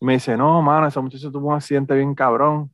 Me 0.00 0.12
dice, 0.12 0.36
no, 0.36 0.62
mano, 0.62 0.86
ese 0.86 1.00
muchacho 1.00 1.32
tuvo 1.32 1.48
un 1.48 1.54
accidente 1.56 1.96
bien 1.96 2.14
cabrón. 2.14 2.70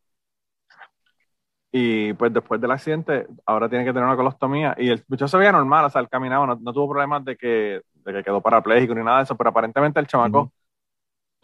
Y 1.73 2.13
pues 2.13 2.35
después 2.35 2.61
del 2.61 2.71
accidente, 2.73 3.27
ahora 3.47 3.67
tiene 3.71 3.87
que 3.87 3.95
tener 3.95 4.05
una 4.05 4.15
colostomía. 4.17 4.75
Y 4.79 4.91
el 4.91 5.03
muchacho 5.09 5.29
se 5.29 5.39
veía 5.39 5.53
normal, 5.53 5.87
o 5.87 5.91
sea, 5.91 6.03
él 6.03 6.09
caminaba, 6.11 6.47
no, 6.47 6.57
no 6.57 6.73
tuvo 6.75 6.91
problemas 6.91 7.25
de 7.25 7.35
que, 7.35 7.81
de 7.95 8.13
que 8.13 8.23
quedó 8.23 8.43
parapléjico 8.43 8.95
ni 8.95 9.03
nada 9.03 9.17
de 9.17 9.23
eso, 9.25 9.37
pero 9.39 9.49
aparentemente 9.49 9.99
el 10.01 10.07
chamaco. 10.07 10.53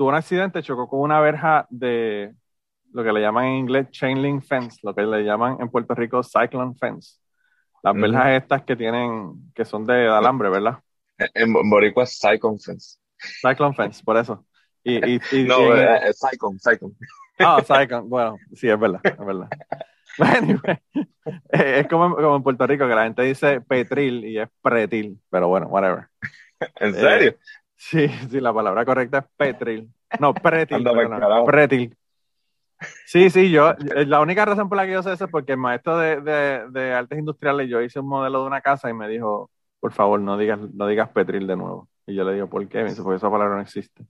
Tuvo 0.00 0.08
un 0.08 0.14
accidente, 0.14 0.62
chocó 0.62 0.88
con 0.88 1.00
una 1.00 1.20
verja 1.20 1.66
de 1.68 2.34
lo 2.94 3.04
que 3.04 3.12
le 3.12 3.20
llaman 3.20 3.44
en 3.44 3.56
inglés 3.56 3.90
chain 3.90 4.22
link 4.22 4.42
fence, 4.42 4.78
lo 4.82 4.94
que 4.94 5.02
le 5.02 5.22
llaman 5.24 5.58
en 5.60 5.68
Puerto 5.68 5.94
Rico 5.94 6.22
cyclone 6.22 6.74
fence. 6.80 7.18
Las 7.82 7.94
verjas 8.00 8.28
estas 8.42 8.62
que 8.62 8.76
tienen, 8.76 9.52
que 9.54 9.66
son 9.66 9.84
de 9.84 10.08
alambre, 10.08 10.48
¿verdad? 10.48 10.78
En 11.18 11.54
en 11.54 11.70
Boricua 11.70 12.04
es 12.04 12.18
Psyconfence. 12.18 12.96
Cyclone 13.42 13.74
fence, 13.74 14.02
por 14.02 14.16
eso. 14.16 14.46
Y, 14.82 14.94
y, 14.94 15.16
y- 15.16 15.20
No, 15.46 15.76
y 15.76 15.78
eh, 15.78 15.98
es 16.08 16.18
Psychon, 16.18 16.58
Psychon. 16.58 16.96
Ah, 17.38 17.60
Cyclone. 17.62 18.08
Bueno, 18.08 18.36
sí, 18.54 18.70
es 18.70 18.80
verdad, 18.80 19.02
es 19.04 19.18
verdad. 19.26 19.48
Anyway, 20.18 20.78
eh, 21.52 21.80
es 21.80 21.88
como, 21.88 22.14
como 22.16 22.36
en 22.36 22.42
Puerto 22.42 22.66
Rico 22.66 22.88
que 22.88 22.94
la 22.94 23.04
gente 23.04 23.22
dice 23.22 23.60
petril 23.60 24.24
y 24.24 24.38
es 24.38 24.48
pretil, 24.62 25.20
pero 25.30 25.48
bueno, 25.48 25.66
whatever. 25.68 26.08
¿En 26.80 26.94
serio? 26.94 27.36
Sí, 27.82 28.08
sí, 28.08 28.40
la 28.40 28.52
palabra 28.52 28.84
correcta 28.84 29.18
es 29.18 29.24
petril. 29.38 29.88
No, 30.18 30.34
pretil. 30.34 30.84
Carajo. 30.84 31.46
pretil. 31.46 31.96
Sí, 33.06 33.30
sí, 33.30 33.50
yo, 33.50 33.70
eh, 33.70 34.04
la 34.06 34.20
única 34.20 34.44
razón 34.44 34.68
por 34.68 34.76
la 34.76 34.84
que 34.84 34.92
yo 34.92 35.02
sé 35.02 35.12
eso 35.12 35.24
es 35.24 35.30
porque 35.30 35.52
el 35.52 35.58
maestro 35.58 35.96
de, 35.96 36.20
de, 36.20 36.68
de 36.70 36.92
artes 36.92 37.18
industriales, 37.18 37.68
yo 37.70 37.80
hice 37.80 38.00
un 38.00 38.08
modelo 38.08 38.42
de 38.42 38.46
una 38.48 38.60
casa 38.60 38.90
y 38.90 38.94
me 38.94 39.08
dijo, 39.08 39.50
por 39.80 39.92
favor, 39.92 40.20
no 40.20 40.36
digas, 40.36 40.58
no 40.74 40.86
digas 40.86 41.08
Petril 41.08 41.46
de 41.46 41.56
nuevo. 41.56 41.88
Y 42.06 42.14
yo 42.14 42.24
le 42.24 42.34
digo, 42.34 42.48
¿por 42.48 42.66
qué? 42.68 42.82
Me 42.82 42.90
dice, 42.90 43.02
porque 43.02 43.16
esa 43.16 43.30
palabra 43.30 43.54
no 43.56 43.62
existe. 43.62 44.04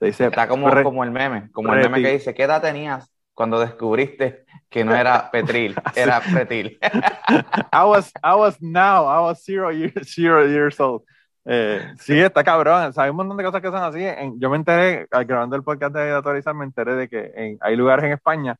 Se 0.00 0.06
dice, 0.06 0.26
Está 0.26 0.48
como, 0.48 0.68
pre- 0.68 0.82
como 0.82 1.04
el 1.04 1.12
meme, 1.12 1.50
como 1.52 1.72
el 1.72 1.80
meme 1.82 2.02
que 2.02 2.12
dice, 2.14 2.34
¿qué 2.34 2.42
edad 2.44 2.60
tenías 2.60 3.08
cuando 3.32 3.60
descubriste 3.60 4.44
que 4.68 4.84
no 4.84 4.94
era 4.94 5.30
Petril, 5.30 5.76
era 5.94 6.20
Pretil? 6.20 6.78
I 7.72 7.84
was, 7.84 8.12
I 8.24 8.34
was 8.34 8.60
now, 8.60 9.06
I 9.06 9.20
was 9.20 9.44
zero 9.44 9.70
years, 9.70 10.12
zero 10.14 10.46
years 10.48 10.80
old. 10.80 11.02
Eh, 11.46 11.94
sí, 11.98 12.18
está 12.18 12.42
cabrón. 12.42 12.84
O 12.84 12.92
sea, 12.92 13.04
hay 13.04 13.10
un 13.10 13.16
montón 13.16 13.36
de 13.36 13.44
cosas 13.44 13.60
que 13.60 13.68
son 13.68 13.82
así. 13.82 14.02
En- 14.04 14.40
yo 14.40 14.48
me 14.50 14.56
enteré, 14.56 15.06
al 15.10 15.24
grabando 15.24 15.56
el 15.56 15.62
podcast 15.62 15.94
de 15.94 16.12
Autorizar, 16.12 16.54
me 16.54 16.64
enteré 16.64 16.94
de 16.94 17.08
que 17.08 17.32
en- 17.34 17.58
hay 17.60 17.76
lugares 17.76 18.04
en 18.06 18.12
España 18.12 18.56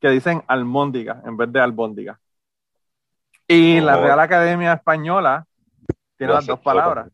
que 0.00 0.08
dicen 0.08 0.42
almóndiga 0.48 1.22
en 1.24 1.36
vez 1.36 1.52
de 1.52 1.60
albóndiga. 1.60 2.18
Y 3.46 3.80
la 3.80 3.98
Oh. 3.98 4.02
Real 4.02 4.20
Academia 4.20 4.72
Española 4.72 5.46
tiene 6.16 6.32
Lo 6.32 6.36
las 6.38 6.46
dos 6.46 6.60
palabras. 6.60 7.10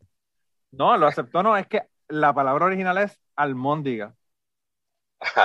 No, 0.71 0.95
lo 0.97 1.07
aceptó, 1.07 1.43
no, 1.43 1.57
es 1.57 1.67
que 1.67 1.83
la 2.07 2.33
palabra 2.33 2.65
original 2.65 2.97
es 2.99 3.19
almóndiga. 3.35 4.13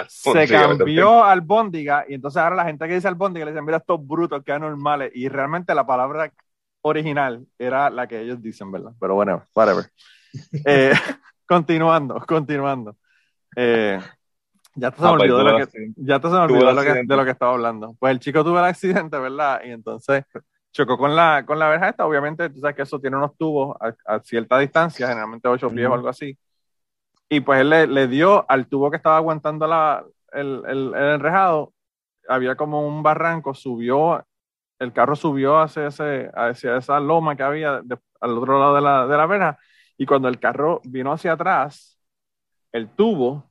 Se 0.09 0.47
cambió 0.47 1.25
albóndiga 1.25 2.05
y 2.09 2.15
entonces 2.15 2.41
ahora 2.41 2.55
la 2.55 2.65
gente 2.65 2.87
que 2.87 2.95
dice 2.95 3.09
albóndiga 3.09 3.45
le 3.45 3.51
dicen, 3.53 3.65
mira 3.65 3.79
estos 3.79 4.07
brutos 4.07 4.45
que 4.45 4.53
anormales. 4.53 5.11
Y 5.15 5.29
realmente 5.29 5.75
la 5.75 5.85
palabra 5.85 6.31
original 6.85 7.47
era 7.59 7.91
la 7.91 8.07
que 8.07 8.21
ellos 8.21 8.41
dicen, 8.43 8.71
¿verdad? 8.71 8.93
Pero 9.01 9.15
bueno, 9.15 9.43
whatever. 9.55 9.87
Eh, 10.65 10.93
continuando, 11.47 12.21
continuando. 12.27 12.97
Eh, 13.57 13.99
ya 14.75 14.91
te 14.91 14.97
se 14.97 15.03
me 15.03 15.09
Ah, 15.09 15.15
pues, 15.17 15.31
olvidó 15.31 15.39
de 15.39 15.45
lo 15.45 15.67
que, 15.67 15.93
ya 15.97 16.21
te 16.21 16.29
se 16.29 16.35
me 16.35 16.41
olvidó 16.41 16.67
de 16.67 16.75
lo, 16.75 16.83
que, 16.83 16.89
accidente. 16.89 17.13
de 17.13 17.17
lo 17.17 17.25
que 17.25 17.31
estaba 17.31 17.53
hablando. 17.53 17.97
Pues 17.99 18.11
el 18.13 18.21
chico 18.21 18.45
tuvo 18.45 18.59
el 18.59 18.65
accidente, 18.65 19.19
¿verdad? 19.19 19.61
Y 19.65 19.71
entonces 19.71 20.25
chocó 20.73 20.99
con 20.99 21.15
la, 21.17 21.45
con 21.47 21.59
la 21.59 21.69
verja 21.69 21.89
esta. 21.89 22.07
Obviamente, 22.07 22.51
tú 22.51 22.61
sabes 22.61 22.77
que 22.77 22.83
eso 22.83 23.01
tiene 23.01 23.17
unos 23.17 23.37
tubos 23.37 23.77
a, 23.81 23.95
a 24.17 24.21
cierta 24.21 24.59
distancia, 24.59 25.07
generalmente 25.09 25.49
8 25.49 25.71
pies 25.71 25.89
o 25.89 25.95
algo 25.95 26.09
así. 26.09 26.37
Y 27.29 27.41
pues 27.41 27.61
él 27.61 27.71
le, 27.71 27.87
le 27.87 28.09
dio 28.09 28.45
al 28.51 28.67
tubo 28.67 28.91
que 28.91 28.97
estaba 28.99 29.17
aguantando 29.17 29.67
la, 29.67 30.05
el, 30.33 30.63
el, 30.67 30.95
el 30.95 31.15
enrejado. 31.15 31.73
Había 32.29 32.57
como 32.57 32.87
un 32.87 33.03
barranco, 33.03 33.55
subió, 33.55 34.25
el 34.79 34.93
carro 34.93 35.17
subió 35.17 35.59
hacia, 35.61 35.87
ese, 35.89 36.31
hacia 36.35 36.77
esa 36.77 37.01
loma 37.01 37.37
que 37.37 37.43
había 37.43 37.81
de- 37.83 37.99
al 38.21 38.39
otro 38.39 38.59
lado 38.59 38.75
de 38.77 38.81
la, 38.81 39.07
de 39.07 39.17
la 39.17 39.27
verja. 39.27 39.59
Y 39.97 40.07
cuando 40.07 40.29
el 40.29 40.41
carro 40.41 40.81
vino 40.85 41.13
hacia 41.13 41.33
atrás, 41.33 41.99
el 42.73 42.89
tubo 42.89 43.45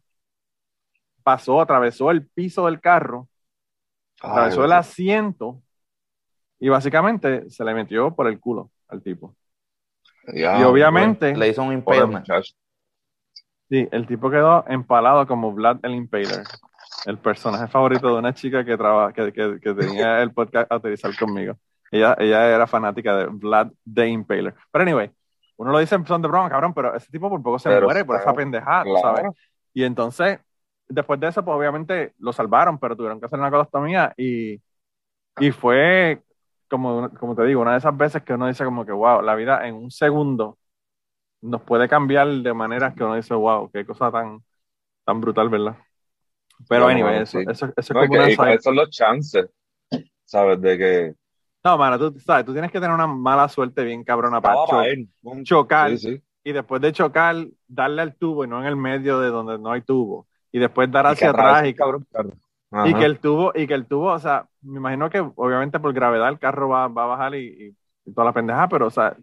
pasó, 1.23 1.61
atravesó 1.61 2.11
el 2.11 2.27
piso 2.27 2.65
del 2.65 2.81
carro, 2.81 3.29
atravesó 4.21 4.65
el 4.65 4.71
asiento 4.73 5.61
y 6.59 6.69
básicamente 6.69 7.49
se 7.49 7.63
le 7.63 7.73
metió 7.73 8.13
por 8.15 8.27
el 8.27 8.39
culo 8.39 8.71
al 8.89 9.01
tipo. 9.01 9.35
y 10.59 10.63
obviamente, 10.63 11.35
Le 11.35 11.47
hizo 11.49 11.63
un 11.63 11.73
impalement. 11.73 12.25
sí, 13.69 13.87
el 13.91 14.05
tipo 14.07 14.29
quedó 14.29 14.65
empalado 14.67 15.25
como 15.27 15.51
Vlad 15.53 15.79
el 15.83 15.95
Impaler, 15.95 16.43
el 17.05 17.17
personaje 17.17 17.67
favorito 17.67 18.07
de 18.07 18.19
una 18.19 18.33
chica 18.33 18.63
que, 18.63 18.77
traba, 18.77 19.11
que, 19.13 19.31
que, 19.33 19.59
que 19.59 19.73
tenía 19.73 20.21
el 20.21 20.31
podcast 20.31 20.71
a 20.71 20.77
utilizar 20.77 21.15
conmigo. 21.17 21.55
Ella, 21.91 22.15
ella 22.19 22.55
era 22.55 22.65
fanática 22.65 23.15
de 23.17 23.25
Vlad 23.27 23.71
the 23.91 24.07
Impaler. 24.07 24.55
Pero 24.71 24.81
anyway, 24.83 25.11
uno 25.57 25.71
lo 25.71 25.79
dice 25.79 25.95
en 25.95 26.05
son 26.05 26.21
de 26.21 26.27
broma, 26.27 26.49
cabrón, 26.49 26.73
pero 26.73 26.95
ese 26.95 27.11
tipo 27.11 27.29
por 27.29 27.41
poco 27.43 27.59
se 27.59 27.69
Pero 27.69 27.85
muere 27.85 28.03
por 28.05 28.15
esa 28.15 28.33
pendejada, 28.33 28.83
Claro. 28.83 28.99
¿sabes? 28.99 29.31
Y 29.73 29.83
entonces, 29.83 30.39
después 30.87 31.19
de 31.19 31.27
eso, 31.27 31.43
pues 31.45 31.55
obviamente 31.55 32.13
lo 32.19 32.33
salvaron, 32.33 32.79
pero 32.79 32.95
tuvieron 32.95 33.19
que 33.19 33.25
hacer 33.25 33.39
una 33.39 33.51
colostomía 33.51 34.13
y, 34.17 34.61
y 35.39 35.51
fue, 35.51 36.21
como, 36.69 37.09
como 37.11 37.35
te 37.35 37.43
digo, 37.43 37.61
una 37.61 37.73
de 37.73 37.77
esas 37.77 37.95
veces 37.95 38.23
que 38.23 38.33
uno 38.33 38.47
dice 38.47 38.65
como 38.65 38.85
que, 38.85 38.91
wow, 38.91 39.21
la 39.21 39.35
vida 39.35 39.67
en 39.67 39.75
un 39.75 39.91
segundo 39.91 40.57
nos 41.41 41.61
puede 41.61 41.87
cambiar 41.87 42.27
de 42.27 42.53
maneras 42.53 42.95
que 42.95 43.03
uno 43.03 43.15
dice, 43.15 43.33
wow, 43.33 43.69
qué 43.71 43.85
cosa 43.85 44.11
tan, 44.11 44.43
tan 45.05 45.21
brutal, 45.21 45.49
¿verdad? 45.49 45.77
Pero 46.69 46.83
Bueno, 46.85 47.05
anyway, 47.07 47.23
eso, 47.23 47.39
sí. 47.39 47.45
eso, 47.49 47.65
eso 47.65 47.73
es 47.77 47.89
No, 47.91 47.99
como 48.01 48.11
que- 48.13 48.17
una 48.19 48.31
y 48.31 48.35
cuáles 48.35 48.63
son 48.63 48.75
los 48.75 48.89
chances, 48.89 49.45
¿sabes? 50.25 50.61
De 50.61 50.77
que 50.77 51.13
No, 51.63 51.77
mano, 51.77 51.97
tú 51.97 52.19
sabes, 52.19 52.45
tú 52.45 52.51
tienes 52.53 52.71
que 52.71 52.79
tener 52.79 52.93
una 52.93 53.07
mala 53.07 53.47
suerte 53.47 53.83
bien 53.83 54.03
cabrona 54.03 54.41
para 54.41 54.55
cho-. 54.67 54.81
Un- 55.23 55.43
chocar 55.43 55.91
Sí, 55.91 55.97
sí. 55.97 56.21
y 56.43 56.51
después 56.51 56.81
de 56.81 56.91
chocar, 56.91 57.35
darle 57.67 58.01
al 58.01 58.15
tubo 58.15 58.43
y 58.43 58.47
no 58.47 58.59
en 58.59 58.65
el 58.67 58.75
medio 58.75 59.19
de 59.19 59.29
donde 59.29 59.57
no 59.57 59.71
hay 59.71 59.81
tubo. 59.81 60.27
Y 60.51 60.59
después 60.59 60.91
dar 60.91 61.05
Y 61.05 61.07
que 61.09 61.13
hacia 61.13 61.29
atravesó 61.29 61.55
atrás 61.57 61.69
y, 61.69 61.73
cabrón 61.73 62.05
carro. 62.11 62.31
y 62.85 62.93
que 62.93 63.05
el 63.05 63.19
tubo, 63.19 63.51
y 63.55 63.65
que 63.67 63.73
el 63.73 63.85
tubo, 63.87 64.11
o 64.11 64.19
sea, 64.19 64.45
me 64.61 64.77
imagino 64.79 65.09
que 65.09 65.19
obviamente 65.35 65.79
por 65.79 65.93
gravedad 65.93 66.29
el 66.29 66.37
carro 66.39 66.69
va, 66.69 66.87
va 66.89 67.03
a 67.03 67.07
bajar 67.07 67.35
y, 67.35 67.47
y- 67.47 67.75
y 68.05 68.13
toda 68.13 68.25
la 68.25 68.33
pendeja, 68.33 68.67
pero 68.67 68.87
o 68.87 68.91
sea, 68.91 69.15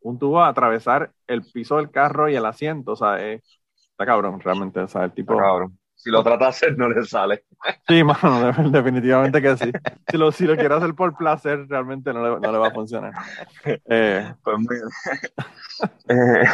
un 0.00 0.18
tubo 0.18 0.40
a 0.40 0.48
atravesar 0.48 1.10
el 1.26 1.42
piso 1.42 1.76
del 1.76 1.90
carro 1.90 2.28
y 2.28 2.36
el 2.36 2.46
asiento, 2.46 2.92
o 2.92 2.96
sea, 2.96 3.20
es- 3.26 3.58
está 3.90 4.06
cabrón, 4.06 4.38
realmente, 4.40 4.78
o 4.80 4.86
sea, 4.88 5.04
el 5.04 5.12
tipo... 5.12 5.32
Está 5.32 5.44
cabrón. 5.44 5.78
Si 5.98 6.10
lo 6.10 6.22
trata 6.24 6.46
de 6.46 6.50
hacer, 6.50 6.78
no 6.78 6.88
le 6.88 7.04
sale. 7.04 7.44
Sí, 7.88 8.04
mano, 8.04 8.52
de- 8.52 8.70
definitivamente 8.70 9.40
que 9.40 9.56
sí. 9.56 9.74
Si 10.10 10.16
lo, 10.18 10.30
si 10.32 10.46
lo 10.46 10.58
quiere 10.58 10.74
hacer 10.74 10.94
por 10.94 11.16
placer, 11.16 11.66
realmente 11.68 12.12
no 12.12 12.22
le, 12.36 12.40
no 12.40 12.52
le 12.52 12.58
va 12.58 12.68
a 12.68 12.70
funcionar. 12.72 13.16
Eh, 13.86 14.34
Pues 14.42 14.58
mira. 14.58 14.88
Eh, 16.08 16.44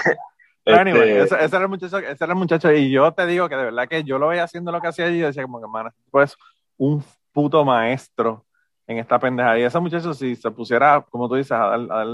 Pero 0.64 0.78
anyway, 0.78 1.10
este, 1.10 1.22
ese, 1.22 1.34
ese 1.44 1.56
era 1.56 1.64
el 1.64 1.68
muchacho, 1.68 1.98
ese 1.98 2.24
era 2.24 2.32
el 2.32 2.38
muchacho, 2.38 2.72
y 2.72 2.90
yo 2.90 3.12
te 3.12 3.26
digo 3.26 3.48
que 3.48 3.56
de 3.56 3.64
verdad 3.64 3.88
que 3.88 4.02
yo 4.04 4.18
lo 4.18 4.28
veía 4.28 4.44
haciendo 4.44 4.72
lo 4.72 4.80
que 4.80 4.88
hacía 4.88 5.10
y 5.10 5.18
yo 5.18 5.26
decía 5.26 5.42
como 5.42 5.60
que, 5.60 5.68
mano, 5.68 5.90
pues 6.10 6.36
un 6.78 7.04
puto 7.32 7.64
maestro 7.64 8.46
en 8.86 8.98
esta 8.98 9.18
pendeja. 9.18 9.58
Y 9.58 9.62
ese 9.62 9.78
muchacho, 9.80 10.14
si 10.14 10.36
se 10.36 10.50
pusiera, 10.50 11.02
como 11.10 11.28
tú 11.28 11.34
dices, 11.36 11.52
a 11.52 11.58
dar, 11.58 11.80
a 11.80 11.86
dar 12.04 12.06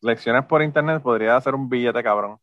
lecciones 0.00 0.44
por 0.46 0.62
internet, 0.62 1.02
podría 1.02 1.36
hacer 1.36 1.54
un 1.54 1.68
billete 1.68 2.02
cabrón. 2.02 2.38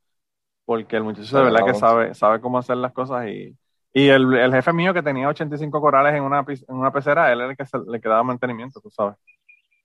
Porque 0.65 0.97
el 0.97 1.03
muchacho 1.03 1.37
de 1.37 1.43
verdad 1.45 1.65
que 1.65 1.75
sabe, 1.75 2.13
sabe 2.15 2.41
cómo 2.41 2.57
hacer 2.59 2.77
las 2.77 2.93
cosas 2.93 3.27
y, 3.27 3.57
y 3.93 4.09
el, 4.09 4.33
el 4.35 4.53
jefe 4.53 4.73
mío 4.73 4.93
que 4.93 5.03
tenía 5.03 5.27
85 5.29 5.81
corales 5.81 6.15
en 6.15 6.23
una, 6.23 6.45
en 6.47 6.75
una 6.75 6.91
pecera, 6.93 7.31
él 7.31 7.41
era 7.41 7.51
el 7.51 7.57
que 7.57 7.65
se- 7.65 7.79
le 7.87 8.01
quedaba 8.01 8.23
mantenimiento, 8.23 8.79
tú 8.81 8.89
sabes. 8.91 9.15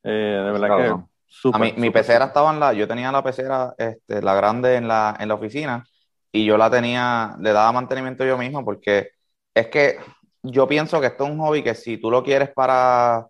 Eh, 0.05 0.11
de 0.11 0.53
verdad 0.53 0.73
Cabrón. 0.73 1.03
que 1.03 1.07
súper, 1.27 1.53
A 1.53 1.59
mí, 1.59 1.75
mi 1.77 1.91
súper, 1.91 1.91
pecera 1.91 2.27
estaba 2.27 2.53
en 2.53 2.61
la, 2.61 2.73
yo 2.73 2.89
tenía 2.89 3.13
la 3.13 3.23
pecera, 3.23 3.75
este, 3.79 4.21
la 4.23 4.35
grande 4.35 4.77
en 4.77 4.89
la, 4.89 5.17
en 5.19 5.29
la 5.29 5.35
oficina 5.35 5.85
y 6.33 6.45
yo 6.45 6.57
la 6.59 6.71
tenía, 6.71 7.37
le 7.41 7.53
daba 7.53 7.73
mantenimiento 7.73 8.25
yo 8.25 8.37
mismo 8.37 8.65
porque 8.65 9.11
es 9.55 9.69
que 9.69 9.99
yo 10.43 10.67
pienso 10.69 11.01
que 11.01 11.07
esto 11.09 11.25
es 11.25 11.31
un 11.31 11.39
hobby 11.39 11.63
que 11.63 11.75
si 11.75 11.99
tú 11.99 12.11
lo 12.11 12.23
quieres 12.25 12.51
para, 12.53 13.27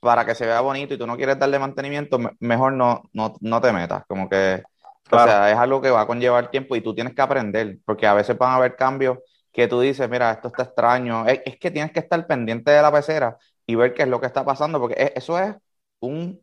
para 0.00 0.26
que 0.26 0.34
se 0.34 0.46
vea 0.46 0.60
bonito 0.62 0.94
y 0.94 0.98
tú 0.98 1.06
no 1.06 1.16
quieres 1.16 1.38
darle 1.38 1.58
mantenimiento, 1.58 2.18
me- 2.18 2.32
mejor 2.40 2.72
no, 2.74 3.02
no, 3.14 3.36
no 3.40 3.60
te 3.60 3.72
metas, 3.72 4.04
como 4.08 4.28
que, 4.28 4.64
o 5.10 5.18
Claro. 5.18 5.20
sea, 5.20 5.50
es 5.52 5.58
algo 5.58 5.82
que 5.82 5.90
va 5.90 6.02
a 6.02 6.06
conllevar 6.06 6.50
tiempo 6.50 6.76
y 6.76 6.82
tú 6.82 6.94
tienes 6.94 7.14
que 7.14 7.22
aprender, 7.22 7.78
porque 7.86 8.06
a 8.06 8.14
veces 8.14 8.38
van 8.38 8.52
a 8.52 8.56
haber 8.56 8.76
cambios 8.76 9.18
que 9.58 9.68
tú 9.68 9.80
dices, 9.80 10.08
mira, 10.10 10.32
esto 10.32 10.48
está 10.48 10.64
extraño, 10.64 11.26
es, 11.28 11.40
es 11.46 11.58
que 11.58 11.70
tienes 11.70 11.92
que 11.92 12.00
estar 12.00 12.26
pendiente 12.26 12.70
de 12.72 12.82
la 12.82 12.92
pecera 12.92 13.38
y 13.66 13.74
ver 13.76 13.94
qué 13.94 14.02
es 14.04 14.08
lo 14.08 14.20
que 14.20 14.26
está 14.28 14.44
pasando, 14.44 14.80
porque 14.80 14.96
es- 15.02 15.12
eso 15.16 15.38
es 15.38 15.56
un 16.00 16.40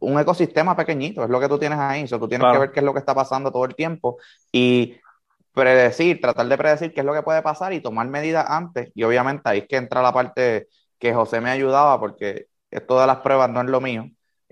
un 0.00 0.18
ecosistema 0.20 0.76
pequeñito, 0.76 1.24
es 1.24 1.30
lo 1.30 1.40
que 1.40 1.48
tú 1.48 1.58
tienes 1.58 1.78
ahí. 1.78 2.04
O 2.04 2.06
sea, 2.08 2.18
tú 2.18 2.28
tienes 2.28 2.48
Claro. 2.48 2.52
que 2.52 2.58
ver 2.58 2.72
qué 2.72 2.80
es 2.80 2.86
lo 2.86 2.92
que 2.92 3.00
está 3.00 3.14
pasando 3.14 3.50
todo 3.52 3.64
el 3.64 3.74
tiempo 3.74 4.18
y 4.52 4.96
predecir, 5.52 6.20
tratar 6.20 6.48
de 6.48 6.58
predecir 6.58 6.94
qué 6.94 7.00
es 7.00 7.06
lo 7.06 7.14
que 7.14 7.22
puede 7.22 7.42
pasar 7.42 7.72
y 7.72 7.82
tomar 7.82 8.08
medidas 8.08 8.46
antes. 8.48 8.90
Y 8.94 9.04
obviamente 9.04 9.42
ahí 9.50 9.60
es 9.60 9.68
que 9.68 9.76
entra 9.76 10.02
la 10.02 10.12
parte 10.12 10.68
que 10.98 11.14
José 11.14 11.40
me 11.40 11.50
ayudaba 11.50 11.98
porque 12.00 12.48
esto 12.70 13.00
de 13.00 13.06
las 13.08 13.18
pruebas 13.18 13.50
no 13.50 13.60
es 13.62 13.66
lo 13.68 13.80
mío. 13.80 14.06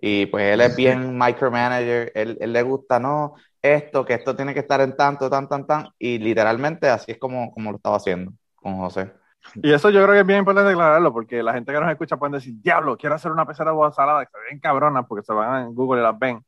Y 0.07 0.27
pues 0.27 0.53
él 0.53 0.61
es 0.61 0.77
bien 0.77 1.17
micromanager, 1.17 2.13
él, 2.15 2.37
él 2.39 2.53
le 2.53 2.63
gusta, 2.63 3.01
no, 3.01 3.35
esto, 3.63 4.05
que 4.05 4.13
esto 4.15 4.37
tiene 4.37 4.53
que 4.53 4.61
estar 4.61 4.81
en 4.83 4.95
tanto, 4.97 5.31
tan, 5.31 5.49
tan, 5.49 5.67
tan. 5.67 5.89
Y 5.99 6.19
literalmente 6.19 6.89
así 6.91 7.13
es 7.13 7.19
como, 7.19 7.51
como 7.53 7.71
lo 7.71 7.79
estaba 7.79 7.97
haciendo 7.97 8.33
con 8.55 8.77
José. 8.77 9.13
Y 9.63 9.73
eso 9.73 9.89
yo 9.91 10.03
creo 10.03 10.15
que 10.15 10.21
es 10.21 10.27
bien 10.27 10.41
importante 10.41 10.71
aclararlo, 10.73 11.13
porque 11.13 11.43
la 11.43 11.55
gente 11.55 11.73
que 11.73 11.81
nos 11.81 11.91
escucha 11.91 12.17
puede 12.19 12.35
decir, 12.35 12.55
diablo, 12.61 12.97
quiero 12.99 13.15
hacer 13.15 13.33
una 13.33 13.47
pecera 13.47 13.73
de 13.73 13.93
salada, 13.93 14.25
que 14.27 14.31
se 14.33 14.39
ven 14.51 14.61
cabronas, 14.61 15.07
porque 15.09 15.25
se 15.25 15.33
van 15.33 15.67
en 15.69 15.75
Google 15.75 16.01
y 16.01 16.05
las 16.05 16.19
ven. 16.19 16.45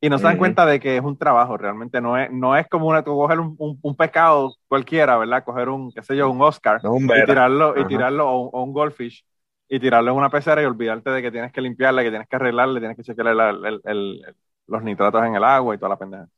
Y 0.00 0.10
no 0.10 0.18
se 0.18 0.26
dan 0.26 0.34
Ujú. 0.34 0.40
cuenta 0.40 0.66
de 0.66 0.80
que 0.80 0.96
es 0.98 1.02
un 1.04 1.18
trabajo, 1.18 1.56
realmente 1.56 2.00
no 2.00 2.18
es, 2.18 2.30
no 2.30 2.56
es 2.56 2.68
como 2.68 2.88
una, 2.88 3.02
coger 3.04 3.40
un, 3.40 3.56
un, 3.58 3.78
un 3.82 3.96
pescado 3.96 4.54
cualquiera, 4.68 5.16
¿verdad? 5.18 5.44
Coger 5.44 5.70
un, 5.70 5.92
qué 5.92 6.02
sé 6.02 6.16
yo, 6.16 6.30
un 6.30 6.42
Oscar 6.42 6.82
no 6.82 6.96
y 7.14 7.24
tirarlo, 7.24 7.78
y 7.78 7.86
tirarlo 7.86 8.28
o, 8.30 8.50
o 8.50 8.62
un 8.64 8.72
goldfish 8.72 9.24
y 9.68 9.80
tirarlo 9.80 10.10
en 10.12 10.16
una 10.18 10.30
pecera 10.30 10.62
y 10.62 10.64
olvidarte 10.66 11.10
de 11.10 11.22
que 11.22 11.30
tienes 11.32 11.52
que 11.52 11.60
limpiarla, 11.60 12.02
que 12.02 12.10
tienes 12.10 12.28
que 12.28 12.36
arreglarle, 12.36 12.80
tienes 12.80 12.96
que 12.96 13.02
chequearle 13.02 13.34
la- 13.34 13.50
el- 13.50 13.64
el- 13.66 13.80
el- 13.84 14.36
los 14.66 14.82
nitratos 14.82 15.24
en 15.24 15.34
el 15.34 15.44
agua 15.44 15.74
y 15.74 15.78
toda 15.78 15.90
la 15.90 15.98
pendeja. 15.98 16.28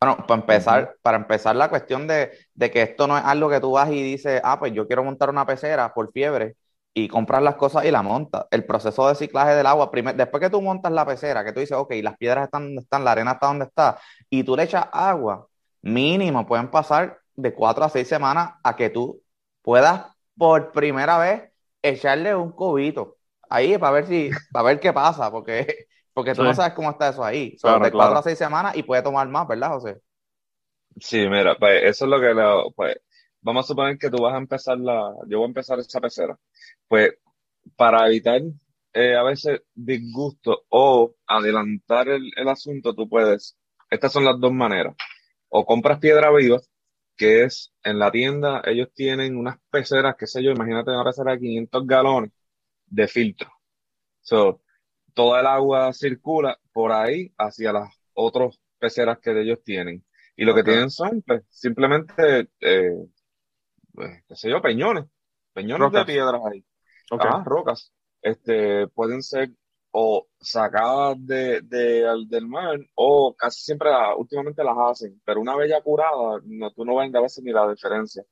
Bueno, 0.00 0.26
para 0.26 0.40
empezar, 0.40 0.96
para 1.02 1.16
empezar 1.16 1.56
la 1.56 1.68
cuestión 1.70 2.06
de, 2.06 2.30
de 2.54 2.70
que 2.70 2.82
esto 2.82 3.06
no 3.06 3.16
es 3.16 3.24
algo 3.24 3.48
que 3.48 3.60
tú 3.60 3.72
vas 3.72 3.90
y 3.90 4.02
dices, 4.02 4.40
ah, 4.44 4.58
pues 4.58 4.72
yo 4.72 4.86
quiero 4.86 5.02
montar 5.04 5.30
una 5.30 5.46
pecera 5.46 5.92
por 5.94 6.12
fiebre 6.12 6.56
y 6.94 7.08
compras 7.08 7.42
las 7.42 7.56
cosas 7.56 7.84
y 7.84 7.90
la 7.90 8.02
montas. 8.02 8.44
El 8.50 8.64
proceso 8.66 9.08
de 9.08 9.14
ciclaje 9.14 9.54
del 9.54 9.66
agua, 9.66 9.90
primer- 9.90 10.14
después 10.16 10.40
que 10.42 10.50
tú 10.50 10.60
montas 10.62 10.92
la 10.92 11.06
pecera, 11.06 11.44
que 11.44 11.52
tú 11.52 11.60
dices, 11.60 11.76
ok, 11.76 11.92
las 12.02 12.16
piedras 12.18 12.44
están 12.44 12.64
donde 12.64 12.82
están, 12.82 13.04
la 13.04 13.12
arena 13.12 13.32
está 13.32 13.46
donde 13.46 13.64
está, 13.66 13.98
y 14.30 14.44
tú 14.44 14.56
le 14.56 14.64
echas 14.64 14.86
agua, 14.92 15.46
mínimo 15.82 16.46
pueden 16.46 16.70
pasar 16.70 17.18
de 17.34 17.54
cuatro 17.54 17.84
a 17.84 17.88
seis 17.88 18.08
semanas 18.08 18.52
a 18.62 18.76
que 18.76 18.90
tú 18.90 19.22
puedas 19.62 20.06
por 20.36 20.72
primera 20.72 21.18
vez 21.18 21.50
echarle 21.90 22.34
un 22.34 22.52
cubito 22.52 23.18
ahí 23.48 23.78
para 23.78 23.92
ver 23.92 24.06
si, 24.06 24.44
para 24.50 24.64
ver 24.66 24.80
qué 24.80 24.92
pasa, 24.92 25.30
porque 25.30 25.86
Porque 26.12 26.34
tú 26.34 26.42
Sí. 26.42 26.44
no 26.44 26.54
sabes 26.54 26.72
cómo 26.74 26.90
está 26.90 27.10
eso 27.10 27.22
ahí. 27.24 27.56
So, 27.58 27.78
Claro, 27.78 27.80
de 27.80 27.92
cuatro 27.94 28.16
claro. 28.16 28.18
a 28.18 28.22
seis 28.22 28.38
semanas 28.38 28.74
y 28.76 28.82
puede 28.82 29.02
tomar 29.02 29.28
más, 29.28 29.46
¿verdad, 29.48 29.68
José? 29.70 30.00
Sí, 30.98 31.18
mira, 31.28 31.56
pues 31.58 31.82
eso 31.84 32.04
es 32.06 32.10
lo 32.10 32.20
que 32.20 32.32
lo, 32.34 32.72
pues, 32.72 32.96
vamos 33.42 33.64
a 33.66 33.68
suponer 33.68 33.98
que 33.98 34.10
tú 34.10 34.22
vas 34.22 34.34
a 34.34 34.38
empezar 34.38 34.78
la, 34.78 35.12
yo 35.28 35.38
voy 35.38 35.44
a 35.46 35.48
empezar 35.48 35.78
esa 35.78 36.00
pecera. 36.00 36.38
Pues, 36.88 37.10
para 37.76 38.06
evitar 38.08 38.40
eh, 38.94 39.16
a 39.16 39.22
veces 39.22 39.62
disgusto 39.74 40.64
o 40.70 41.14
adelantar 41.26 42.08
el, 42.08 42.30
el 42.36 42.48
asunto, 42.48 42.94
tú 42.94 43.08
puedes, 43.08 43.56
estas 43.90 44.12
son 44.12 44.24
las 44.24 44.40
dos 44.40 44.52
maneras. 44.52 44.96
O 45.50 45.66
compras 45.66 45.98
piedra 46.00 46.30
viva, 46.32 46.58
que 47.16 47.44
es 47.44 47.72
en 47.82 47.98
la 47.98 48.10
tienda, 48.10 48.62
ellos 48.64 48.88
tienen 48.94 49.36
unas 49.36 49.58
peceras, 49.70 50.16
qué 50.18 50.26
sé 50.26 50.42
yo, 50.42 50.50
imagínate 50.50 50.90
una 50.90 51.04
pecera 51.04 51.32
de 51.32 51.40
500 51.40 51.86
galones 51.86 52.32
de 52.86 53.08
filtro. 53.08 53.50
So, 54.20 54.62
toda 55.14 55.40
el 55.40 55.46
agua 55.46 55.92
circula 55.92 56.58
por 56.72 56.92
ahí 56.92 57.32
hacia 57.38 57.72
las 57.72 57.88
otras 58.12 58.58
peceras 58.78 59.18
que 59.18 59.40
ellos 59.40 59.62
tienen. 59.64 60.04
Y 60.36 60.44
lo 60.44 60.54
que 60.54 60.62
tienen 60.62 60.90
son, 60.90 61.22
pues, 61.22 61.42
simplemente, 61.48 62.48
eh, 62.60 63.06
pues, 63.94 64.22
qué 64.28 64.36
sé 64.36 64.50
yo, 64.50 64.60
peñones. 64.60 65.06
Peñones 65.54 65.90
de 65.90 65.98
Rocas. 65.98 66.04
piedras 66.04 66.40
ahí. 66.52 66.64
Ajá, 67.10 67.42
rocas. 67.44 67.92
Este, 68.20 68.88
pueden 68.88 69.22
ser 69.22 69.50
o 69.98 70.26
sacadas 70.40 71.16
de, 71.20 71.60
de- 71.62 72.06
al- 72.08 72.28
del 72.28 72.46
mar 72.46 72.78
o 72.94 73.34
casi 73.36 73.62
siempre, 73.62 73.90
la- 73.90 74.14
últimamente 74.16 74.62
las 74.64 74.76
hacen, 74.78 75.20
pero 75.24 75.40
una 75.40 75.56
vez 75.56 75.70
ya 75.70 75.80
curada, 75.82 76.40
no, 76.44 76.70
tú 76.72 76.84
no 76.84 76.96
ves 76.96 77.14
a 77.14 77.20
veces 77.20 77.42
ni 77.44 77.52
la 77.52 77.68
diferencia. 77.70 78.22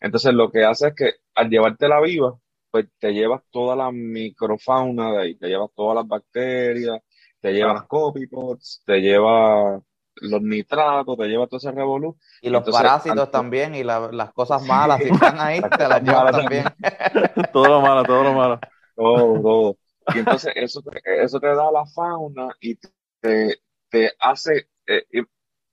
Entonces 0.00 0.34
lo 0.34 0.50
que 0.50 0.64
hace 0.64 0.88
es 0.88 0.94
que 0.94 1.10
al 1.34 1.48
llevártela 1.50 2.00
viva, 2.00 2.36
pues 2.70 2.86
te 2.98 3.12
llevas 3.12 3.42
toda 3.50 3.76
la 3.76 3.90
microfauna 3.92 5.12
de 5.12 5.18
ahí, 5.22 5.34
te 5.38 5.48
llevas 5.48 5.70
todas 5.74 5.96
las 5.96 6.06
bacterias, 6.08 7.00
te 7.40 7.52
llevas 7.52 7.78
Claro. 7.78 7.88
copypods, 7.88 8.82
te 8.86 9.00
llevas 9.00 9.82
los 10.16 10.42
nitratos, 10.42 11.16
te 11.18 11.26
llevas 11.28 11.48
todo 11.48 11.58
ese 11.58 11.70
revolú. 11.72 12.16
Y 12.40 12.50
los 12.50 12.60
Entonces, 12.60 12.74
parásitos 12.74 13.30
al- 13.30 13.30
también 13.30 13.74
y 13.74 13.84
la- 13.84 14.10
las 14.12 14.32
cosas 14.32 14.62
malas, 14.62 15.02
si 15.02 15.10
están 15.10 15.40
ahí, 15.40 15.60
te 15.76 15.88
las 15.88 16.02
llevas 16.02 16.30
también. 16.30 16.74
todo 17.52 17.68
lo 17.68 17.80
malo, 17.80 18.06
todo 18.06 18.24
lo 18.24 18.34
malo. 18.34 18.60
Todo, 18.94 19.40
todo. 19.42 19.76
Y 20.14 20.18
entonces 20.18 20.52
eso 20.56 20.82
te, 20.82 21.00
eso 21.22 21.40
te 21.40 21.48
da 21.48 21.70
la 21.70 21.86
fauna 21.86 22.48
y 22.60 22.76
te, 23.20 23.58
te 23.88 24.12
hace, 24.20 24.68
eh, 24.86 25.24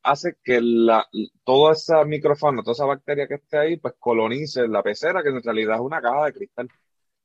hace 0.03 0.37
que 0.43 0.59
la, 0.61 1.07
toda 1.43 1.73
esa 1.73 2.03
microfauna, 2.05 2.61
toda 2.63 2.73
esa 2.73 2.85
bacteria 2.85 3.27
que 3.27 3.35
esté 3.35 3.57
ahí, 3.57 3.77
pues 3.77 3.95
colonice 3.99 4.67
la 4.67 4.83
pecera, 4.83 5.23
que 5.23 5.29
en 5.29 5.43
realidad 5.43 5.75
es 5.75 5.81
una 5.81 6.01
caja 6.01 6.25
de 6.25 6.33
cristal, 6.33 6.69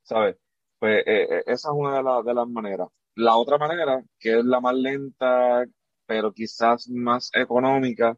¿sabes? 0.02 0.36
Pues 0.78 1.00
eh, 1.06 1.22
eh, 1.38 1.42
esa 1.46 1.68
es 1.70 1.74
una 1.74 1.96
de, 1.96 2.02
las 2.02 2.24
de 2.24 2.34
las 2.34 2.48
maneras. 2.48 2.88
La 3.16 3.36
otra 3.36 3.58
manera, 3.58 4.02
que 4.18 4.38
es 4.38 4.44
la 4.44 4.60
más 4.60 4.74
lenta, 4.74 5.64
pero 6.06 6.32
quizás 6.32 6.88
más 6.90 7.30
económica, 7.34 8.16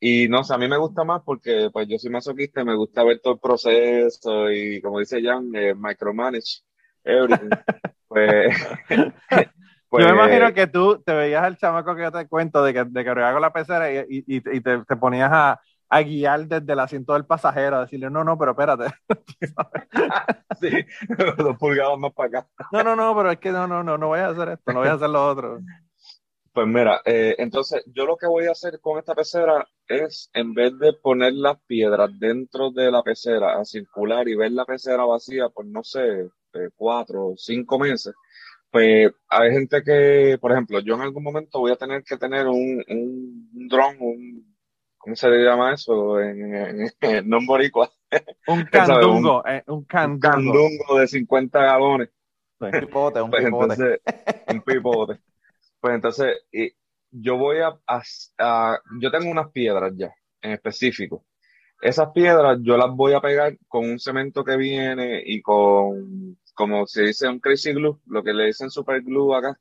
y 0.00 0.28
no 0.28 0.42
sé, 0.44 0.54
a 0.54 0.58
mí 0.58 0.68
me 0.68 0.78
gusta 0.78 1.04
más 1.04 1.22
porque 1.24 1.70
pues 1.72 1.86
yo 1.88 1.96
soy 1.98 2.10
masoquista 2.10 2.62
y 2.62 2.64
me 2.64 2.74
gusta 2.76 3.04
ver 3.04 3.20
todo 3.20 3.34
el 3.34 3.40
proceso 3.40 4.50
y 4.50 4.80
como 4.82 4.98
dice 4.98 5.22
Jan, 5.22 5.54
eh, 5.54 5.74
micromanage 5.74 6.62
everything. 7.04 7.50
Pues, 8.12 8.56
pues, 8.88 9.08
Yo 9.96 10.06
me 10.06 10.12
imagino 10.12 10.52
que 10.54 10.66
tú 10.66 11.02
te 11.04 11.12
veías 11.14 11.42
al 11.44 11.56
chamaco 11.56 11.94
que 11.94 12.02
yo 12.02 12.12
te 12.12 12.26
cuento 12.28 12.62
de 12.64 12.72
que, 12.72 12.84
de 12.84 13.04
que 13.04 13.10
con 13.14 13.42
la 13.42 13.52
pecera 13.52 13.92
y, 13.92 13.98
y- 14.08 14.24
y- 14.26 14.60
te, 14.60 14.84
te 14.84 14.96
ponías 14.96 15.30
a, 15.32 15.60
a 15.88 16.02
guiar 16.02 16.46
desde 16.46 16.72
el 16.72 16.80
asiento 16.80 17.12
del 17.12 17.26
pasajero, 17.26 17.76
a 17.76 17.80
decirle, 17.82 18.10
no, 18.10 18.24
no, 18.24 18.38
pero 18.38 18.52
espérate. 18.52 18.86
sí, 20.60 20.70
dos 21.38 21.56
pulgadas 21.58 21.98
más 21.98 22.12
para 22.12 22.40
acá. 22.40 22.48
No, 22.70 22.82
no, 22.82 22.96
no, 22.96 23.14
pero 23.16 23.30
es 23.32 23.38
que 23.38 23.50
no, 23.52 23.66
no, 23.66 23.82
no, 23.82 23.98
no 23.98 24.08
voy 24.08 24.20
a 24.20 24.28
hacer 24.28 24.48
esto, 24.50 24.72
no 24.72 24.80
voy 24.80 24.88
a 24.88 24.94
hacer 24.94 25.10
lo 25.10 25.26
otro. 25.28 25.60
Pues 26.52 26.66
mira, 26.66 27.00
eh, 27.06 27.34
entonces 27.38 27.82
yo 27.86 28.04
lo 28.04 28.16
que 28.16 28.26
voy 28.26 28.46
a 28.46 28.52
hacer 28.52 28.78
con 28.80 28.98
esta 28.98 29.14
pecera 29.14 29.66
es, 29.88 30.30
en 30.34 30.52
vez 30.54 30.78
de 30.78 30.92
poner 30.92 31.32
las 31.32 31.58
piedras 31.66 32.10
dentro 32.18 32.70
de 32.70 32.90
la 32.90 33.02
pecera 33.02 33.58
a 33.58 33.64
circular 33.64 34.28
y 34.28 34.34
ver 34.36 34.52
la 34.52 34.64
pecera 34.66 35.04
vacía 35.04 35.48
por, 35.48 35.64
no 35.66 35.82
sé, 35.82 36.28
eh, 36.54 36.70
cuatro 36.76 37.28
o 37.28 37.36
cinco 37.36 37.78
meses, 37.78 38.14
pues 38.70 39.12
hay 39.28 39.52
gente 39.52 39.82
que, 39.84 40.38
por 40.40 40.52
ejemplo, 40.52 40.80
yo 40.80 40.94
en 40.96 41.02
algún 41.02 41.22
momento 41.24 41.60
voy 41.60 41.72
a 41.72 41.76
tener 41.76 42.04
que 42.04 42.16
tener 42.18 42.46
un, 42.48 42.84
un, 42.88 43.50
un 43.54 43.68
dron, 43.68 43.96
un, 44.00 44.56
¿cómo 44.98 45.16
se 45.16 45.28
le 45.30 45.44
llama 45.44 45.74
eso? 45.74 46.20
En, 46.20 46.54
en, 46.54 46.90
en 47.02 47.28
non 47.28 47.46
boricua, 47.46 47.90
Un 48.54 48.60
candungo, 48.74 49.42
eh, 49.52 49.64
un 49.66 49.84
un 50.02 50.16
candungo. 50.20 50.56
candungo 50.56 50.98
de 50.98 51.08
50 51.08 51.60
galones. 51.62 52.10
Un 52.68 52.72
pipote, 52.78 53.20
un 53.22 53.30
Pues 53.30 53.44
pipote. 53.44 53.76
entonces, 53.76 54.00
un 54.46 54.62
pipote. 54.62 55.20
Pues 55.80 55.94
entonces, 55.96 56.38
y 56.52 56.72
yo 57.10 57.38
voy 57.38 57.58
a, 57.60 57.68
a- 57.86 58.02
a- 58.38 58.80
yo 59.00 59.10
tengo 59.10 59.30
unas 59.30 59.50
piedras 59.52 59.92
ya, 59.96 60.12
en 60.42 60.52
específico. 60.52 61.24
Esas 61.82 62.10
piedras 62.12 62.58
yo 62.62 62.76
las 62.78 62.90
voy 62.92 63.14
a 63.14 63.20
pegar 63.22 63.58
con 63.68 63.86
un 63.90 63.98
cemento 64.00 64.44
que 64.44 64.56
viene 64.56 65.22
y 65.26 65.42
con, 65.42 66.38
como 66.54 66.86
se 66.86 67.02
dice, 67.02 67.28
un 67.28 67.40
crazy 67.40 67.72
glue, 67.72 68.00
lo 68.06 68.22
que 68.22 68.32
le 68.32 68.46
dicen 68.46 68.70
super 68.70 69.02
glue 69.02 69.34
acá. 69.36 69.58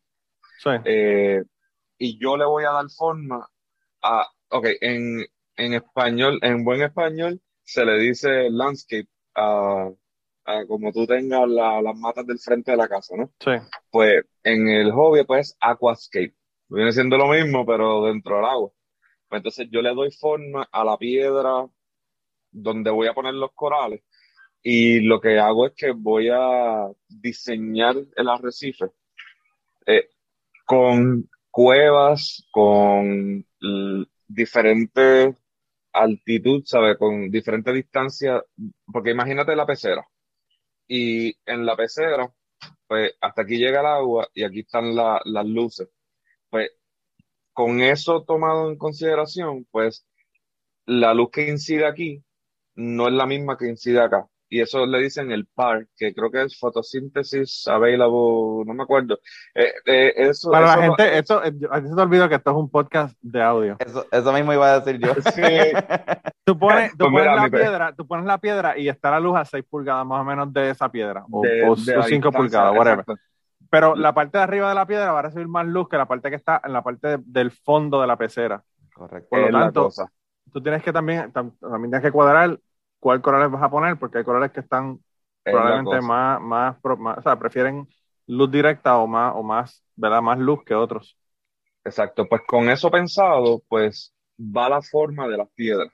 Sí. 0.60 0.70
Eh, 0.86 1.44
y 1.98 2.20
yo 2.20 2.38
le 2.38 2.46
voy 2.46 2.64
a 2.66 2.72
dar 2.72 2.90
forma 2.90 3.48
a, 4.04 4.28
ok, 4.50 4.68
en, 4.82 5.26
en 5.58 5.74
español, 5.74 6.40
en 6.42 6.64
buen 6.64 6.82
español, 6.82 7.42
se 7.64 7.86
le 7.86 7.98
dice 8.00 8.50
landscape 8.50 9.08
a, 9.36 9.90
a 10.46 10.66
como 10.68 10.92
tú 10.92 11.06
tengas 11.08 11.48
la- 11.48 11.82
las 11.82 11.98
matas 11.98 12.26
del 12.28 12.40
frente 12.40 12.72
de 12.72 12.78
la 12.78 12.88
casa, 12.88 13.16
¿no? 13.18 13.32
Sí. 13.40 13.52
Pues 13.92 14.24
en 14.44 14.68
el 14.70 14.92
hobby, 14.92 15.24
pues 15.26 15.56
aquascape. 15.62 16.36
Viene 16.70 16.92
siendo 16.94 17.18
lo 17.18 17.28
mismo, 17.28 17.66
pero 17.66 18.06
dentro 18.06 18.38
del 18.38 18.46
agua. 18.46 18.72
Pues 19.30 19.40
entonces 19.40 19.68
yo 19.72 19.82
le 19.82 19.94
doy 19.94 20.12
forma 20.12 20.68
a 20.72 20.84
la 20.84 20.98
piedra 20.98 21.68
donde 22.52 22.92
voy 22.92 23.08
a 23.08 23.14
poner 23.14 23.34
los 23.34 23.52
corales. 23.54 24.02
Y 24.64 25.02
lo 25.02 25.20
que 25.22 25.40
hago 25.40 25.68
es 25.68 25.74
que 25.76 25.92
voy 25.92 26.30
a 26.32 26.88
diseñar 27.08 27.96
el 28.16 28.30
arrecife 28.30 28.86
eh, 29.86 30.10
con 30.66 31.30
cuevas, 31.52 32.48
con 32.52 33.46
diferentes 34.28 35.36
altitud, 35.94 36.64
¿sabes? 36.66 36.98
Con 36.98 37.30
diferentes 37.32 37.74
distancias. 37.74 38.44
Porque 38.92 39.12
imagínate 39.12 39.56
la 39.56 39.66
pecera. 39.66 40.06
Y 40.88 41.36
en 41.46 41.66
la 41.66 41.76
pecera, 41.78 42.32
pues 42.88 43.14
hasta 43.22 43.44
aquí 43.44 43.58
llega 43.58 43.82
el 43.82 43.88
agua 43.88 44.30
y 44.34 44.44
aquí 44.44 44.62
están 44.62 44.96
la- 44.96 45.22
las 45.26 45.46
luces. 45.48 45.90
Pues 46.50 46.72
con 47.54 47.82
eso 47.82 48.24
tomado 48.26 48.70
en 48.72 48.78
consideración, 48.78 49.68
pues 49.72 50.06
la 50.88 51.14
luz 51.16 51.32
que 51.32 51.50
incide 51.50 51.88
aquí 51.88 52.24
no 52.76 53.10
es 53.10 53.16
la 53.16 53.28
misma 53.28 53.58
que 53.58 53.70
incide 53.70 54.02
acá. 54.02 54.30
Y 54.54 54.60
eso 54.60 54.86
le 54.86 55.00
dicen 55.00 55.32
el 55.32 55.46
PAR, 55.48 55.88
que 55.98 56.14
creo 56.14 56.30
que 56.30 56.44
es 56.44 56.60
Photosynthesis 56.60 57.66
Available, 57.70 58.66
no 58.66 58.74
me 58.74 58.84
acuerdo. 58.84 59.18
Eh, 59.56 59.72
eh, 59.86 60.14
eso, 60.18 60.52
Para 60.52 60.66
la 60.68 60.74
eso 60.74 60.82
lo- 60.82 60.96
gente, 60.98 61.18
esto, 61.18 61.44
eh, 61.46 61.54
a 61.72 61.82
ti 61.82 61.88
se 61.88 61.96
te 61.96 62.02
olvidó 62.02 62.28
que 62.28 62.36
esto 62.36 62.52
es 62.52 62.58
un 62.58 62.70
podcast 62.70 63.18
de 63.22 63.42
audio. 63.42 63.78
Eso, 63.80 64.06
eso 64.12 64.34
mismo 64.34 64.52
iba 64.54 64.74
a 64.74 64.80
decir 64.82 65.00
yo. 65.00 65.14
Sí, 65.32 65.42
Tú 66.44 66.58
pones, 66.60 66.92
tú 66.92 66.98
Pues 66.98 67.12
pones 67.12 67.22
mira, 67.22 67.36
la 67.36 67.44
pe- 67.50 67.58
piedra, 67.60 67.96
tú 67.96 68.06
pones 68.08 68.26
la 68.26 68.38
piedra 68.40 68.78
y 68.78 68.90
está 68.90 69.10
la 69.12 69.20
luz 69.22 69.38
a 69.38 69.46
6 69.46 69.64
pulgadas 69.70 70.06
más 70.06 70.20
o 70.20 70.24
menos 70.26 70.52
de 70.52 70.72
esa 70.72 70.90
piedra, 70.90 71.24
o, 71.32 71.44
de- 71.44 71.70
o, 71.70 71.76
de 71.76 71.96
la 71.96 72.04
5 72.04 72.04
distancia, 72.04 72.32
pulgadas, 72.32 72.78
whatever. 72.78 73.00
exacto. 73.00 73.22
Pero 73.70 73.96
la 73.96 74.14
parte 74.14 74.38
de 74.38 74.44
arriba 74.44 74.68
de 74.68 74.76
la 74.76 74.86
piedra 74.86 75.14
va 75.14 75.20
a 75.20 75.22
recibir 75.22 75.48
más 75.48 75.66
luz 75.66 75.88
que 75.88 75.96
la 75.96 76.08
parte 76.08 76.30
que 76.30 76.36
está 76.36 76.60
en 76.66 76.74
la 76.74 76.82
parte 76.84 77.08
de- 77.08 77.20
del 77.26 77.52
fondo 77.52 78.02
de 78.02 78.08
la 78.08 78.18
pecera. 78.18 78.62
Correcto. 78.94 79.30
Por 79.30 79.40
lo 79.40 79.46
Es 79.48 79.54
la 79.54 79.60
tanto, 79.72 79.90
tú 80.52 80.62
tienes 80.62 80.84
que 80.84 80.92
también, 80.92 81.32
tam- 81.32 81.58
también 81.58 81.92
tienes 81.92 82.02
que 82.02 82.12
cuadrar 82.12 82.60
cuál 83.02 83.22
corales 83.24 83.52
vas 83.52 83.64
a 83.64 83.72
poner, 83.72 84.00
porque 84.00 84.20
hay 84.20 84.26
corales 84.26 84.54
que 84.54 84.62
están 84.62 85.02
Es 85.46 85.50
probablemente 85.50 86.02
más, 86.02 86.42
más, 86.42 86.78
más- 87.00 87.20
o 87.20 87.24
sea, 87.24 87.40
prefieren 87.40 87.90
luz 88.28 88.52
directa 88.52 88.98
o 89.00 89.08
más, 89.08 89.34
o 89.36 89.44
más, 89.44 89.84
¿verdad? 89.98 90.24
Más 90.24 90.40
luz 90.40 90.64
que 90.66 90.76
otros. 90.76 91.18
Exacto, 91.84 92.28
pues 92.30 92.42
con 92.48 92.70
eso 92.70 92.92
pensado, 92.92 93.64
pues 93.68 94.14
va 94.40 94.70
la 94.70 94.82
forma 94.82 95.28
de 95.28 95.38
las 95.38 95.50
piedras 95.52 95.92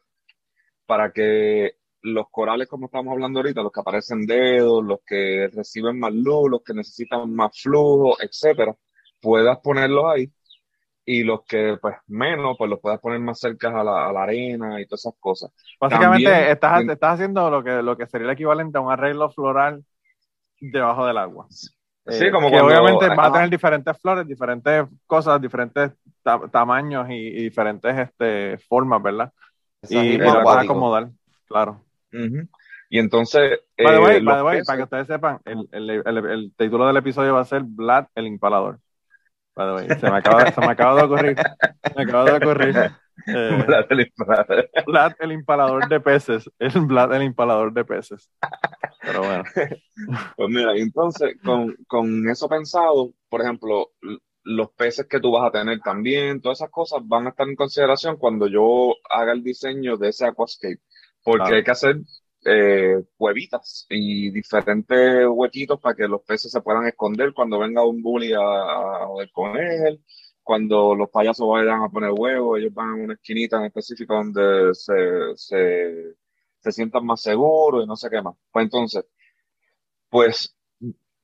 para 0.85 1.11
que 1.13 1.73
los 2.03 2.27
corales, 2.31 2.67
como 2.69 2.87
estamos 2.87 3.11
hablando 3.13 3.39
ahorita, 3.39 3.63
los 3.63 3.71
que 3.71 3.81
aparecen 3.81 4.25
dedos, 4.27 4.83
los 4.85 4.99
que 5.05 5.49
reciben 5.53 5.99
más 5.99 6.13
luz, 6.13 6.49
los 6.51 6.63
que 6.63 6.73
necesitan 6.73 7.33
más 7.33 7.59
flujo, 7.61 8.17
etcétera, 8.21 8.75
puedas 9.21 9.59
ponerlos 9.59 10.05
ahí 10.07 10.31
y 11.09 11.23
los 11.23 11.45
que 11.45 11.77
pues 11.81 11.95
menos, 12.07 12.55
pues 12.57 12.69
los 12.69 12.79
puedas 12.81 12.99
poner 12.99 13.19
más 13.21 13.39
cerca 13.39 13.69
a 13.69 13.83
la, 13.83 14.09
a 14.09 14.11
la 14.11 14.23
arena 14.23 14.81
y 14.81 14.85
todas 14.85 15.05
esas 15.05 15.13
cosas. 15.19 15.51
Básicamente 15.79 16.29
También- 16.29 16.51
estás, 16.51 16.83
estás 16.83 17.13
haciendo 17.13 17.49
lo 17.49 17.63
que, 17.63 17.81
lo 17.81 17.95
que 17.95 18.05
sería 18.07 18.25
el 18.27 18.33
equivalente 18.33 18.77
a 18.77 18.81
un 18.81 18.91
arreglo 18.91 19.29
floral 19.29 19.83
debajo 20.59 21.05
del 21.05 21.17
agua. 21.17 21.45
Sí, 21.49 21.69
Eh, 22.25 22.31
como 22.31 22.47
que 22.49 22.57
cuando- 22.59 22.67
obviamente 22.67 23.07
vas 23.15 23.29
a 23.29 23.31
tener 23.33 23.49
diferentes 23.49 23.97
flores, 24.01 24.27
diferentes 24.27 24.85
cosas, 25.05 25.39
diferentes 25.41 25.91
ta- 26.23 26.41
tamaños 26.51 27.09
y, 27.09 27.13
y 27.13 27.43
diferentes 27.43 27.97
este, 27.97 28.57
formas, 28.67 29.01
¿verdad? 29.01 29.31
Eso 29.81 29.93
Y, 29.93 29.97
es 29.97 30.03
y 30.15 30.17
mismo 30.17 30.25
lo 30.25 30.29
vas 30.29 30.37
a 30.37 30.41
acuático. 30.51 30.73
acomodar, 30.73 31.07
claro. 31.47 31.81
Y 32.89 32.99
entonces, 32.99 33.59
By 33.77 33.87
the 33.87 33.95
eh, 33.95 33.99
way, 33.99 34.21
by 34.21 34.35
the 34.37 34.43
way, 34.43 34.61
para 34.63 34.77
que 34.77 34.83
ustedes 34.83 35.07
sepan, 35.07 35.39
el, 35.45 35.67
el- 35.71 35.89
el- 36.05 36.25
el 36.25 36.53
título 36.57 36.87
del 36.87 36.97
episodio 36.97 37.33
va 37.33 37.41
a 37.41 37.45
ser 37.45 37.63
Vlad 37.63 38.07
el 38.15 38.27
Impalador. 38.27 38.79
By 39.57 39.65
the 39.65 39.73
way, 39.87 39.99
se 39.99 40.11
me 40.11 40.17
acaba, 40.17 40.51
se 40.51 40.61
me 40.61 40.67
acaba 40.67 40.95
de 41.01 41.03
ocurrir. 41.07 41.35
Me 41.95 42.03
acaba 42.03 42.25
de 42.25 42.37
ocurrir. 42.37 42.75
Eh, 43.25 43.63
Vlad 43.65 43.85
el 43.89 44.01
Impalador. 44.01 44.69
Vlad, 44.85 45.11
el 45.19 45.31
impalador 45.31 45.89
de 45.89 45.99
peces. 45.99 46.49
Es 46.59 46.75
Vlad, 46.75 47.13
el 47.15 47.23
impalador 47.23 47.73
de 47.73 47.83
peces. 47.83 48.29
Pero 49.01 49.21
bueno. 49.21 49.43
Pues 50.35 50.49
mira, 50.49 50.75
entonces, 50.75 51.35
con, 51.43 51.75
con 51.87 52.29
eso 52.29 52.47
pensado, 52.47 53.13
por 53.29 53.41
ejemplo, 53.41 53.89
los 54.43 54.69
peces 54.73 55.07
que 55.07 55.19
tú 55.19 55.31
vas 55.31 55.47
a 55.47 55.51
tener 55.51 55.79
también, 55.81 56.39
todas 56.39 56.59
esas 56.59 56.69
cosas 56.69 57.01
van 57.03 57.25
a 57.25 57.29
estar 57.31 57.47
en 57.49 57.55
consideración 57.55 58.17
cuando 58.17 58.47
yo 58.47 58.93
haga 59.09 59.33
el 59.33 59.43
diseño 59.43 59.97
de 59.97 60.09
ese 60.09 60.27
aquascape, 60.27 60.79
porque 61.23 61.39
Claro. 61.39 61.55
hay 61.55 61.63
que 61.63 61.71
hacer 61.71 61.95
eh, 62.47 63.03
huevitas 63.17 63.85
y 63.89 64.31
diferentes 64.31 65.25
huequitos 65.29 65.79
para 65.81 65.95
que 65.95 66.07
los 66.07 66.21
peces 66.23 66.51
se 66.51 66.61
puedan 66.61 66.87
esconder 66.87 67.33
cuando 67.33 67.59
venga 67.59 67.85
un 67.85 68.01
bully 68.01 68.33
a, 68.33 68.39
a 68.39 69.07
joder 69.07 69.31
con 69.31 69.57
él, 69.57 70.03
cuando 70.43 70.95
los 70.95 71.09
payasos 71.09 71.47
vayan 71.49 71.83
a 71.83 71.89
poner 71.89 72.11
huevos, 72.17 72.59
ellos 72.59 72.73
van 72.73 72.89
a 72.89 72.95
una 73.05 73.13
esquinita 73.15 73.57
en 73.57 73.65
específico 73.65 74.15
donde 74.15 74.73
se, 74.75 74.93
se, 75.35 76.15
se 76.59 76.71
sientan 76.71 77.05
más 77.05 77.21
seguros 77.21 77.83
y 77.83 77.87
no 77.87 77.95
sé 77.95 78.09
qué 78.09 78.21
más. 78.21 78.35
Pues 78.51 78.63
entonces, 78.65 79.05
pues 80.09 80.55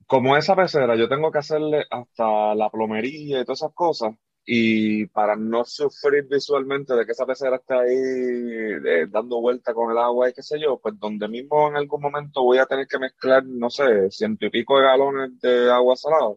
como 0.08 0.38
esa 0.38 0.56
pecera, 0.56 0.96
yo 0.98 1.10
tengo 1.10 1.32
que 1.32 1.40
hacerle 1.40 1.86
hasta 1.92 2.56
la 2.56 2.70
plomería 2.72 3.42
y 3.42 3.46
todas 3.46 3.60
esas 3.62 3.74
cosas. 3.74 4.16
Y 4.46 5.06
para 5.08 5.36
no 5.36 5.64
sufrir 5.64 6.28
visualmente 6.30 6.94
de 6.94 7.06
que 7.06 7.14
esa 7.14 7.26
pecera 7.26 7.56
esté 7.58 7.74
ahí 7.74 7.96
eh, 7.96 9.08
dando 9.10 9.40
vuelta 9.40 9.74
con 9.74 9.92
el 9.92 9.98
agua 9.98 10.30
y 10.30 10.34
qué 10.34 10.44
sé 10.44 10.60
yo, 10.60 10.80
pues 10.80 11.00
donde 11.00 11.28
mismo 11.30 11.70
en 11.70 11.78
algún 11.78 12.02
momento 12.02 12.44
voy 12.44 12.58
a 12.58 12.66
tener 12.66 12.88
que 12.88 13.00
mezclar, 13.00 13.46
no 13.46 13.70
sé, 13.70 14.12
ciento 14.12 14.46
y 14.46 14.50
pico 14.50 14.78
de 14.78 14.84
galones 14.84 15.40
de 15.40 15.72
agua 15.72 15.96
salada, 15.96 16.34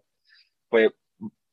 pues, 0.69 0.91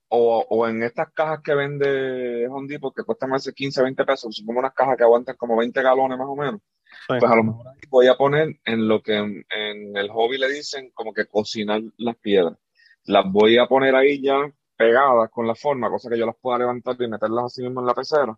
o, 0.09 0.45
o 0.49 0.67
en 0.67 0.83
estas 0.83 1.11
cajas 1.13 1.39
que 1.43 1.55
vende 1.55 2.47
Home 2.47 2.67
Depot 2.67 2.93
que 2.95 3.03
cuestan 3.03 3.31
más 3.31 3.43
de 3.45 3.53
15, 3.53 3.81
20 3.83 4.05
pesos, 4.05 4.43
como 4.45 4.59
unas 4.59 4.73
cajas 4.73 4.97
que 4.97 5.03
aguantan 5.03 5.35
como 5.37 5.57
20 5.57 5.81
galones 5.81 6.17
más 6.17 6.27
o 6.27 6.35
menos 6.35 6.61
Sí. 7.07 7.15
pues 7.19 7.23
a 7.23 7.35
lo 7.35 7.43
mejor 7.43 7.67
ahí 7.67 7.79
voy 7.89 8.07
a 8.07 8.15
poner 8.15 8.59
en 8.65 8.87
lo 8.87 9.01
que 9.01 9.15
en, 9.17 9.45
en 9.49 9.97
el 9.97 10.09
hobby 10.09 10.37
le 10.37 10.49
dicen 10.49 10.91
como 10.93 11.13
que 11.13 11.25
cocinar 11.25 11.81
las 11.97 12.15
piedras. 12.17 12.57
Las 13.05 13.25
voy 13.29 13.57
a 13.57 13.65
poner 13.67 13.95
ahí 13.95 14.21
ya 14.21 14.37
pegadas 14.75 15.29
con 15.31 15.47
la 15.47 15.55
forma, 15.55 15.89
cosa 15.89 16.09
que 16.09 16.17
yo 16.17 16.25
las 16.25 16.35
pueda 16.39 16.59
levantar 16.59 16.95
y 17.01 17.07
meterlas 17.07 17.45
así 17.45 17.61
mismo 17.63 17.81
en 17.81 17.87
la 17.87 17.93
pecera. 17.95 18.37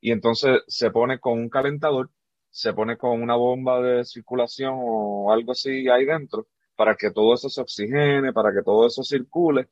Y 0.00 0.12
entonces 0.12 0.60
se 0.68 0.90
pone 0.90 1.18
con 1.20 1.34
un 1.38 1.48
calentador, 1.48 2.10
se 2.50 2.72
pone 2.74 2.96
con 2.98 3.22
una 3.22 3.36
bomba 3.36 3.80
de 3.80 4.04
circulación 4.04 4.74
o 4.76 5.32
algo 5.32 5.52
así 5.52 5.88
ahí 5.88 6.04
dentro 6.04 6.46
para 6.76 6.96
que 6.96 7.10
todo 7.12 7.34
eso 7.34 7.48
se 7.48 7.60
oxigene, 7.60 8.32
para 8.32 8.52
que 8.52 8.62
todo 8.62 8.86
eso 8.86 9.02
circule. 9.02 9.68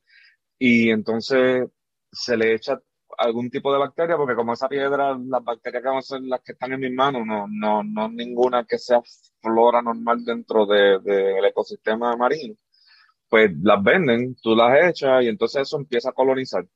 Y 0.59 0.91
entonces 0.91 1.69
se 2.11 2.37
le 2.37 2.55
echa 2.55 2.81
algún 3.19 3.51
tipo 3.51 3.73
de 3.73 3.79
bacteria, 3.79 4.17
porque 4.17 4.35
como 4.35 4.53
esa 4.55 4.69
piedra, 4.69 5.17
las 5.19 5.45
bacterias 5.45 5.83
que 5.83 5.89
van 5.89 5.99
a 5.99 6.03
ser 6.03 6.21
las 6.23 6.41
que 6.43 6.53
están 6.53 6.73
en 6.73 6.81
mis 6.81 6.93
manos, 6.93 7.27
no, 7.27 7.47
no, 7.49 7.83
no 7.83 8.09
ninguna 8.09 8.65
que 8.65 8.79
sea 8.79 9.01
flora 9.41 9.83
normal 9.83 10.25
dentro 10.25 10.67
de- 10.67 10.99
del 11.01 11.45
ecosistema 11.45 12.17
marino, 12.17 12.55
pues 13.33 13.51
las 13.63 13.83
venden, 13.83 14.37
tú 14.43 14.55
las 14.55 14.91
echas 14.91 15.25
y 15.25 15.29
entonces 15.29 15.63
eso 15.63 15.79
empieza 15.79 16.11
a 16.11 16.13
colonizar. 16.13 16.67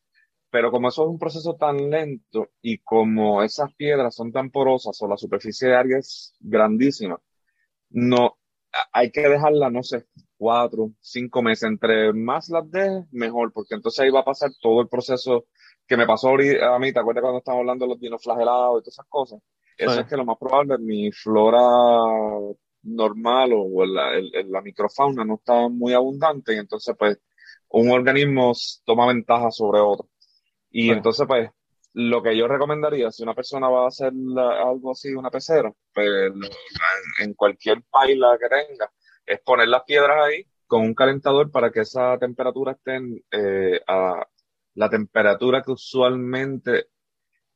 Pero 0.50 0.70
como 0.70 0.88
eso 0.88 1.02
es 1.04 1.10
un 1.10 1.18
proceso 1.18 1.54
tan 1.56 1.90
lento 1.90 2.48
y 2.62 2.78
como 2.78 3.42
esas 3.42 3.74
piedras 3.74 4.14
son 4.14 4.32
tan 4.32 4.50
porosas 4.50 4.96
o 5.02 5.06
la 5.06 5.18
superficie 5.18 5.68
de 5.68 5.76
área 5.76 5.98
es 5.98 6.34
grandísima, 6.40 7.20
no, 7.90 8.38
hay 8.90 9.10
que 9.10 9.28
dejarla, 9.28 9.68
no 9.68 9.82
sé, 9.82 10.06
cuatro, 10.38 10.92
cinco 10.98 11.42
meses. 11.42 11.64
Entre 11.68 12.14
más 12.14 12.48
las 12.48 12.70
dejes, 12.70 13.04
mejor, 13.12 13.52
porque 13.52 13.74
entonces 13.74 14.00
ahí 14.00 14.10
va 14.10 14.20
a 14.20 14.24
pasar 14.24 14.50
todo 14.62 14.80
el 14.80 14.88
proceso 14.88 15.44
que 15.86 15.98
me 15.98 16.06
pasó 16.06 16.28
ahorita 16.30 16.74
a 16.74 16.78
mí, 16.78 16.90
¿te 16.90 17.00
acuerdas 17.00 17.20
cuando 17.20 17.38
estábamos 17.40 17.64
hablando 17.64 17.84
de 17.84 17.90
los 17.90 18.00
dinoflagelados 18.00 18.80
y 18.80 18.82
todas 18.82 18.94
esas 18.94 19.06
cosas? 19.10 19.40
Eso 19.76 19.92
Sí. 19.92 20.00
es 20.00 20.06
que 20.06 20.16
lo 20.16 20.24
más 20.24 20.38
probable, 20.38 20.78
mi 20.78 21.12
flora 21.12 21.58
normal 22.86 23.52
o 23.54 23.84
la, 23.86 24.14
el- 24.16 24.32
la 24.50 24.62
microfauna 24.62 25.24
no 25.24 25.36
está 25.36 25.68
muy 25.68 25.92
abundante 25.94 26.54
y 26.54 26.58
entonces 26.58 26.94
pues 26.98 27.18
un 27.70 27.90
organismo 27.90 28.52
toma 28.84 29.06
ventaja 29.08 29.50
sobre 29.50 29.80
otro. 29.80 30.08
Y 30.70 30.90
entonces 30.90 31.26
pues 31.28 31.50
lo 31.94 32.22
que 32.22 32.36
yo 32.36 32.48
recomendaría, 32.48 33.10
si 33.12 33.22
una 33.24 33.34
persona 33.34 33.68
va 33.68 33.84
a 33.84 33.88
hacer 33.88 34.12
la- 34.14 34.62
algo 34.70 34.92
así, 34.92 35.14
una 35.14 35.30
pecera, 35.30 35.72
pues 35.94 36.08
en, 36.08 36.40
en 37.20 37.34
cualquier 37.34 37.82
paila 37.90 38.38
que 38.40 38.48
tenga, 38.48 38.90
es 39.26 39.40
poner 39.40 39.68
las 39.68 39.82
piedras 39.84 40.18
ahí 40.26 40.44
con 40.66 40.82
un 40.82 40.94
calentador 40.94 41.50
para 41.50 41.70
que 41.70 41.80
esa 41.80 42.18
temperatura 42.18 42.72
esté 42.72 42.98
eh, 43.30 43.80
a 43.86 44.26
la 44.74 44.90
temperatura 44.90 45.62
que 45.62 45.72
usualmente 45.72 46.88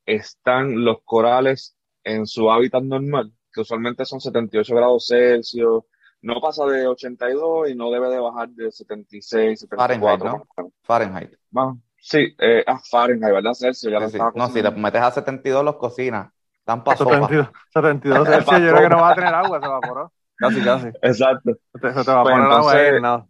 están 0.06 0.84
los 0.84 0.98
corales 1.04 1.76
en 2.04 2.26
su 2.26 2.50
hábitat 2.50 2.82
normal, 2.82 3.32
que 3.52 3.60
usualmente 3.60 4.04
son 4.04 4.20
78 4.20 4.74
grados 4.74 5.06
Celsius, 5.08 5.84
no 6.22 6.40
pasa 6.40 6.66
de 6.66 6.86
82 6.86 7.70
y 7.70 7.74
no 7.74 7.90
debe 7.90 8.08
de 8.10 8.18
bajar 8.20 8.48
de 8.50 8.70
76, 8.70 9.60
74. 9.60 10.08
Fahrenheit, 10.08 10.48
¿no? 10.58 10.72
Fahrenheit. 10.82 11.30
Más- 11.50 11.76
sí, 11.98 12.34
eh, 12.38 12.62
ah, 12.66 12.78
Fahrenheit, 12.90 13.32
¿verdad? 13.32 13.54
Celsius, 13.54 13.92
ya 13.92 14.00
lo 14.00 14.08
Sí, 14.08 14.18
sí. 14.18 14.18
No, 14.18 14.30
si 14.30 14.32
te 14.32 14.60
cocinando. 14.62 14.80
metes 14.80 15.00
a 15.02 15.10
72 15.10 15.64
los 15.64 15.76
cocinas. 15.76 16.30
Están 16.58 16.84
para 16.84 16.96
sopa. 16.98 17.14
72, 17.14 17.48
72 17.72 18.28
Celsius, 18.28 18.60
yo 18.60 18.70
creo 18.74 18.82
que 18.82 18.88
no 18.94 19.00
va 19.02 19.10
a 19.10 19.14
tener 19.14 19.34
agua, 19.34 19.60
se 19.60 19.66
evaporó. 19.66 20.12
Casi, 20.36 20.60
casi. 20.62 20.88
Exacto. 21.02 21.50
Se 21.74 21.80
te, 21.80 21.88
evapora 21.88 22.22
Pues 22.22 22.34
el 22.36 22.52
agua 22.52 22.72
ahí, 22.72 22.78
entonces- 22.78 23.02
nada. 23.02 23.26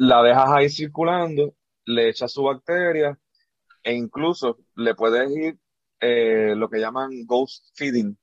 La 0.00 0.22
dejas 0.22 0.50
ahí 0.50 0.68
circulando, 0.70 1.54
le 1.84 2.08
echas 2.08 2.32
su 2.32 2.44
bacteria 2.44 3.18
e 3.82 3.94
incluso 3.94 4.58
le 4.76 4.94
puedes 4.94 5.28
ir 5.36 5.58
eh, 6.00 6.54
lo 6.56 6.68
que 6.70 6.78
llaman 6.78 7.10
ghost 7.26 7.66
feeding. 7.74 8.16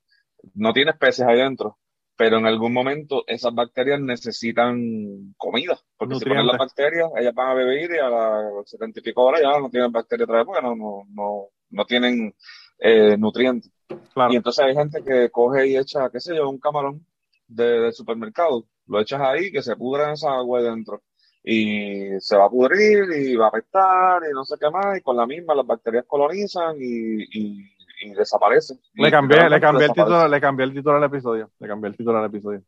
No 0.54 0.74
tiene 0.74 0.92
especies 0.92 1.28
ahí 1.28 1.38
dentro, 1.38 1.78
pero 2.16 2.38
en 2.38 2.46
algún 2.46 2.72
momento 2.74 3.24
esas 3.28 3.54
bacterias 3.54 4.00
necesitan 4.00 5.34
comida, 5.38 5.78
porque 5.98 6.16
si 6.16 6.26
ponen 6.26 6.48
las 6.48 6.58
bacterias, 6.58 7.10
ellas 7.18 7.34
van 7.34 7.50
a 7.50 7.54
beber 7.54 7.92
y 7.92 7.98
a 7.98 8.10
las 8.10 8.70
setenta 8.70 9.00
y 9.00 9.04
pico 9.04 9.24
horas 9.24 9.42
ya 9.42 9.60
no 9.60 9.70
tienen 9.70 9.92
bacterias 9.92 10.28
otra 10.28 10.38
vez 10.38 10.46
porque 10.46 10.62
no, 10.62 10.76
no, 10.76 11.04
no, 11.10 11.48
no 11.70 11.86
tienen 11.86 12.34
eh, 12.80 13.18
nutrientes. 13.18 13.72
Claro. 14.14 14.34
Y 14.34 14.38
entonces 14.38 14.66
hay 14.66 14.76
gente 14.76 15.04
que 15.04 15.30
coge 15.30 15.68
y 15.68 15.78
echa, 15.78 16.10
qué 16.10 16.20
sé 16.20 16.36
yo, 16.36 16.50
un 16.50 16.60
camarón 16.60 17.06
de- 17.48 17.82
del 17.82 17.94
supermercado, 17.94 18.66
lo 18.88 19.00
echas 19.00 19.22
ahí, 19.22 19.52
que 19.52 19.62
se 19.62 19.76
pudra 19.76 20.06
en 20.06 20.12
esa 20.12 20.34
agua 20.34 20.62
dentro. 20.62 21.04
Y 21.48 22.20
se 22.22 22.36
va 22.36 22.46
a 22.46 22.50
pudrir 22.50 23.04
y 23.16 23.36
va 23.36 23.46
a 23.46 23.50
apestar 23.50 24.24
y 24.28 24.34
no 24.34 24.44
sé 24.44 24.56
qué 24.60 24.68
más, 24.72 24.98
y 24.98 25.02
con 25.02 25.16
la 25.16 25.28
misma 25.28 25.54
las 25.54 25.68
bacterias 25.68 26.06
colonizan 26.08 26.76
y, 26.80 27.22
y, 27.22 27.75
y 28.06 28.14
desaparecen. 28.14 28.80
Le 28.96 29.08
Y 29.08 29.12
cambié, 29.12 29.50
le 29.50 29.60
cambié 29.60 29.86
el 29.88 29.94
título, 29.94 30.28
le 30.28 30.42
cambié 30.42 30.66
el 30.66 30.74
título 30.74 30.98
al 30.98 31.04
episodio. 31.04 31.50
Le 31.60 31.68
cambié 31.68 31.90
el 31.90 31.98
título 31.98 32.18
al 32.20 32.26
episodio. 32.26 32.62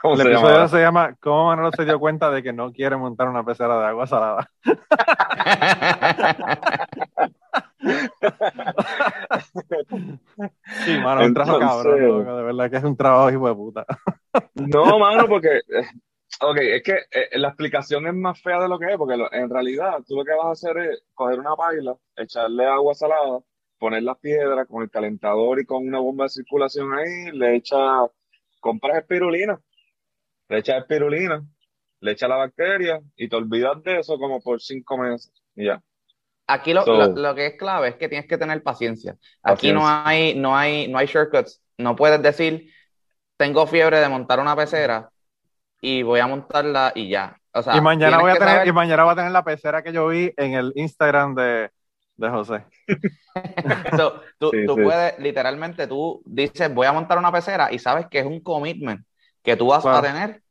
¿Cómo 0.00 0.14
El 0.14 0.20
se 0.22 0.28
llama 0.28 0.36
episodio 0.38 0.54
ahora? 0.54 0.68
se 0.68 0.80
llama 0.80 1.16
¿Cómo 1.20 1.46
Manolo 1.46 1.72
se 1.72 1.84
dio 1.84 1.98
cuenta 1.98 2.30
de 2.30 2.42
que 2.42 2.52
no 2.52 2.72
quiere 2.72 2.96
montar 2.96 3.28
una 3.28 3.44
pecera 3.44 3.78
de 3.80 3.86
agua 3.86 4.06
salada? 4.06 4.48
Sí, 10.84 10.98
mano, 10.98 11.24
un 11.24 11.34
trabajo 11.34 11.58
cabrón, 11.58 12.06
loco, 12.06 12.36
de 12.36 12.42
verdad 12.42 12.70
que 12.70 12.76
es 12.76 12.84
un 12.84 12.96
trabajo 12.96 13.30
hijo 13.30 13.48
de 13.48 13.54
puta. 13.54 13.86
No, 14.54 14.98
mano, 14.98 15.26
porque, 15.28 15.60
ok, 16.42 16.56
es 16.58 16.82
que 16.82 16.92
eh, 17.10 17.38
la 17.38 17.48
explicación 17.48 18.06
es 18.06 18.14
más 18.14 18.40
fea 18.42 18.60
de 18.60 18.68
lo 18.68 18.78
que 18.78 18.92
es, 18.92 18.98
porque 18.98 19.16
lo- 19.16 19.32
en 19.32 19.48
realidad 19.50 19.98
tú 20.06 20.16
lo 20.16 20.24
que 20.24 20.34
vas 20.34 20.46
a 20.46 20.50
hacer 20.52 20.78
es 20.78 21.02
coger 21.14 21.38
una 21.40 21.56
paila, 21.56 21.96
echarle 22.16 22.66
agua 22.66 22.94
salada, 22.94 23.40
poner 23.78 24.02
las 24.02 24.18
piedras 24.18 24.66
con 24.68 24.82
el 24.82 24.90
calentador 24.90 25.60
y 25.60 25.66
con 25.66 25.86
una 25.86 26.00
bomba 26.00 26.24
de 26.24 26.30
circulación 26.30 26.92
ahí, 26.94 27.30
le 27.32 27.56
echas, 27.56 27.80
compras 28.60 28.98
espirulina, 28.98 29.60
le 30.48 30.58
echas 30.58 30.78
espirulina, 30.78 31.44
le 32.00 32.12
echas 32.12 32.28
la 32.28 32.36
bacteria 32.36 33.00
y 33.16 33.28
te 33.28 33.36
olvidas 33.36 33.82
de 33.82 34.00
eso 34.00 34.18
como 34.18 34.40
por 34.40 34.60
cinco 34.60 34.98
meses 34.98 35.32
y 35.54 35.66
ya. 35.66 35.82
Aquí 36.46 36.72
lo, 36.72 36.84
So- 36.84 36.94
lo- 36.96 37.08
lo 37.14 37.34
que 37.34 37.46
es 37.46 37.54
clave 37.58 37.88
es 37.88 37.96
que 37.96 38.08
tienes 38.08 38.26
que 38.26 38.38
tener 38.38 38.62
paciencia. 38.62 39.16
Aquí 39.42 39.72
no 39.72 39.82
hay, 39.86 40.34
no 40.34 40.56
hay, 40.56 40.88
no 40.88 40.98
hay 40.98 41.06
shortcuts. 41.06 41.60
No 41.76 41.94
puedes 41.94 42.22
decir, 42.22 42.72
tengo 43.36 43.66
fiebre 43.66 43.98
de 44.00 44.08
montar 44.08 44.40
una 44.40 44.56
pecera 44.56 45.10
y 45.80 46.02
voy 46.02 46.20
a 46.20 46.26
montarla 46.26 46.92
y 46.94 47.08
ya. 47.10 47.36
O 47.52 47.62
sea, 47.62 47.76
y 47.76 47.80
mañana 47.80 48.18
voy 48.20 48.30
a 48.30 48.34
tener, 48.36 48.48
saber- 48.54 48.68
y 48.68 48.72
mañana 48.72 49.04
voy 49.04 49.12
a 49.12 49.16
tener 49.16 49.30
la 49.32 49.44
pecera 49.44 49.82
que 49.82 49.92
yo 49.92 50.08
vi 50.08 50.32
en 50.36 50.54
el 50.54 50.72
Instagram 50.74 51.34
de, 51.34 51.70
de 52.18 52.30
José. 52.30 52.66
So, 53.96 54.22
tú, 54.38 54.52
Sí, 54.52 54.58
tú 54.64 54.80
sí. 54.80 54.82
puedes, 54.82 55.18
literalmente, 55.18 55.86
tú 55.86 56.22
dices, 56.26 56.72
voy 56.74 56.86
a 56.86 56.92
montar 56.92 57.18
una 57.18 57.32
pecera 57.32 57.72
y 57.72 57.78
sabes 57.78 58.06
que 58.08 58.20
es 58.20 58.26
un 58.26 58.40
commitment 58.40 59.04
que 59.42 59.56
tú 59.56 59.66
vas 59.68 59.86
a 59.90 60.02
tener 60.02 60.42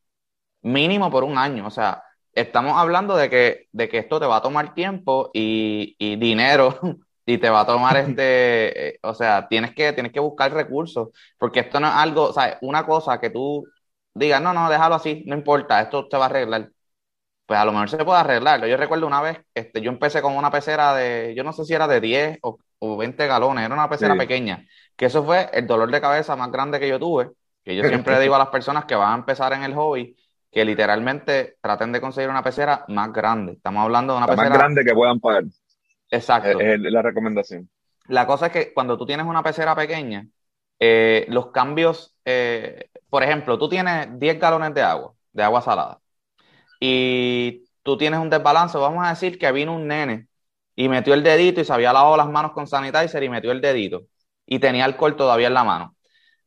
mínimo 0.62 1.12
por 1.12 1.24
un 1.24 1.38
año. 1.38 1.68
O 1.68 1.72
sea, 1.72 2.04
estamos 2.34 2.74
hablando 2.78 3.16
de 3.18 3.30
que, 3.30 3.68
de 3.72 3.90
que 3.90 4.00
esto 4.00 4.20
te 4.20 4.26
va 4.28 4.38
a 4.38 4.42
tomar 4.42 4.74
tiempo 4.74 5.32
y, 5.34 5.96
y 6.00 6.16
dinero 6.18 6.80
y 7.26 7.38
te 7.40 7.50
va 7.50 7.62
a 7.62 7.66
tomar 7.68 7.98
este, 8.00 8.90
eh, 8.96 9.00
o 9.04 9.14
sea, 9.14 9.48
tienes 9.50 9.74
que, 9.76 9.94
tienes 9.94 10.12
que 10.14 10.20
buscar 10.20 10.54
recursos 10.54 11.10
porque 11.38 11.62
esto 11.62 11.80
no 11.80 11.88
es 11.88 11.94
algo, 11.96 12.26
o 12.30 12.34
sea, 12.34 12.58
una 12.62 12.86
cosa 12.86 13.20
que 13.20 13.30
tú 13.30 13.66
digas, 14.14 14.42
no, 14.42 14.54
no, 14.54 14.70
déjalo 14.70 14.96
así, 14.96 15.24
no 15.28 15.36
importa, 15.36 15.82
esto 15.82 16.08
se 16.10 16.18
va 16.18 16.26
a 16.26 16.30
arreglar. 16.30 16.72
Pues 17.48 17.60
a 17.60 17.66
lo 17.66 17.74
mejor 17.74 17.90
se 17.90 18.06
puede 18.06 18.20
arreglar. 18.20 18.66
Yo 18.68 18.78
recuerdo 18.78 19.08
una 19.08 19.22
vez, 19.24 19.40
este, 19.56 19.82
yo 19.82 19.92
empecé 19.92 20.22
con 20.22 20.36
una 20.38 20.52
pecera 20.52 20.96
de, 20.96 21.34
yo 21.38 21.44
no 21.46 21.54
sé 21.54 21.66
si 21.66 21.74
era 21.76 21.88
de 21.88 22.02
10 22.02 22.40
o, 22.44 22.60
o 22.80 22.98
20 22.98 23.28
galones, 23.28 23.66
era 23.66 23.74
una 23.76 23.90
pecera 23.90 24.16
Sí. 24.16 24.18
pequeña, 24.18 24.68
que 24.98 25.08
eso 25.08 25.26
fue 25.26 25.50
el 25.54 25.68
dolor 25.68 25.92
de 25.92 26.02
cabeza 26.02 26.36
más 26.38 26.52
grande 26.52 26.80
que 26.80 26.90
yo 26.90 27.00
tuve, 27.00 27.32
que 27.66 27.76
yo 27.76 27.86
siempre 27.86 28.20
digo 28.22 28.36
a 28.36 28.40
las 28.40 28.50
personas 28.50 28.86
que 28.86 28.96
van 28.96 29.14
a 29.14 29.18
empezar 29.18 29.54
en 29.54 29.64
el 29.64 29.76
hobby, 29.76 30.16
que 30.52 30.66
literalmente 30.66 31.58
traten 31.62 31.92
de 31.94 32.02
conseguir 32.02 32.30
una 32.30 32.44
pecera 32.44 32.86
más 32.90 33.12
grande. 33.14 33.54
Estamos 33.54 33.84
hablando 33.84 34.14
de 34.14 34.18
una 34.20 34.28
La 34.28 34.36
más 34.36 34.50
pecera... 34.50 34.52
grande 34.52 34.86
que 34.86 34.94
puedan 34.94 35.20
pagar. 35.20 35.46
Exacto. 36.12 36.60
Es, 36.60 36.76
es 36.76 36.92
la 36.92 37.02
recomendación. 37.02 37.70
La 38.08 38.26
cosa 38.28 38.48
es 38.48 38.52
que 38.54 38.74
cuando 38.74 38.98
tú 38.98 39.06
tienes 39.06 39.26
una 39.26 39.44
pecera 39.44 39.76
pequeña, 39.76 40.28
eh, 40.80 41.26
los 41.30 41.52
cambios, 41.52 42.16
eh, 42.26 42.90
por 43.10 43.24
ejemplo, 43.24 43.58
tú 43.58 43.68
tienes 43.70 44.18
10 44.20 44.40
galones 44.40 44.74
de 44.74 44.82
agua, 44.82 45.14
de 45.34 45.44
agua 45.44 45.62
salada, 45.62 46.00
y 46.80 47.66
tú 47.84 47.98
tienes 47.98 48.20
un 48.20 48.30
desbalance, 48.30 48.78
vamos 48.78 49.06
a 49.06 49.10
decir 49.10 49.38
que 49.40 49.52
vino 49.52 49.76
un 49.76 49.88
nene 49.88 50.28
y 50.76 50.90
metió 50.90 51.14
el 51.14 51.24
dedito 51.24 51.62
y 51.62 51.66
se 51.66 51.74
había 51.74 51.94
lavado 51.94 52.18
las 52.18 52.30
manos 52.30 52.52
con 52.52 52.68
sanitizer 52.68 53.24
y 53.24 53.30
metió 53.30 53.52
el 53.52 53.62
dedito 53.62 54.04
y 54.46 54.60
tenía 54.60 54.86
alcohol 54.86 55.16
todavía 55.16 55.48
en 55.48 55.54
la 55.54 55.64
mano. 55.64 55.96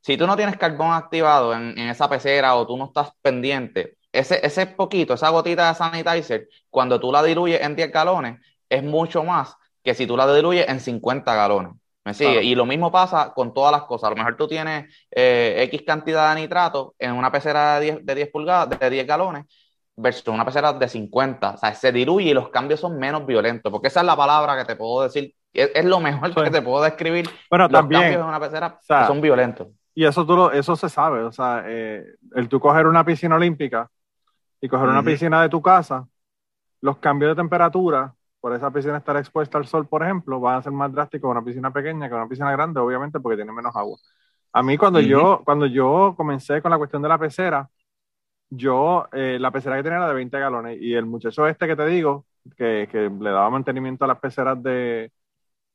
Si 0.00 0.16
tú 0.16 0.26
no 0.26 0.36
tienes 0.36 0.56
carbón 0.56 0.92
activado 0.92 1.52
en, 1.54 1.78
en 1.78 1.88
esa 1.88 2.08
pecera 2.08 2.54
o 2.56 2.66
tú 2.66 2.76
no 2.76 2.86
estás 2.86 3.10
pendiente, 3.22 3.96
ese, 4.12 4.44
ese 4.44 4.66
poquito, 4.66 5.14
esa 5.14 5.28
gotita 5.30 5.68
de 5.68 5.74
sanitizer, 5.74 6.48
cuando 6.68 6.98
tú 7.00 7.12
la 7.12 7.22
diluyes 7.22 7.60
en 7.60 7.76
10 7.76 7.92
galones, 7.92 8.40
es 8.68 8.82
mucho 8.82 9.22
más 9.24 9.56
que 9.82 9.94
si 9.94 10.06
tú 10.06 10.16
la 10.16 10.32
diluyes 10.32 10.68
en 10.68 10.80
50 10.80 11.34
galones. 11.34 11.72
¿Me 12.04 12.14
sigue? 12.14 12.30
Claro. 12.32 12.46
Y 12.46 12.54
lo 12.54 12.64
mismo 12.66 12.90
pasa 12.90 13.32
con 13.34 13.52
todas 13.52 13.72
las 13.72 13.82
cosas. 13.82 14.08
A 14.08 14.10
lo 14.10 14.16
mejor 14.16 14.36
tú 14.36 14.48
tienes 14.48 14.92
eh, 15.10 15.62
X 15.64 15.82
cantidad 15.86 16.34
de 16.34 16.40
nitrato 16.40 16.94
en 16.98 17.12
una 17.12 17.30
pecera 17.30 17.78
de 17.78 17.92
10, 17.92 18.06
de 18.06 18.14
10 18.14 18.30
pulgadas, 18.30 18.78
de 18.78 18.90
10 18.90 19.06
galones, 19.06 19.44
versus 20.00 20.26
una 20.28 20.44
pecera 20.44 20.72
de 20.72 20.88
50. 20.88 21.50
O 21.52 21.56
sea, 21.56 21.74
se 21.74 21.92
diluye 21.92 22.30
y 22.30 22.34
los 22.34 22.48
cambios 22.50 22.80
son 22.80 22.98
menos 22.98 23.26
violentos. 23.26 23.70
Porque 23.70 23.88
esa 23.88 24.00
es 24.00 24.06
la 24.06 24.16
palabra 24.16 24.56
que 24.56 24.64
te 24.64 24.76
puedo 24.76 25.02
decir. 25.02 25.34
Es, 25.52 25.70
es 25.74 25.84
lo 25.84 26.00
mejor 26.00 26.28
Sí. 26.34 26.42
que 26.42 26.50
te 26.50 26.62
puedo 26.62 26.82
describir. 26.82 27.28
Bueno, 27.48 27.64
los 27.64 27.72
también, 27.72 28.02
cambios 28.02 28.20
en 28.22 28.28
una 28.28 28.40
pecera 28.40 28.66
o 28.78 28.82
sea, 28.82 29.06
son 29.06 29.20
violentos. 29.20 29.68
y 29.94 30.04
eso, 30.04 30.24
tú 30.24 30.36
lo- 30.36 30.52
eso 30.52 30.76
se 30.76 30.88
sabe, 30.88 31.22
o 31.22 31.32
sea, 31.32 31.64
eh, 31.66 32.04
el 32.36 32.48
tú 32.48 32.60
coger 32.60 32.86
una 32.86 33.04
piscina 33.04 33.34
olímpica 33.34 33.90
y 34.60 34.68
coger 34.68 34.88
una 34.88 35.00
Ujú. 35.00 35.06
piscina 35.10 35.42
de 35.42 35.48
tu 35.48 35.60
casa, 35.60 36.06
los 36.80 36.98
cambios 36.98 37.32
de 37.36 37.42
temperatura, 37.42 38.14
por 38.40 38.54
esa 38.54 38.70
piscina 38.70 38.96
estar 38.98 39.16
expuesta 39.16 39.58
al 39.58 39.66
sol, 39.66 39.86
por 39.88 40.02
ejemplo, 40.02 40.38
van 40.40 40.56
a 40.58 40.62
ser 40.62 40.72
más 40.72 40.92
drásticos 40.92 41.28
en 41.28 41.36
una 41.36 41.44
piscina 41.44 41.70
pequeña 41.72 42.08
que 42.08 42.14
en 42.14 42.20
una 42.20 42.28
piscina 42.28 42.52
grande, 42.52 42.80
obviamente, 42.80 43.18
porque 43.20 43.36
tiene 43.36 43.52
menos 43.52 43.74
agua. 43.76 43.98
A 44.52 44.62
mí 44.62 44.78
cuando 44.78 44.98
Ujú. 45.00 45.08
yo, 45.08 45.42
cuando 45.44 45.66
yo 45.66 46.14
comencé 46.16 46.62
con 46.62 46.70
la 46.70 46.78
cuestión 46.78 47.02
de 47.02 47.08
la 47.08 47.18
pecera, 47.18 47.68
yo, 48.50 49.08
eh, 49.12 49.38
la 49.40 49.50
pecera 49.50 49.76
que 49.76 49.82
tenía 49.82 49.98
era 49.98 50.08
de 50.08 50.14
20 50.14 50.38
galones 50.38 50.78
y 50.80 50.94
el 50.94 51.06
muchacho 51.06 51.46
este 51.46 51.66
que 51.66 51.76
te 51.76 51.86
digo, 51.86 52.26
que, 52.56 52.88
que 52.90 53.08
le 53.08 53.30
daba 53.30 53.48
mantenimiento 53.50 54.04
a 54.04 54.08
las 54.08 54.18
peceras 54.18 54.60
de, 54.62 55.12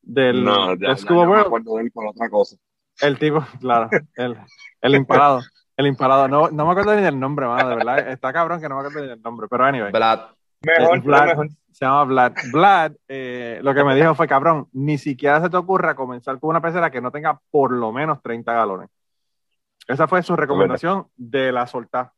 del, 0.02 0.44
No, 0.44 0.76
de 0.76 0.86
ya, 0.86 0.88
ya 0.88 0.96
Scuba 0.96 1.24
me 1.24 1.30
World, 1.30 1.46
acuerdo 1.46 1.76
de 1.76 1.82
él 1.82 1.90
por 1.90 2.06
otra 2.06 2.28
cosa. 2.28 2.56
el 3.00 3.18
tipo, 3.18 3.40
claro, 3.60 3.88
el, 4.16 4.36
el 4.80 4.94
impalado, 4.94 5.40
el 5.76 5.86
impalado, 5.86 6.28
no, 6.28 6.50
no 6.50 6.64
me 6.66 6.70
acuerdo 6.72 6.94
ni 6.94 7.02
del 7.02 7.18
nombre, 7.18 7.46
mano, 7.46 7.68
de 7.70 7.76
verdad, 7.76 8.08
está 8.08 8.32
cabrón 8.32 8.60
que 8.60 8.68
no 8.68 8.76
me 8.76 8.80
acuerdo 8.82 9.00
ni 9.02 9.08
del 9.08 9.22
nombre, 9.22 9.46
pero 9.50 9.64
anyway, 9.64 9.92
Vlad, 9.92 10.20
Mejor, 10.62 11.00
Vlad, 11.02 11.26
mejor. 11.26 11.48
se 11.70 11.84
llama 11.84 12.04
Vlad. 12.04 12.32
Vlad, 12.52 12.92
eh, 13.08 13.60
lo 13.62 13.74
que 13.74 13.84
me 13.84 13.94
dijo 13.94 14.14
fue, 14.14 14.26
cabrón, 14.26 14.68
ni 14.72 14.98
siquiera 14.98 15.40
se 15.40 15.50
te 15.50 15.56
ocurra 15.56 15.94
comenzar 15.94 16.38
con 16.40 16.50
una 16.50 16.60
pecera 16.62 16.90
que 16.90 17.00
no 17.00 17.10
tenga 17.12 17.40
por 17.50 17.72
lo 17.72 17.92
menos 17.92 18.22
30 18.22 18.52
galones. 18.52 18.88
Esa 19.86 20.08
fue 20.08 20.22
su 20.22 20.34
recomendación 20.34 21.06
de 21.16 21.52
la 21.52 21.66
soltar. 21.66 22.10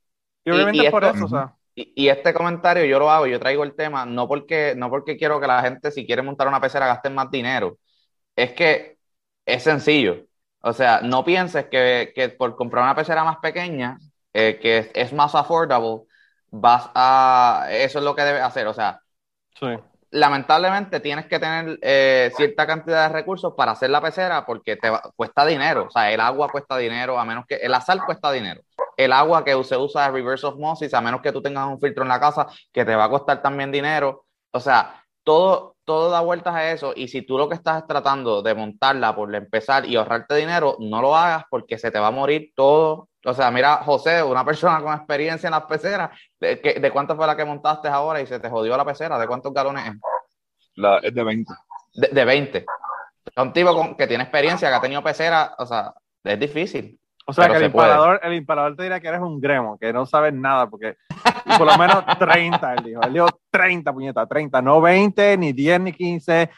Y 0.55 0.57
Y- 0.57 0.57
obviamente 0.57 0.85
y 0.85 0.91
por 0.91 1.05
esto- 1.05 1.17
eso, 1.17 1.25
o 1.25 1.29
sea, 1.29 1.55
Y, 1.75 1.93
y 2.07 2.09
este 2.09 2.35
comentario 2.35 2.85
yo 2.87 2.99
lo 2.99 3.09
hago, 3.11 3.27
yo 3.29 3.39
traigo 3.39 3.63
el 3.65 3.77
tema, 3.77 4.05
no 4.05 4.27
porque, 4.27 4.75
no 4.77 4.91
porque 4.91 5.17
quiero 5.17 5.41
que 5.41 5.47
la 5.47 5.63
gente, 5.63 5.91
si 5.93 6.05
quiere 6.07 6.23
montar 6.23 6.49
una 6.49 6.61
pecera, 6.61 6.87
gaste 6.89 7.09
más 7.11 7.31
dinero. 7.31 7.79
Es 8.37 8.53
que 8.55 8.99
es 9.47 9.63
sencillo. 9.65 10.27
O 10.63 10.73
sea, 10.73 11.01
no 11.03 11.25
pienses 11.25 11.67
que, 11.67 12.13
que 12.15 12.31
por 12.31 12.57
comprar 12.57 12.85
una 12.85 12.95
pecera 12.97 13.25
más 13.25 13.39
pequeña, 13.39 13.99
eh, 14.33 14.59
que 14.63 14.79
es, 14.79 14.91
es 14.95 15.13
más 15.13 15.35
affordable, 15.37 16.03
vas 16.51 16.91
a. 16.95 17.69
Eso 17.71 17.99
es 18.01 18.05
lo 18.05 18.15
que 18.17 18.23
debes 18.23 18.43
hacer. 18.43 18.67
O 18.69 18.75
sea, 18.75 19.01
sí. 19.61 19.67
lamentablemente 20.11 21.01
tienes 21.01 21.27
que 21.27 21.39
tener 21.39 21.79
eh, 21.83 22.31
cierta 22.37 22.67
cantidad 22.67 23.09
de 23.09 23.15
recursos 23.15 23.55
para 23.57 23.73
hacer 23.73 23.91
la 23.91 24.01
pecera 24.01 24.45
porque 24.47 24.77
te 24.77 24.91
va- 24.91 25.03
cuesta 25.17 25.45
dinero. 25.47 25.87
O 25.87 25.91
sea, 25.91 26.11
el 26.13 26.21
agua 26.21 26.51
cuesta 26.51 26.77
dinero, 26.79 27.19
a 27.19 27.25
menos 27.25 27.45
que 27.47 27.61
la 27.69 27.81
sal 27.81 28.05
cuesta 28.05 28.33
dinero. 28.33 28.63
El 28.99 29.13
agua 29.13 29.45
que 29.45 29.53
se 29.63 29.77
usa 29.77 30.07
de 30.07 30.11
reverse 30.11 30.47
osmosis, 30.47 30.93
a 30.93 31.01
menos 31.01 31.21
que 31.21 31.31
tú 31.31 31.41
tengas 31.41 31.69
un 31.69 31.81
filtro 31.81 32.03
en 32.03 32.09
la 32.09 32.19
casa, 32.19 32.49
que 32.73 32.85
te 32.85 32.97
va 32.97 33.05
a 33.05 33.09
costar 33.09 33.41
también 33.41 33.71
dinero. 33.71 34.25
O 34.51 34.59
sea, 34.59 35.05
todo, 35.23 35.77
todo 35.85 36.11
da 36.11 36.21
vueltas 36.21 36.55
a 36.55 36.73
eso. 36.73 36.93
Y 36.97 37.07
si 37.07 37.23
tú 37.23 37.39
lo 37.39 37.49
que 37.49 37.55
estás 37.55 37.83
es 37.83 37.87
tratando 37.87 38.43
de 38.43 38.55
montarla 38.55 39.15
por 39.15 39.33
empezar 39.33 39.87
y 39.87 39.95
ahorrarte 39.95 40.35
dinero, 40.35 40.77
no 40.81 41.01
lo 41.01 41.15
hagas 41.17 41.45
porque 41.49 41.79
se 41.79 41.93
te 41.93 42.01
va 42.01 42.09
a 42.09 42.11
morir 42.11 42.53
todo. 42.57 43.09
O 43.25 43.35
sea, 43.35 43.51
mira, 43.53 43.77
José, 43.85 44.23
una 44.23 44.45
persona 44.45 44.83
con 44.83 44.93
experiencia 44.95 45.47
en 45.47 45.53
las 45.53 45.65
peceras, 45.65 46.11
¿de, 46.41 46.57
de 46.57 46.91
cuánto 46.91 47.15
fue 47.15 47.27
la 47.27 47.37
que 47.37 47.45
montaste 47.45 47.87
ahora 47.87 48.21
y 48.21 48.27
se 48.27 48.41
te 48.41 48.51
jodió 48.51 48.77
la 48.77 48.85
pecera? 48.85 49.17
¿De 49.17 49.29
cuántos 49.29 49.53
galones 49.53 49.87
es? 49.87 49.95
La, 50.75 50.99
es 50.99 51.15
de 51.15 51.23
20. 51.23 51.53
De, 51.95 52.09
de 52.09 52.25
20. 52.25 52.67
Un 53.37 53.53
tipo 53.53 53.75
con, 53.75 53.97
que 53.97 54.07
tiene 54.07 54.25
experiencia, 54.25 54.69
que 54.69 54.75
ha 54.75 54.81
tenido 54.81 55.03
pecera, 55.03 55.55
o 55.59 55.67
sea, 55.67 55.95
es 56.25 56.41
difícil. 56.41 56.99
O 57.29 57.33
sea, 57.35 57.45
Pero 57.45 57.53
que 57.53 57.57
el 57.59 57.62
se 57.64 57.76
imparador, 57.76 58.20
el 58.22 58.35
imparador 58.35 58.74
te 58.74 58.83
dirá 58.85 59.01
que 59.01 59.09
eres 59.09 59.20
un 59.20 59.39
gremo, 59.39 59.79
que 59.79 59.93
no 59.93 60.07
sabes 60.07 60.33
nada, 60.33 60.66
porque 60.70 60.97
por 61.59 61.66
lo 61.66 61.76
menos 61.76 62.03
30, 62.18 62.74
él 62.74 62.85
dijo. 62.85 63.03
Él 63.03 63.12
dijo 63.12 63.26
30, 63.51 63.93
puñeta, 63.93 64.26
30, 64.26 64.62
no 64.62 64.81
20, 64.81 65.37
ni 65.37 65.53
10, 65.53 65.81
ni 65.83 65.93
15, 65.93 66.49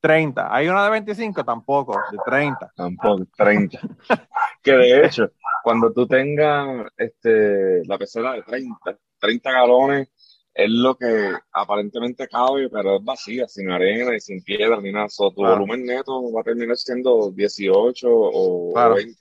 30. 0.00 0.54
¿Hay 0.54 0.68
una 0.68 0.84
de 0.84 0.90
25? 0.90 1.44
Tampoco, 1.44 2.00
de 2.12 2.18
30. 2.24 2.72
Tampoco, 2.76 3.26
30. 3.36 3.80
que 4.62 4.72
de 4.72 5.04
hecho, 5.04 5.32
cuando 5.64 5.92
tú 5.92 6.06
tengas 6.06 6.86
este, 6.96 7.84
la 7.86 7.98
pecera 7.98 8.34
de 8.34 8.42
30, 8.42 8.98
30 9.18 9.50
galones, 9.50 10.12
es 10.54 10.70
lo 10.70 10.96
que 10.96 11.32
aparentemente 11.52 12.28
cabe, 12.28 12.68
pero 12.70 12.98
es 12.98 13.04
vacía, 13.04 13.48
sin 13.48 13.68
arena 13.68 14.14
y 14.14 14.20
sin 14.20 14.44
piedra 14.44 14.80
ni 14.80 14.92
nada. 14.92 15.08
So, 15.08 15.30
tu 15.30 15.42
claro. 15.42 15.54
volumen 15.56 15.84
neto 15.84 16.32
va 16.32 16.42
a 16.42 16.44
terminar 16.44 16.76
siendo 16.76 17.32
18 17.32 18.06
o 18.08 18.72
claro. 18.72 18.94
20. 18.94 19.20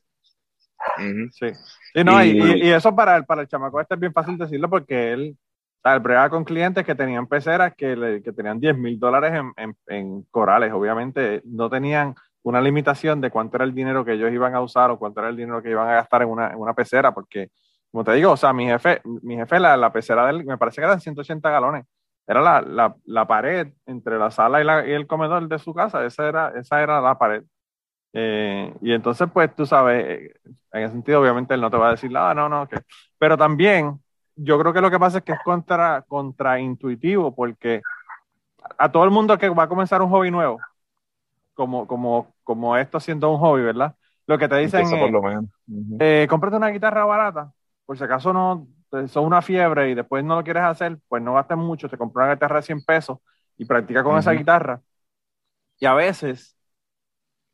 Sí. 1.32 1.48
sí 1.94 2.04
no, 2.04 2.24
y, 2.24 2.30
y, 2.30 2.68
y, 2.68 2.70
eso 2.70 2.96
para 2.96 3.16
el, 3.16 3.26
para 3.26 3.42
el 3.42 3.48
chamaco 3.48 3.80
este 3.80 3.96
es 3.96 4.00
bien 4.00 4.14
fácil 4.14 4.38
decirlo 4.38 4.70
porque 4.70 5.14
él 5.14 5.38
tal 5.82 6.00
bregaba 6.00 6.30
con 6.30 6.44
clientes 6.44 6.86
que 6.86 6.96
tenían 6.96 7.28
peceras 7.28 7.74
que, 7.76 7.96
le, 7.96 8.22
que 8.22 8.34
tenían 8.34 8.60
10 8.60 8.78
mil 8.78 9.00
dólares 9.00 9.34
en, 9.34 9.54
en, 9.58 9.76
en, 9.88 10.24
corales. 10.24 10.74
Obviamente 10.74 11.42
no 11.46 11.70
tenían 11.70 12.16
una 12.44 12.62
limitación 12.62 13.22
de 13.22 13.32
cuánto 13.32 13.58
era 13.58 13.66
el 13.66 13.74
dinero 13.74 14.04
que 14.04 14.14
ellos 14.14 14.32
iban 14.32 14.56
a 14.56 14.62
usar 14.62 14.92
o 14.92 15.00
cuánto 15.00 15.20
era 15.20 15.30
el 15.30 15.38
dinero 15.38 15.62
que 15.62 15.72
iban 15.72 15.88
a 15.88 15.96
gastar 15.96 16.24
en 16.24 16.30
una, 16.30 16.52
en 16.52 16.58
una 16.58 16.74
pecera, 16.74 17.14
porque, 17.14 17.50
como 17.92 18.04
te 18.04 18.14
digo, 18.14 18.32
o 18.32 18.38
sea, 18.38 18.54
mi 18.54 18.66
jefe, 18.66 19.02
mi 19.04 19.36
jefe 19.36 19.60
la, 19.60 19.78
la 19.78 19.92
pecera 19.92 20.26
de 20.26 20.32
él, 20.32 20.46
me 20.46 20.58
parece 20.58 20.82
que 20.82 20.86
eran 20.86 21.02
180 21.02 21.50
galones. 21.50 21.86
Era 22.28 22.42
la, 22.42 22.62
la, 22.62 22.96
la 23.06 23.28
pared 23.28 23.74
entre 23.86 24.20
la 24.20 24.32
sala 24.32 24.62
y, 24.62 24.90
y, 24.90 24.94
el 24.94 25.08
comedor 25.08 25.48
de 25.48 25.60
su 25.60 25.74
casa, 25.74 26.06
esa 26.06 26.28
era, 26.28 26.54
esa 26.56 26.82
era 26.82 27.02
la 27.02 27.18
pared. 27.18 27.44
Eh, 28.14 28.74
y 28.82 28.92
entonces, 28.94 29.28
pues 29.32 29.56
tú 29.56 29.66
sabes, 29.66 30.06
eh, 30.06 30.34
en 30.72 30.84
ese 30.84 30.94
sentido, 30.94 31.22
obviamente 31.22 31.54
él 31.54 31.62
no 31.62 31.70
te 31.70 31.78
va 31.78 31.90
a 31.90 31.92
decir, 31.92 32.12
ah, 32.16 32.34
no, 32.34 32.50
no, 32.50 32.68
que. 32.68 32.78
Pero 33.18 33.38
también, 33.38 34.00
yo 34.36 34.60
creo 34.60 34.74
que 34.74 34.82
lo 34.82 34.90
que 34.90 35.00
pasa 35.00 35.20
es 35.20 35.24
que 35.24 35.34
es 35.34 35.40
contra, 35.44 36.04
contraintuitivo, 36.08 37.36
porque 37.36 37.82
a 38.78 38.92
todo 38.92 39.04
el 39.04 39.12
mundo 39.12 39.38
que 39.38 39.50
va 39.50 39.64
a 39.64 39.70
comenzar 39.70 40.02
un 40.02 40.10
hobby 40.10 40.32
nuevo, 40.32 40.60
como, 41.54 41.88
como, 41.88 42.34
como 42.44 42.78
esto 42.78 43.00
siendo 43.00 43.30
un 43.32 43.40
hobby, 43.40 43.64
¿verdad? 43.64 43.96
Lo 44.28 44.38
que 44.38 44.48
te 44.48 44.58
dicen 44.58 44.90
por 44.90 45.08
es, 45.08 45.12
lo 45.12 45.22
menos. 45.22 45.46
Ujú. 45.68 45.98
eh, 46.00 46.28
cómprate 46.30 46.56
una 46.56 46.70
guitarra 46.70 47.06
barata, 47.06 47.52
por 47.86 47.98
si 47.98 48.04
acaso 48.04 48.32
no, 48.32 48.68
son 49.08 49.26
una 49.26 49.42
fiebre 49.42 49.90
y 49.90 49.96
después 49.96 50.24
no 50.24 50.36
lo 50.36 50.44
quieres 50.44 50.64
hacer, 50.64 50.98
pues 51.08 51.22
no 51.22 51.34
gastes 51.34 51.58
mucho, 51.58 51.90
te 51.90 51.98
compras 51.98 52.26
una 52.26 52.36
guitarra 52.36 52.58
de 52.58 52.62
100 52.64 52.84
pesos 52.84 53.20
y 53.58 53.66
practica 53.66 54.04
con 54.04 54.18
esa 54.18 54.32
Ujú. 54.32 54.40
guitarra. 54.40 54.82
Y 55.80 55.86
a 55.86 55.94
veces, 55.94 56.58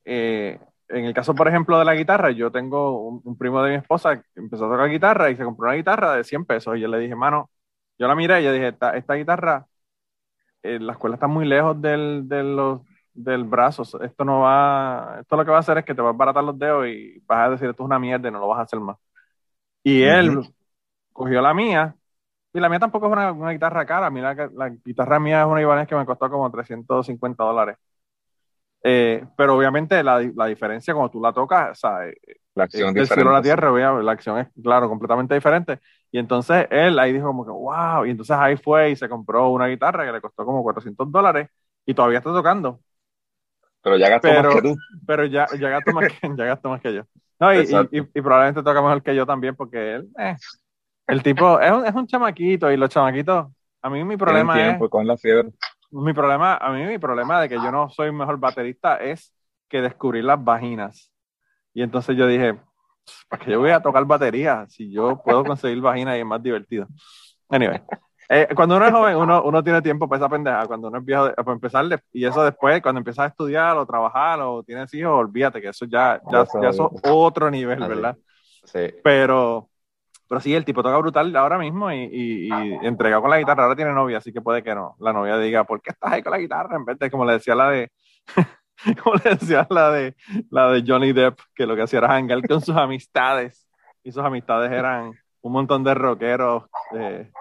eh, 0.06 0.60
en 0.90 1.06
el 1.06 1.14
caso, 1.14 1.36
por 1.36 1.48
ejemplo, 1.48 1.80
de 1.80 1.86
la 1.86 1.96
guitarra, 1.96 2.32
yo 2.32 2.52
tengo 2.52 3.00
un, 3.08 3.22
un 3.24 3.38
primo 3.38 3.62
de 3.64 3.72
mi 3.72 3.78
esposa 3.78 4.22
que 4.22 4.28
empezó 4.36 4.66
a 4.68 4.72
tocar 4.72 4.90
guitarra 4.90 5.30
y 5.32 5.36
se 5.36 5.44
compró 5.44 5.68
una 5.68 5.76
guitarra 5.78 6.16
de 6.16 6.24
100 6.24 6.46
pesos 6.46 6.78
y 6.78 6.82
yo 6.82 6.88
le 6.88 7.00
dije, 7.00 7.16
mano, 7.16 7.50
yo 8.00 8.08
la 8.08 8.16
miré 8.16 8.42
y 8.42 8.46
yo 8.46 8.54
dije, 8.54 8.70
esta, 8.70 8.96
esta 8.98 9.16
guitarra, 9.16 9.68
eh, 10.64 10.80
la 10.80 10.94
escuela 10.94 11.16
está 11.16 11.28
muy 11.28 11.46
lejos 11.46 11.82
del, 11.82 12.28
de 12.28 12.44
los, 12.44 12.82
del 13.14 13.44
brazo, 13.46 13.84
esto 14.02 14.26
no 14.26 14.42
va, 14.42 15.20
esto 15.22 15.36
lo 15.38 15.46
que 15.46 15.52
va 15.52 15.58
a 15.58 15.60
hacer 15.62 15.78
es 15.80 15.86
que 15.86 15.96
te 15.96 16.02
va 16.02 16.10
a 16.10 16.14
baratar 16.14 16.44
los 16.44 16.58
dedos 16.60 16.88
y 16.88 17.20
vas 17.26 17.48
a 17.48 17.52
decir, 17.52 17.70
esto 17.70 17.84
es 17.84 17.88
una 17.88 18.00
mierda 18.00 18.30
y 18.30 18.32
no 18.32 18.40
lo 18.40 18.48
vas 18.48 18.60
a 18.60 18.64
hacer 18.64 18.80
más. 18.80 18.98
Y 19.84 20.02
él 20.04 20.40
cogió 21.14 21.42
la 21.42 21.54
mía, 21.54 21.96
y 22.54 22.60
la 22.60 22.70
mía 22.70 22.80
tampoco 22.80 23.08
es 23.08 23.14
una, 23.14 23.32
una 23.34 23.52
guitarra 23.52 23.86
cara, 23.86 24.08
a 24.08 24.12
mí 24.12 24.22
la, 24.22 24.36
la 24.54 24.70
guitarra 24.70 25.20
mía 25.20 25.42
es 25.44 25.48
una 25.48 25.62
Ibanez 25.62 25.88
que 25.88 25.96
me 25.96 26.06
costó 26.08 26.30
como 26.32 26.52
350 26.52 27.44
dólares. 27.44 27.78
Eh, 28.88 29.26
pero 29.36 29.58
obviamente 29.58 30.04
la, 30.04 30.20
la 30.36 30.46
diferencia 30.46 30.94
cuando 30.94 31.10
tú 31.10 31.20
la 31.20 31.34
tocas, 31.34 31.72
o 31.72 31.76
sea, 31.76 32.08
eh, 32.08 32.16
La 32.54 32.66
acción 32.66 32.94
del 32.94 33.08
cielo 33.08 33.32
a 33.32 33.34
la 33.34 33.42
tierra, 33.42 33.72
obviamente, 33.72 34.04
la 34.04 34.12
acción 34.12 34.38
es, 34.38 34.48
claro, 34.62 34.88
completamente 34.88 35.34
diferente. 35.34 35.80
Y 36.12 36.20
entonces 36.20 36.68
él 36.70 37.00
ahí 37.00 37.12
dijo 37.12 37.26
como 37.26 37.44
que, 37.44 37.52
wow, 37.52 38.06
y 38.06 38.12
entonces 38.12 38.36
ahí 38.40 38.58
fue 38.58 38.92
y 38.92 38.96
se 38.96 39.10
compró 39.10 39.50
una 39.50 39.66
guitarra 39.66 40.06
que 40.06 40.12
le 40.12 40.22
costó 40.22 40.46
como 40.46 40.62
400 40.62 41.12
dólares 41.12 41.50
y 41.84 41.96
todavía 41.96 42.20
está 42.20 42.32
tocando. 42.32 42.80
Pero 43.82 43.98
ya 43.98 44.10
gastó 44.10 44.28
Pero- 44.28 44.44
más 44.44 44.56
que 44.56 44.62
tú. 44.62 44.76
Pero 45.08 45.26
ya, 45.26 45.48
ya, 45.60 45.70
gastó, 45.70 45.92
más 45.92 46.08
que, 46.08 46.30
ya 46.38 46.46
gastó 46.46 46.70
más 46.70 46.82
que 46.82 46.94
yo. 46.94 47.02
No, 47.40 47.54
y, 47.54 47.58
y, 47.58 48.00
y- 48.00 48.10
y 48.14 48.22
probablemente 48.22 48.62
toca 48.62 48.82
mejor 48.84 49.02
que 49.02 49.16
yo 49.16 49.26
también 49.26 49.56
porque 49.56 49.96
él, 49.96 50.08
eh, 50.20 50.36
el 51.08 51.24
tipo 51.24 51.60
es 51.60 51.72
un, 51.72 51.86
es 51.88 51.94
un 51.96 52.06
chamaquito 52.08 52.72
y 52.72 52.78
los 52.78 52.90
chamaquitos, 52.90 53.48
a 53.82 53.90
mí 53.90 54.04
mi 54.04 54.16
problema 54.16 54.58
es, 54.60 54.68
tiempo 54.70 54.90
con 54.90 55.06
la 55.08 55.18
fiebre. 55.18 55.50
Mi 56.02 56.14
problema, 56.14 56.58
a 56.58 56.72
mí 56.72 56.84
mi 56.84 56.98
problema 56.98 57.42
de 57.42 57.50
que 57.50 57.56
yo 57.56 57.72
no 57.72 57.90
soy 57.90 58.12
mejor 58.12 58.38
baterista 58.38 58.98
es 58.98 59.34
que 59.70 59.82
descubrir 59.82 60.24
las 60.24 60.44
vaginas. 60.44 61.12
Y 61.74 61.82
entonces 61.82 62.16
yo 62.16 62.28
dije, 62.28 62.60
¿para 63.30 63.44
qué 63.44 63.52
yo 63.52 63.60
voy 63.60 63.72
a 63.72 63.82
tocar 63.82 64.06
batería 64.06 64.66
si 64.68 64.92
yo 64.92 65.22
puedo 65.24 65.44
conseguir 65.44 65.82
vaginas 65.82 66.18
y 66.18 66.20
es 66.20 66.26
más 66.26 66.42
divertido? 66.42 66.88
Anyway, 67.50 67.82
eh, 68.30 68.48
cuando 68.56 68.78
uno 68.78 68.86
es 68.86 68.92
joven, 68.92 69.18
uno, 69.18 69.44
uno 69.44 69.64
tiene 69.64 69.82
tiempo 69.82 70.08
para 70.08 70.20
esa 70.20 70.30
pendeja. 70.30 70.66
Cuando 70.66 70.88
uno 70.88 70.98
es 70.98 71.06
viejo, 71.06 71.32
para 71.34 71.52
empezar, 71.52 71.86
y 72.12 72.26
eso 72.26 72.44
después, 72.44 72.82
cuando 72.82 73.00
empiezas 73.00 73.26
a 73.26 73.28
estudiar 73.28 73.78
o 73.78 73.86
trabajar 73.86 74.40
o 74.42 74.64
tienes 74.64 74.94
hijos, 74.94 75.14
olvídate 75.14 75.62
que 75.62 75.70
eso 75.70 75.86
ya, 75.86 76.20
ya, 76.32 76.46
ya 76.62 76.70
eso 76.70 76.92
es 76.94 77.02
otro 77.12 77.52
nivel. 77.52 77.80
¿verdad? 77.80 78.18
Sí. 78.64 78.96
Pero, 79.04 79.70
pero 80.28 80.42
sí, 80.42 80.54
el 80.54 80.66
tipo 80.66 80.82
toca 80.84 80.98
brutal 80.98 81.36
ahora 81.36 81.58
mismo 81.58 81.92
y, 81.92 82.04
y, 82.12 82.48
y 82.48 82.74
entregado 82.86 83.22
con 83.22 83.32
la 83.32 83.40
guitarra. 83.40 83.64
Ahora 83.64 83.76
tiene 83.76 83.94
novia, 83.94 84.18
así 84.18 84.34
que 84.34 84.42
puede 84.42 84.64
que 84.64 84.74
no. 84.74 84.96
La 85.00 85.14
novia 85.14 85.38
diga, 85.38 85.64
¿por 85.64 85.82
qué 85.82 85.92
estás 85.92 86.12
ahí 86.14 86.24
con 86.24 86.32
la 86.32 86.40
guitarra? 86.40 86.76
En 86.78 86.86
vez 86.86 86.98
de, 86.98 87.12
como 87.12 87.26
le 87.26 87.34
decía 87.34 87.56
la 87.56 87.70
de, 87.70 87.92
como 89.04 89.16
le 89.24 89.36
decía 89.36 89.68
la 89.70 89.92
de, 89.92 90.16
la 90.50 90.72
de 90.72 90.84
Johnny 90.86 91.14
Depp, 91.14 91.40
que 91.56 91.66
lo 91.66 91.76
que 91.76 91.84
hacía 91.84 92.00
era 92.00 92.16
hangar 92.16 92.42
con 92.48 92.62
sus 92.62 92.76
amistades. 92.76 93.68
Y 94.04 94.12
sus 94.12 94.24
amistades 94.24 94.72
eran 94.72 95.12
un 95.42 95.52
montón 95.52 95.84
de 95.84 95.94
rockeros 95.94 96.64
eh, 96.96 97.32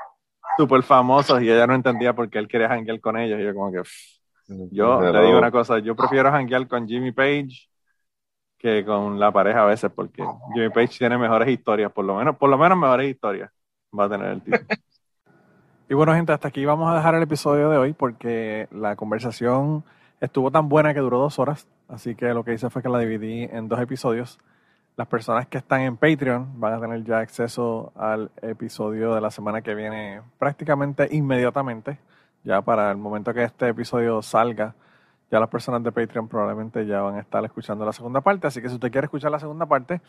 súper 0.56 0.82
famosos 0.82 1.42
y 1.42 1.50
ella 1.50 1.66
no 1.66 1.74
entendía 1.74 2.14
por 2.14 2.28
qué 2.30 2.38
él 2.38 2.48
quería 2.48 2.70
hangar 2.72 3.00
con 3.00 3.16
ellos. 3.18 3.40
Y 3.40 3.44
yo 3.44 3.54
como 3.54 3.72
que, 3.72 3.80
pff, 3.80 4.68
yo 4.70 4.98
Pero- 5.00 5.12
le 5.20 5.26
digo 5.26 5.38
una 5.38 5.50
cosa, 5.50 5.78
yo 5.78 5.96
prefiero 5.96 6.28
hanguear 6.30 6.66
con 6.68 6.86
Jimmy 6.86 7.12
Page 7.12 7.68
que 8.64 8.82
con 8.82 9.20
la 9.20 9.30
pareja 9.30 9.62
a 9.62 9.66
veces, 9.66 9.92
porque 9.94 10.24
Jimmy 10.54 10.70
Page 10.70 10.96
tiene 10.96 11.18
mejores 11.18 11.50
historias, 11.50 11.92
por 11.92 12.02
lo 12.06 12.16
menos, 12.16 12.34
por 12.38 12.48
lo 12.48 12.56
menos 12.56 12.78
mejores 12.78 13.10
historias 13.10 13.50
va 13.96 14.04
a 14.04 14.08
tener 14.08 14.28
el 14.28 14.40
tipo. 14.40 14.56
y 15.90 15.92
bueno, 15.92 16.14
gente, 16.14 16.32
hasta 16.32 16.48
aquí 16.48 16.64
vamos 16.64 16.90
a 16.90 16.96
dejar 16.96 17.14
el 17.14 17.22
episodio 17.22 17.68
de 17.68 17.76
hoy 17.76 17.92
porque 17.92 18.66
la 18.70 18.96
conversación 18.96 19.84
estuvo 20.18 20.50
tan 20.50 20.70
buena 20.70 20.94
que 20.94 21.00
duró 21.00 21.18
dos 21.18 21.38
horas, 21.38 21.68
así 21.88 22.14
que 22.14 22.32
lo 22.32 22.42
que 22.42 22.54
hice 22.54 22.70
fue 22.70 22.80
que 22.80 22.88
la 22.88 23.00
dividí 23.00 23.42
en 23.52 23.68
dos 23.68 23.78
episodios. 23.80 24.38
Las 24.96 25.08
personas 25.08 25.46
que 25.46 25.58
están 25.58 25.82
en 25.82 25.98
Patreon 25.98 26.58
van 26.58 26.72
a 26.72 26.80
tener 26.80 27.04
ya 27.04 27.18
acceso 27.18 27.92
al 27.94 28.30
episodio 28.40 29.14
de 29.14 29.20
la 29.20 29.30
semana 29.30 29.60
que 29.60 29.74
viene 29.74 30.22
prácticamente 30.38 31.06
inmediatamente, 31.10 31.98
ya 32.44 32.62
para 32.62 32.90
el 32.90 32.96
momento 32.96 33.34
que 33.34 33.44
este 33.44 33.68
episodio 33.68 34.22
salga 34.22 34.74
ya 35.30 35.40
las 35.40 35.48
personas 35.48 35.82
de 35.82 35.92
Patreon 35.92 36.28
probablemente 36.28 36.86
ya 36.86 37.00
van 37.00 37.16
a 37.16 37.20
estar 37.20 37.44
escuchando 37.44 37.84
la 37.84 37.92
segunda 37.92 38.20
parte. 38.20 38.46
Así 38.46 38.60
que 38.60 38.68
si 38.68 38.74
usted 38.74 38.90
quiere 38.90 39.06
escuchar 39.06 39.30
la 39.30 39.38
segunda 39.38 39.66
parte, 39.66 40.00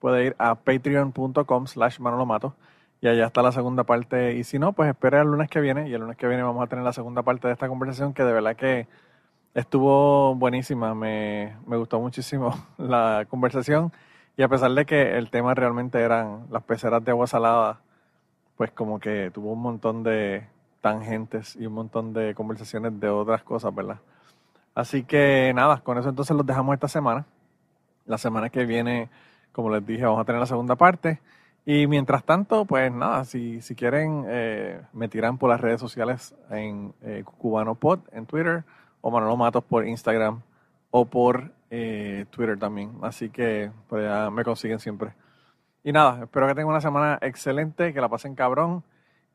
puede 0.00 0.26
ir 0.26 0.36
a 0.38 0.54
patreon.com 0.54 1.66
slash 1.66 2.00
manolomato 2.00 2.54
y 3.00 3.08
allá 3.08 3.26
está 3.26 3.42
la 3.42 3.52
segunda 3.52 3.84
parte. 3.84 4.34
Y 4.34 4.44
si 4.44 4.58
no, 4.58 4.72
pues 4.72 4.90
espere 4.90 5.20
el 5.20 5.28
lunes 5.28 5.48
que 5.48 5.60
viene 5.60 5.88
y 5.88 5.94
el 5.94 6.00
lunes 6.00 6.16
que 6.16 6.26
viene 6.26 6.42
vamos 6.42 6.62
a 6.62 6.66
tener 6.66 6.84
la 6.84 6.92
segunda 6.92 7.22
parte 7.22 7.46
de 7.46 7.52
esta 7.54 7.68
conversación 7.68 8.12
que 8.12 8.24
de 8.24 8.32
verdad 8.32 8.56
que 8.56 8.86
estuvo 9.54 10.34
buenísima. 10.34 10.94
Me, 10.94 11.56
me 11.66 11.76
gustó 11.76 12.00
muchísimo 12.00 12.54
la 12.78 13.26
conversación 13.28 13.92
y 14.36 14.42
a 14.42 14.48
pesar 14.48 14.72
de 14.72 14.84
que 14.84 15.16
el 15.16 15.30
tema 15.30 15.54
realmente 15.54 16.00
eran 16.00 16.46
las 16.50 16.62
peceras 16.64 17.04
de 17.04 17.12
agua 17.12 17.26
salada, 17.26 17.80
pues 18.56 18.70
como 18.72 18.98
que 18.98 19.30
tuvo 19.32 19.52
un 19.52 19.62
montón 19.62 20.02
de 20.02 20.46
tangentes 20.80 21.56
y 21.56 21.66
un 21.66 21.74
montón 21.74 22.12
de 22.12 22.34
conversaciones 22.34 22.98
de 23.00 23.08
otras 23.08 23.42
cosas, 23.42 23.74
¿verdad? 23.74 24.00
Así 24.74 25.04
que 25.04 25.52
nada, 25.54 25.80
con 25.80 25.98
eso 25.98 26.08
entonces 26.08 26.36
los 26.36 26.46
dejamos 26.46 26.74
esta 26.74 26.88
semana. 26.88 27.26
La 28.06 28.18
semana 28.18 28.50
que 28.50 28.66
viene, 28.66 29.08
como 29.52 29.70
les 29.70 29.86
dije, 29.86 30.04
vamos 30.04 30.20
a 30.20 30.24
tener 30.24 30.40
la 30.40 30.46
segunda 30.46 30.76
parte. 30.76 31.20
Y 31.66 31.86
mientras 31.86 32.24
tanto, 32.24 32.66
pues 32.66 32.92
nada, 32.92 33.24
si, 33.24 33.62
si 33.62 33.74
quieren, 33.74 34.24
eh, 34.28 34.82
me 34.92 35.08
tiran 35.08 35.38
por 35.38 35.48
las 35.48 35.60
redes 35.60 35.80
sociales 35.80 36.34
en 36.50 36.92
eh, 37.02 37.24
Cubano 37.24 37.74
Pod 37.74 38.00
en 38.12 38.26
Twitter 38.26 38.64
o 39.00 39.10
Manolo 39.10 39.36
Matos 39.36 39.64
por 39.64 39.86
Instagram 39.86 40.42
o 40.90 41.06
por 41.06 41.52
eh, 41.70 42.26
Twitter 42.30 42.58
también. 42.58 42.92
Así 43.02 43.30
que 43.30 43.70
por 43.88 44.00
allá 44.00 44.30
me 44.30 44.44
consiguen 44.44 44.78
siempre. 44.78 45.14
Y 45.82 45.92
nada, 45.92 46.24
espero 46.24 46.46
que 46.46 46.54
tengan 46.54 46.70
una 46.70 46.80
semana 46.80 47.18
excelente, 47.22 47.92
que 47.94 48.00
la 48.00 48.08
pasen 48.08 48.34
cabrón. 48.34 48.82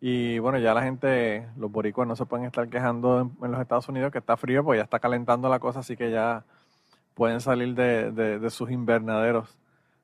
Y 0.01 0.39
bueno, 0.39 0.57
ya 0.59 0.73
la 0.73 0.81
gente, 0.83 1.47
los 1.57 1.71
boricuas 1.71 2.07
no 2.07 2.15
se 2.15 2.25
pueden 2.25 2.45
estar 2.45 2.69
quejando 2.69 3.31
en, 3.41 3.51
los 3.51 3.59
Estados 3.59 3.89
Unidos 3.89 4.11
que 4.11 4.19
está 4.19 4.37
frío, 4.37 4.63
pues 4.63 4.77
ya 4.77 4.83
está 4.83 4.99
calentando 4.99 5.49
la 5.49 5.59
cosa, 5.59 5.79
así 5.79 5.97
que 5.97 6.09
ya 6.09 6.45
pueden 7.15 7.41
salir 7.41 7.75
de, 7.75 8.11
de- 8.11 8.49
sus 8.49 8.71
invernaderos 8.71 9.57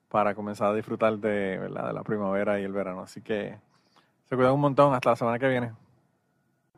para 0.10 0.36
comenzar 0.36 0.70
a 0.70 0.74
disfrutar 0.74 1.18
de, 1.18 1.58
¿verdad? 1.60 1.88
de 1.88 1.94
la 1.94 2.04
primavera 2.04 2.60
y 2.60 2.64
el 2.64 2.74
verano. 2.74 3.02
Así 3.02 3.22
que 3.22 3.58
se 4.30 4.36
cuidan 4.36 4.54
un 4.54 4.62
montón. 4.62 4.94
Hasta 4.94 5.12
la 5.12 5.16
semana 5.16 5.40
que 5.40 5.48
viene. 5.48 5.72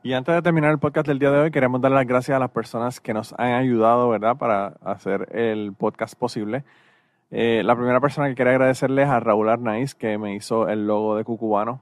Y 0.04 0.14
antes 0.14 0.36
de 0.36 0.42
terminar 0.42 0.72
el 0.72 0.80
podcast 0.80 1.08
del 1.08 1.20
día 1.20 1.32
de 1.32 1.40
hoy, 1.40 1.52
queremos 1.52 1.82
dar 1.82 1.92
las 1.92 2.06
gracias 2.06 2.36
a 2.36 2.40
las 2.40 2.52
personas 2.52 3.02
que 3.02 3.14
nos 3.14 3.34
han 3.34 3.54
ayudado, 3.54 4.10
¿verdad?, 4.10 4.38
para 4.38 4.68
hacer 4.84 5.36
el 5.36 5.74
podcast 5.74 6.16
posible. 6.16 6.64
Eh, 7.32 7.62
la 7.66 7.76
primera 7.76 8.00
persona 8.00 8.30
que 8.30 8.36
quería 8.36 8.54
agradecerles 8.54 9.06
es 9.06 9.12
a 9.12 9.20
Raúl 9.20 9.50
Arnaiz, 9.50 9.96
que 9.96 10.18
me 10.18 10.36
hizo 10.36 10.70
el 10.70 10.88
logo 10.88 11.18
de 11.18 11.24
Cucubano. 11.24 11.82